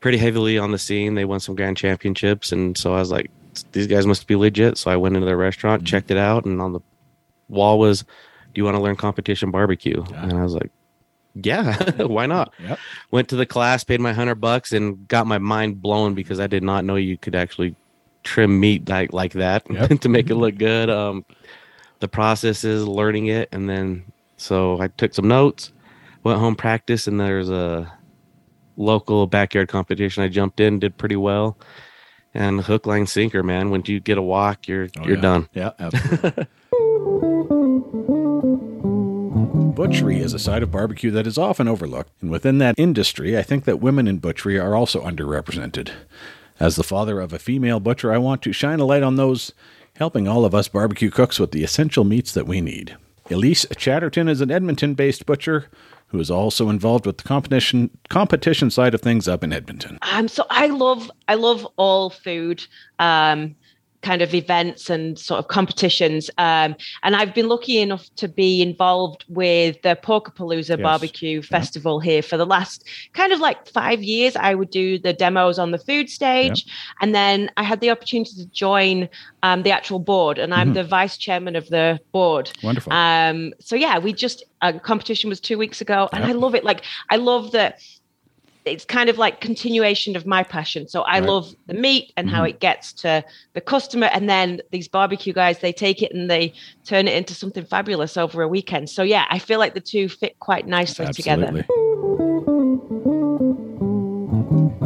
pretty 0.00 0.18
heavily 0.18 0.58
on 0.58 0.72
the 0.72 0.78
scene. 0.78 1.14
They 1.14 1.24
won 1.24 1.40
some 1.40 1.54
grand 1.54 1.76
championships, 1.76 2.52
and 2.52 2.76
so 2.76 2.94
I 2.94 2.98
was 2.98 3.10
like, 3.10 3.30
these 3.72 3.86
guys 3.86 4.06
must 4.06 4.26
be 4.26 4.36
legit. 4.36 4.78
So 4.78 4.90
I 4.90 4.96
went 4.96 5.14
into 5.14 5.26
their 5.26 5.36
restaurant, 5.36 5.84
checked 5.84 6.10
it 6.10 6.16
out, 6.16 6.44
and 6.44 6.60
on 6.60 6.72
the 6.72 6.80
wall 7.48 7.78
was, 7.78 8.02
"Do 8.02 8.06
you 8.54 8.64
want 8.64 8.76
to 8.76 8.82
learn 8.82 8.96
competition 8.96 9.50
barbecue?" 9.50 10.02
And 10.14 10.32
I 10.32 10.42
was 10.42 10.54
like, 10.54 10.70
"Yeah, 11.34 11.76
why 12.06 12.26
not?" 12.26 12.52
Yep. 12.60 12.78
Went 13.10 13.28
to 13.28 13.36
the 13.36 13.46
class, 13.46 13.84
paid 13.84 14.00
my 14.00 14.12
hundred 14.12 14.36
bucks, 14.36 14.72
and 14.72 15.06
got 15.08 15.26
my 15.26 15.38
mind 15.38 15.82
blown 15.82 16.14
because 16.14 16.40
I 16.40 16.46
did 16.46 16.62
not 16.62 16.84
know 16.84 16.96
you 16.96 17.16
could 17.16 17.34
actually 17.34 17.74
trim 18.30 18.60
meat 18.60 18.88
like 18.88 19.12
like 19.12 19.32
that 19.32 19.68
Yep. 19.68 20.00
to 20.02 20.08
make 20.08 20.30
it 20.30 20.36
look 20.36 20.56
good. 20.56 20.88
Um, 20.88 21.24
the 21.98 22.06
process 22.06 22.62
is 22.62 22.86
learning 22.86 23.26
it, 23.26 23.48
and 23.50 23.68
then 23.68 24.04
so 24.36 24.80
I 24.80 24.86
took 24.88 25.12
some 25.14 25.26
notes, 25.26 25.72
went 26.22 26.38
home, 26.38 26.54
practiced, 26.54 27.08
and 27.08 27.18
there's 27.20 27.50
a 27.50 27.92
local 28.76 29.26
backyard 29.26 29.68
competition. 29.68 30.22
I 30.22 30.28
jumped 30.28 30.60
in, 30.60 30.78
did 30.78 30.96
pretty 30.96 31.16
well, 31.16 31.58
and 32.32 32.60
hook, 32.60 32.86
line, 32.86 33.08
sinker, 33.08 33.42
man. 33.42 33.70
When 33.70 33.82
you 33.84 33.98
get 33.98 34.16
a 34.16 34.22
walk, 34.22 34.68
you're 34.68 34.88
you're 35.04 35.16
yeah. 35.16 35.20
done. 35.20 35.48
Yeah, 35.52 35.72
absolutely. 35.80 36.46
Butchery 39.74 40.20
is 40.20 40.34
a 40.34 40.38
side 40.38 40.62
of 40.62 40.70
barbecue 40.70 41.10
that 41.10 41.26
is 41.26 41.36
often 41.36 41.66
overlooked, 41.66 42.12
and 42.22 42.30
within 42.30 42.58
that 42.58 42.76
industry, 42.78 43.36
I 43.36 43.42
think 43.42 43.64
that 43.64 43.80
women 43.80 44.06
in 44.06 44.18
butchery 44.18 44.56
are 44.58 44.76
also 44.76 45.00
underrepresented. 45.02 45.90
As 46.60 46.76
the 46.76 46.84
father 46.84 47.20
of 47.20 47.32
a 47.32 47.38
female 47.38 47.80
butcher, 47.80 48.12
I 48.12 48.18
want 48.18 48.42
to 48.42 48.52
shine 48.52 48.80
a 48.80 48.84
light 48.84 49.02
on 49.02 49.16
those 49.16 49.52
helping 49.96 50.28
all 50.28 50.44
of 50.44 50.54
us 50.54 50.68
barbecue 50.68 51.10
cooks 51.10 51.40
with 51.40 51.52
the 51.52 51.64
essential 51.64 52.04
meats 52.04 52.32
that 52.32 52.46
we 52.46 52.60
need. 52.60 52.96
Elise 53.30 53.64
Chatterton 53.76 54.28
is 54.28 54.42
an 54.42 54.50
Edmonton 54.50 54.94
based 54.94 55.24
butcher 55.24 55.68
who 56.08 56.20
is 56.20 56.30
also 56.30 56.68
involved 56.68 57.06
with 57.06 57.18
the 57.18 57.24
competition 57.24 57.88
competition 58.08 58.70
side 58.70 58.94
of 58.94 59.00
things 59.00 59.26
up 59.26 59.42
in 59.42 59.52
Edmonton. 59.52 59.98
Um, 60.02 60.28
so 60.28 60.44
I 60.50 60.66
love 60.66 61.10
I 61.28 61.34
love 61.34 61.66
all 61.76 62.10
food 62.10 62.66
um, 62.98 63.54
kind 64.02 64.22
of 64.22 64.34
events 64.34 64.88
and 64.88 65.18
sort 65.18 65.38
of 65.38 65.48
competitions. 65.48 66.30
Um, 66.38 66.74
and 67.02 67.14
I've 67.16 67.34
been 67.34 67.48
lucky 67.48 67.78
enough 67.78 68.08
to 68.16 68.28
be 68.28 68.62
involved 68.62 69.24
with 69.28 69.80
the 69.82 69.98
Porkapalooza 70.02 70.70
Yes. 70.70 70.80
Barbecue 70.80 71.42
Festival 71.42 72.00
here 72.00 72.22
for 72.22 72.36
the 72.36 72.46
last 72.46 72.86
kind 73.12 73.32
of 73.32 73.40
like 73.40 73.68
five 73.68 74.02
years. 74.02 74.36
I 74.36 74.54
would 74.54 74.70
do 74.70 74.98
the 74.98 75.12
demos 75.12 75.58
on 75.58 75.70
the 75.70 75.78
food 75.78 76.08
stage, 76.08 76.64
and 77.00 77.14
then 77.14 77.50
I 77.56 77.62
had 77.62 77.80
the 77.80 77.90
opportunity 77.90 78.32
to 78.36 78.46
join 78.46 79.08
um, 79.42 79.62
the 79.62 79.70
actual 79.70 79.98
board, 79.98 80.38
and 80.38 80.54
I'm 80.54 80.70
Mhm. 80.70 80.74
the 80.74 80.84
vice 80.84 81.16
chairman 81.16 81.56
of 81.56 81.68
the 81.68 81.98
board. 82.12 82.50
Wonderful. 82.62 82.92
Um, 82.92 83.52
so 83.60 83.76
yeah, 83.76 83.98
we 83.98 84.12
just 84.12 84.44
a 84.62 84.78
competition 84.78 85.28
was 85.30 85.40
two 85.40 85.58
weeks 85.58 85.80
ago, 85.80 86.08
and 86.12 86.24
I 86.24 86.32
love 86.32 86.54
it. 86.54 86.64
Like 86.64 86.84
I 87.10 87.16
love 87.16 87.52
that 87.52 87.80
it's 88.64 88.84
kind 88.84 89.08
of 89.08 89.18
like 89.18 89.40
continuation 89.40 90.16
of 90.16 90.26
my 90.26 90.42
passion. 90.42 90.88
So 90.88 91.02
I 91.02 91.18
Right. 91.18 91.28
love 91.28 91.52
the 91.66 91.74
meat 91.74 92.12
and 92.16 92.28
how 92.28 92.42
Mhm. 92.42 92.50
it 92.50 92.60
gets 92.60 92.92
to 92.94 93.24
the 93.54 93.60
customer, 93.60 94.08
and 94.12 94.28
then 94.28 94.60
these 94.70 94.88
barbecue 94.88 95.32
guys 95.32 95.60
they 95.60 95.72
take 95.72 96.02
it 96.02 96.12
and 96.12 96.30
they 96.30 96.52
turn 96.86 97.08
it 97.08 97.14
into 97.14 97.34
something 97.34 97.64
fabulous 97.64 98.16
over 98.16 98.42
a 98.42 98.48
weekend. 98.48 98.90
So 98.90 99.02
yeah, 99.02 99.24
I 99.30 99.38
feel 99.38 99.58
like 99.58 99.74
the 99.74 99.80
two 99.80 100.08
fit 100.08 100.38
quite 100.40 100.66
nicely 100.66 101.12
together. 101.12 101.66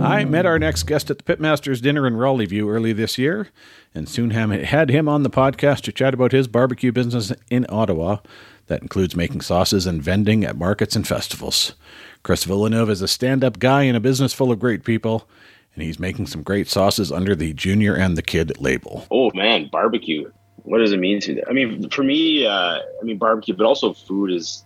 I 0.05 0.25
met 0.27 0.45
our 0.45 0.59
next 0.59 0.83
guest 0.83 1.11
at 1.11 1.19
the 1.19 1.25
Pitmasters 1.25 1.81
dinner 1.81 2.07
in 2.07 2.17
Raleigh 2.17 2.45
View 2.45 2.69
early 2.69 2.93
this 2.93 3.17
year, 3.17 3.49
and 3.95 4.07
soon 4.07 4.31
had 4.31 4.91
him 4.91 5.09
on 5.09 5.23
the 5.23 5.31
podcast 5.31 5.81
to 5.83 5.93
chat 5.93 6.13
about 6.13 6.33
his 6.33 6.47
barbecue 6.47 6.93
business 6.93 7.33
in 7.51 7.65
Ottawa. 7.71 8.19
That 8.67 8.83
includes 8.83 9.17
making 9.17 9.41
sauces 9.41 9.87
and 9.87 10.03
vending 10.03 10.45
at 10.45 10.57
markets 10.57 10.95
and 10.95 11.09
festivals. 11.09 11.75
Chris 12.23 12.45
Villeneuve 12.45 12.91
is 12.91 13.01
a 13.01 13.09
stand 13.09 13.43
up 13.43 13.59
guy 13.59 13.83
in 13.83 13.97
a 13.97 14.01
business 14.01 14.35
full 14.35 14.53
of 14.53 14.59
great 14.59 14.85
people, 14.85 15.27
and 15.75 15.83
he's 15.83 15.99
making 15.99 16.27
some 16.27 16.43
great 16.43 16.69
sauces 16.69 17.11
under 17.11 17.35
the 17.35 17.55
Junior 17.55 17.95
and 17.95 18.17
the 18.17 18.23
Kid 18.23 18.61
label. 18.61 19.07
Oh 19.11 19.31
man, 19.35 19.69
barbecue. 19.73 20.31
What 20.65 20.79
does 20.79 20.93
it 20.93 20.99
mean 21.01 21.21
to 21.21 21.35
you? 21.35 21.43
I 21.49 21.53
mean, 21.53 21.89
for 21.89 22.03
me, 22.03 22.47
uh, 22.47 22.79
I 23.01 23.05
mean 23.05 23.17
barbecue, 23.17 23.55
but 23.55 23.65
also 23.65 23.95
food 23.95 24.33
is 24.33 24.65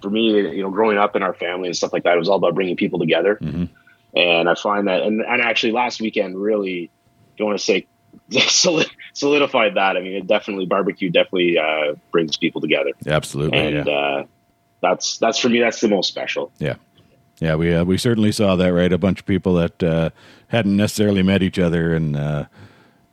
for 0.00 0.10
me. 0.10 0.38
You 0.38 0.62
know, 0.62 0.70
growing 0.70 0.96
up 0.96 1.16
in 1.16 1.24
our 1.24 1.34
family 1.34 1.66
and 1.66 1.76
stuff 1.76 1.92
like 1.92 2.04
that, 2.04 2.14
it 2.14 2.18
was 2.18 2.28
all 2.28 2.36
about 2.36 2.54
bringing 2.54 2.76
people 2.76 3.00
together. 3.00 3.38
And 4.16 4.48
I 4.48 4.54
find 4.54 4.88
that, 4.88 5.02
and, 5.02 5.20
and 5.20 5.42
actually 5.42 5.72
last 5.72 6.00
weekend 6.00 6.36
really, 6.36 6.90
don't 7.36 7.48
want 7.48 7.58
to 7.58 7.64
say 7.64 7.86
solidified 9.12 9.74
that. 9.74 9.96
I 9.96 10.00
mean, 10.00 10.14
it 10.14 10.26
definitely 10.26 10.66
barbecue 10.66 11.10
definitely 11.10 11.58
uh, 11.58 11.94
brings 12.10 12.36
people 12.38 12.60
together, 12.60 12.92
Absolutely, 13.06 13.58
and 13.58 13.86
yeah. 13.86 13.92
uh, 13.92 14.24
that's 14.80 15.18
that's 15.18 15.38
for 15.38 15.50
me. 15.50 15.60
That's 15.60 15.80
the 15.80 15.88
most 15.88 16.08
special. 16.08 16.50
Yeah. 16.58 16.76
Yeah, 17.38 17.56
we 17.56 17.74
uh, 17.74 17.84
we 17.84 17.98
certainly 17.98 18.32
saw 18.32 18.56
that, 18.56 18.72
right? 18.72 18.90
A 18.90 18.96
bunch 18.96 19.20
of 19.20 19.26
people 19.26 19.54
that 19.54 19.82
uh, 19.82 20.08
hadn't 20.48 20.74
necessarily 20.74 21.22
met 21.22 21.42
each 21.42 21.58
other, 21.58 21.94
and 21.94 22.16
uh, 22.16 22.46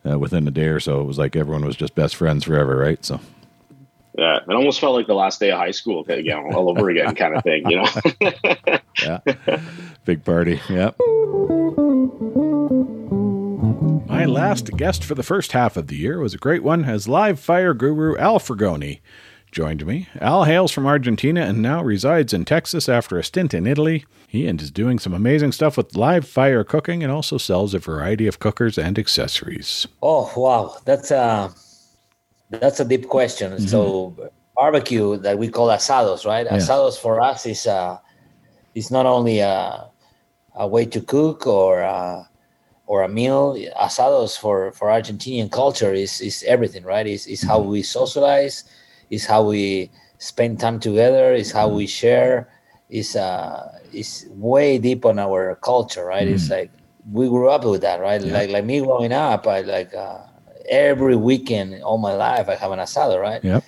uh, 0.10 0.18
within 0.18 0.48
a 0.48 0.52
day 0.52 0.68
or 0.68 0.80
so, 0.80 1.02
it 1.02 1.04
was 1.04 1.18
like 1.18 1.36
everyone 1.36 1.66
was 1.66 1.76
just 1.76 1.94
best 1.94 2.16
friends 2.16 2.46
forever, 2.46 2.78
right? 2.78 3.04
So, 3.04 3.20
Yeah, 4.18 4.38
it 4.48 4.54
almost 4.54 4.80
felt 4.80 4.96
like 4.96 5.08
the 5.08 5.16
last 5.16 5.40
day 5.40 5.52
of 5.52 5.58
high 5.58 5.72
school 5.72 6.06
again, 6.08 6.54
all 6.54 6.70
over 6.70 6.90
again, 6.90 7.16
kind 7.16 7.36
of 7.36 7.44
thing. 7.44 7.70
You 7.70 7.78
know. 7.78 8.80
yeah, 9.02 9.20
big 10.06 10.24
party. 10.24 10.62
Yeah. 10.70 10.92
My 14.08 14.26
last 14.26 14.72
guest 14.78 15.04
for 15.04 15.16
the 15.16 15.24
first 15.24 15.54
half 15.54 15.78
of 15.78 15.88
the 15.88 15.96
year 15.96 16.20
was 16.20 16.36
a 16.36 16.38
great 16.38 16.64
one 16.64 16.86
as 16.86 17.08
live 17.08 17.40
fire 17.40 17.74
guru 17.74 18.16
Al 18.18 18.40
Frugoni 18.40 19.00
joined 19.52 19.86
me. 19.86 20.10
Al 20.20 20.44
hails 20.44 20.72
from 20.72 20.86
Argentina 20.86 21.42
and 21.42 21.62
now 21.62 21.82
resides 21.82 22.34
in 22.34 22.44
Texas 22.44 22.90
after 22.90 23.18
a 23.18 23.24
stint 23.24 23.54
in 23.54 23.66
Italy. 23.66 24.06
He 24.28 24.48
and 24.48 24.62
is 24.62 24.72
doing 24.72 25.00
some 25.00 25.14
amazing 25.14 25.54
stuff 25.54 25.78
with 25.78 25.96
live 25.96 26.28
fire 26.28 26.64
cooking 26.64 27.04
and 27.04 27.12
also 27.12 27.38
sells 27.38 27.74
a 27.74 27.80
variety 27.80 28.28
of 28.28 28.40
cookers 28.40 28.78
and 28.78 29.00
accessories. 29.00 29.88
Oh 30.02 30.32
wow, 30.36 30.76
that's 30.86 31.12
a 31.12 31.54
that's 32.60 32.80
a 32.80 32.86
deep 32.86 33.08
question. 33.08 33.60
So 33.60 34.16
barbecue 34.56 35.18
that 35.18 35.38
we 35.38 35.50
call 35.50 35.68
asados, 35.68 36.26
right? 36.26 36.46
Yeah. 36.46 36.58
Asados 36.58 36.98
for 37.00 37.22
us 37.22 37.46
is 37.46 37.68
uh 37.68 37.98
is 38.76 38.92
not 38.92 39.06
only 39.06 39.40
a 39.40 39.90
a 40.56 40.68
way 40.68 40.86
to 40.86 41.02
cook 41.02 41.48
or 41.48 41.84
uh, 41.84 42.24
or 42.86 43.04
a 43.04 43.10
meal. 43.10 43.56
Asados 43.80 44.38
for 44.38 44.72
for 44.72 44.88
Argentinian 44.90 45.52
culture 45.52 45.94
is 45.94 46.22
is 46.22 46.44
everything, 46.48 46.84
right? 46.84 47.08
Is 47.08 47.28
is 47.28 47.44
how 47.44 47.60
we 47.60 47.82
socialize, 47.82 48.64
is 49.10 49.26
how 49.26 49.44
we 49.44 49.90
spend 50.18 50.60
time 50.60 50.80
together, 50.80 51.34
is 51.34 51.52
how 51.52 51.68
we 51.68 51.88
share. 51.88 52.50
Is 52.90 53.16
uh 53.16 53.80
is 53.92 54.28
way 54.30 54.78
deep 54.78 55.06
on 55.06 55.18
our 55.18 55.56
culture, 55.56 56.06
right? 56.06 56.28
It's 56.28 56.50
like 56.50 56.72
we 57.12 57.28
grew 57.28 57.50
up 57.50 57.66
with 57.66 57.82
that, 57.82 58.00
right? 58.00 58.22
Yeah. 58.22 58.34
Like 58.34 58.50
like 58.52 58.66
me 58.66 58.82
growing 58.82 59.12
up, 59.12 59.48
I 59.48 59.62
like 59.62 59.94
uh, 59.96 60.20
every 60.70 61.16
weekend 61.16 61.82
all 61.84 61.98
my 61.98 62.14
life 62.14 62.50
I 62.50 62.56
have 62.56 62.72
an 62.72 62.80
asado, 62.80 63.20
right? 63.20 63.44
Yep. 63.44 63.64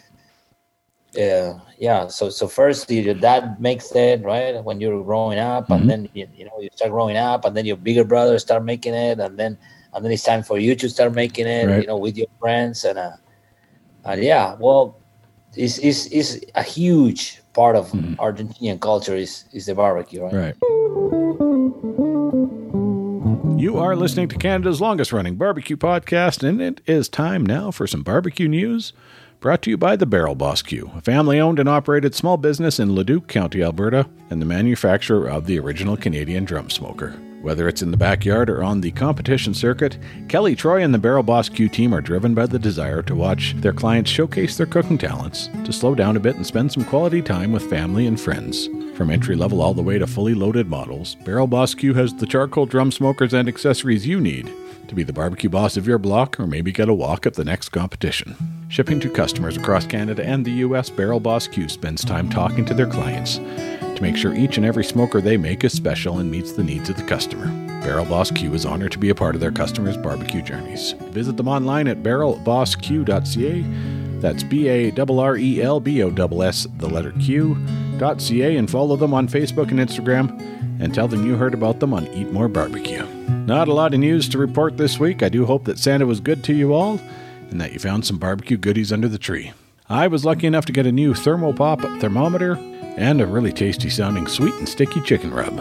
Yeah, 1.14 1.60
yeah. 1.80 2.08
So 2.08 2.30
so 2.30 2.48
first 2.48 2.90
your 2.92 3.14
dad 3.14 3.60
makes 3.60 3.94
it, 3.96 4.22
right? 4.24 4.62
When 4.64 4.82
you're 4.82 5.02
growing 5.04 5.40
up, 5.40 5.70
and 5.70 5.82
mm-hmm. 5.82 5.90
then 5.90 6.10
you, 6.14 6.28
you 6.36 6.46
know 6.46 6.60
you 6.60 6.70
start 6.74 6.92
growing 6.92 7.16
up, 7.16 7.46
and 7.46 7.56
then 7.56 7.66
your 7.66 7.78
bigger 7.78 8.04
brother 8.04 8.38
start 8.40 8.64
making 8.64 8.94
it, 8.94 9.20
and 9.20 9.38
then 9.40 9.58
and 9.94 10.04
then 10.04 10.12
it's 10.12 10.24
time 10.24 10.44
for 10.44 10.60
you 10.60 10.76
to 10.76 10.90
start 10.90 11.14
making 11.14 11.48
it, 11.48 11.68
Right. 11.68 11.82
you 11.82 11.88
know, 11.88 11.98
with 11.98 12.18
your 12.18 12.28
friends, 12.40 12.84
and 12.84 13.00
uh, 13.00 13.16
and 14.04 14.22
yeah, 14.22 14.56
well, 14.60 15.00
it's 15.56 15.78
it's, 15.80 16.08
it's 16.08 16.40
a 16.56 16.64
huge 16.64 17.42
part 17.54 17.78
of 17.78 17.92
mm-hmm. 17.92 18.16
Argentinian 18.16 18.80
culture 18.80 19.16
is 19.16 19.46
is 19.54 19.66
the 19.66 19.76
barbecue, 19.76 20.22
right? 20.22 20.34
Right. 20.34 20.56
You 23.66 23.80
are 23.80 23.96
listening 23.96 24.28
to 24.28 24.38
Canada's 24.38 24.80
longest 24.80 25.12
running 25.12 25.38
barbecue 25.38 25.76
podcast, 25.76 26.48
and 26.48 26.62
it 26.62 26.82
is 26.86 27.10
time 27.10 27.44
now 27.44 27.72
for 27.72 27.88
some 27.88 28.04
barbecue 28.04 28.48
news. 28.48 28.94
Brought 29.40 29.64
to 29.64 29.72
you 29.72 29.76
by 29.76 29.96
the 29.96 30.06
Barrel 30.06 30.36
Boss 30.36 30.62
Q, 30.62 30.92
a 30.96 31.02
family 31.02 31.40
owned 31.40 31.58
and 31.58 31.68
operated 31.68 32.14
small 32.14 32.38
business 32.38 32.80
in 32.80 32.94
Leduc 32.94 33.28
County, 33.28 33.64
Alberta, 33.64 34.08
and 34.30 34.40
the 34.40 34.46
manufacturer 34.46 35.28
of 35.28 35.48
the 35.48 35.58
original 35.58 35.98
Canadian 35.98 36.46
drum 36.46 36.70
smoker. 36.70 37.20
Whether 37.46 37.68
it's 37.68 37.84
in 37.84 37.92
the 37.92 37.96
backyard 37.96 38.50
or 38.50 38.64
on 38.64 38.82
the 38.82 38.90
competition 38.90 39.54
circuit, 39.54 40.00
Kelly 40.28 40.56
Troy 40.56 40.82
and 40.82 40.92
the 40.92 40.98
Barrel 40.98 41.22
Boss 41.22 41.48
Q 41.48 41.70
team 41.70 41.94
are 41.94 42.02
driven 42.02 42.34
by 42.34 42.48
the 42.48 42.58
desire 42.58 43.04
to 43.04 43.14
watch 43.14 43.54
their 43.58 43.72
clients 43.72 44.10
showcase 44.10 44.58
their 44.58 44.66
cooking 44.66 44.98
talents, 44.98 45.48
to 45.64 45.72
slow 45.72 45.94
down 45.94 46.18
a 46.18 46.20
bit 46.20 46.38
and 46.38 46.48
spend 46.48 46.72
some 46.72 46.84
quality 46.84 47.22
time 47.22 47.52
with 47.52 47.70
family 47.70 48.08
and 48.08 48.20
friends. 48.20 48.68
From 48.96 49.12
entry 49.12 49.36
level 49.36 49.62
all 49.62 49.76
the 49.76 49.84
way 49.84 50.00
to 50.00 50.08
fully 50.08 50.34
loaded 50.34 50.68
models, 50.68 51.14
Barrel 51.24 51.46
Boss 51.46 51.76
Q 51.76 51.94
has 51.94 52.16
the 52.16 52.26
charcoal 52.26 52.66
drum 52.66 52.92
smokers 52.92 53.36
and 53.36 53.48
accessories 53.48 54.08
you 54.08 54.20
need 54.20 54.52
to 54.88 54.96
be 54.96 55.04
the 55.04 55.14
barbecue 55.14 55.50
boss 55.50 55.78
of 55.78 55.88
your 55.88 56.00
block 56.00 56.40
or 56.40 56.48
maybe 56.48 56.72
get 56.72 56.90
a 56.90 56.94
walk 56.96 57.28
at 57.28 57.36
the 57.36 57.46
next 57.46 57.70
competition. 57.70 58.36
Shipping 58.70 59.00
to 59.02 59.10
customers 59.10 59.56
across 59.56 59.86
Canada 59.86 60.26
and 60.26 60.44
the 60.44 60.52
US, 60.52 60.90
Barrel 60.90 61.20
Boss 61.20 61.48
Q 61.48 61.70
spends 61.70 62.04
time 62.04 62.28
talking 62.28 62.66
to 62.66 62.74
their 62.74 62.88
clients 62.88 63.40
to 63.96 64.02
make 64.02 64.18
sure 64.18 64.34
each 64.34 64.58
and 64.58 64.66
every 64.66 64.84
smoker 64.84 65.22
they 65.22 65.38
make 65.38 65.64
is 65.64 65.74
special 65.74 66.20
and 66.20 66.30
meets 66.30 66.54
the 66.54 66.64
needs 66.64 66.90
of 66.90 66.98
the 66.98 67.04
customer. 67.04 67.46
Barrel 67.82 68.06
Boss 68.06 68.32
Q 68.32 68.54
is 68.54 68.66
honored 68.66 68.92
to 68.94 68.98
be 68.98 69.10
a 69.10 69.16
part 69.16 69.36
of 69.36 69.42
their 69.42 69.52
customers' 69.52 69.98
barbecue 69.98 70.42
journeys. 70.42 70.94
Visit 71.12 71.38
them 71.38 71.48
online 71.48 71.88
at 71.88 72.04
barrelbossq.ca. 72.04 73.62
That's 74.20 74.44
B 74.44 74.70
A 74.70 74.92
R 74.92 75.20
R 75.20 75.38
E 75.38 75.62
L 75.62 75.80
B 75.80 76.02
O 76.02 76.42
S 76.42 76.68
the 76.78 76.90
letter 76.90 77.12
Q.ca, 77.20 78.56
and 78.56 78.70
follow 78.70 78.96
them 78.96 79.14
on 79.14 79.28
Facebook 79.28 79.70
and 79.70 79.80
Instagram 79.80 80.40
and 80.80 80.94
tell 80.94 81.08
them 81.08 81.26
you 81.26 81.36
heard 81.36 81.54
about 81.54 81.80
them 81.80 81.94
on 81.94 82.08
Eat 82.08 82.32
More 82.32 82.48
Barbecue. 82.48 83.06
Not 83.46 83.68
a 83.68 83.74
lot 83.74 83.94
of 83.94 84.00
news 84.00 84.28
to 84.30 84.38
report 84.38 84.78
this 84.78 85.00
week. 85.00 85.22
I 85.24 85.30
do 85.30 85.46
hope 85.46 85.66
that 85.66 85.80
Santa 85.80 86.06
was 86.06 86.20
good 86.20 86.44
to 86.46 86.54
you 86.54 86.74
all 86.74 87.00
and 87.52 87.62
that 87.62 87.72
you 87.72 87.80
found 87.80 88.06
some 88.06 88.18
barbecue 88.18 88.58
goodies 88.58 88.92
under 88.92 89.08
the 89.08 89.20
tree. 89.20 89.54
I 89.88 90.08
was 90.08 90.26
lucky 90.26 90.48
enough 90.48 90.66
to 90.66 90.72
get 90.72 90.88
a 90.88 90.92
new 90.92 91.14
Thermopop 91.14 92.02
thermometer 92.02 92.58
and 92.98 93.22
a 93.22 93.28
really 93.28 93.54
tasty 93.54 93.92
sounding 93.92 94.26
sweet 94.26 94.56
and 94.56 94.68
sticky 94.68 95.00
chicken 95.02 95.32
rub. 95.32 95.60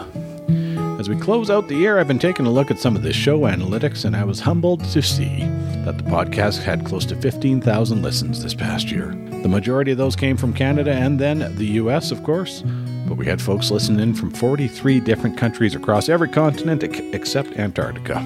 As 0.99 1.07
we 1.07 1.15
close 1.15 1.51
out 1.51 1.67
the 1.67 1.75
year, 1.75 1.99
I've 1.99 2.07
been 2.07 2.17
taking 2.17 2.47
a 2.47 2.51
look 2.51 2.71
at 2.71 2.79
some 2.79 2.95
of 2.95 3.03
the 3.03 3.13
show 3.13 3.41
analytics, 3.41 4.03
and 4.03 4.15
I 4.15 4.23
was 4.23 4.39
humbled 4.39 4.83
to 4.85 5.01
see 5.03 5.41
that 5.83 5.99
the 5.99 6.03
podcast 6.05 6.63
had 6.63 6.85
close 6.85 7.05
to 7.05 7.15
15,000 7.15 8.01
listens 8.01 8.41
this 8.41 8.55
past 8.55 8.89
year. 8.89 9.09
The 9.43 9.47
majority 9.47 9.91
of 9.91 9.99
those 9.99 10.15
came 10.15 10.37
from 10.37 10.53
Canada 10.53 10.93
and 10.93 11.19
then 11.19 11.55
the 11.57 11.73
US, 11.83 12.09
of 12.09 12.23
course, 12.23 12.63
but 13.07 13.17
we 13.17 13.27
had 13.27 13.39
folks 13.39 13.69
listening 13.69 13.99
in 13.99 14.15
from 14.15 14.31
43 14.31 15.01
different 15.01 15.37
countries 15.37 15.75
across 15.75 16.09
every 16.09 16.29
continent 16.29 16.83
except 16.83 17.59
Antarctica. 17.59 18.23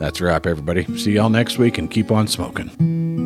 That's 0.00 0.20
a 0.20 0.24
wrap, 0.24 0.46
everybody. 0.46 0.82
See 0.98 1.12
y'all 1.12 1.30
next 1.30 1.58
week 1.58 1.78
and 1.78 1.88
keep 1.88 2.10
on 2.10 2.26
smoking. 2.26 3.17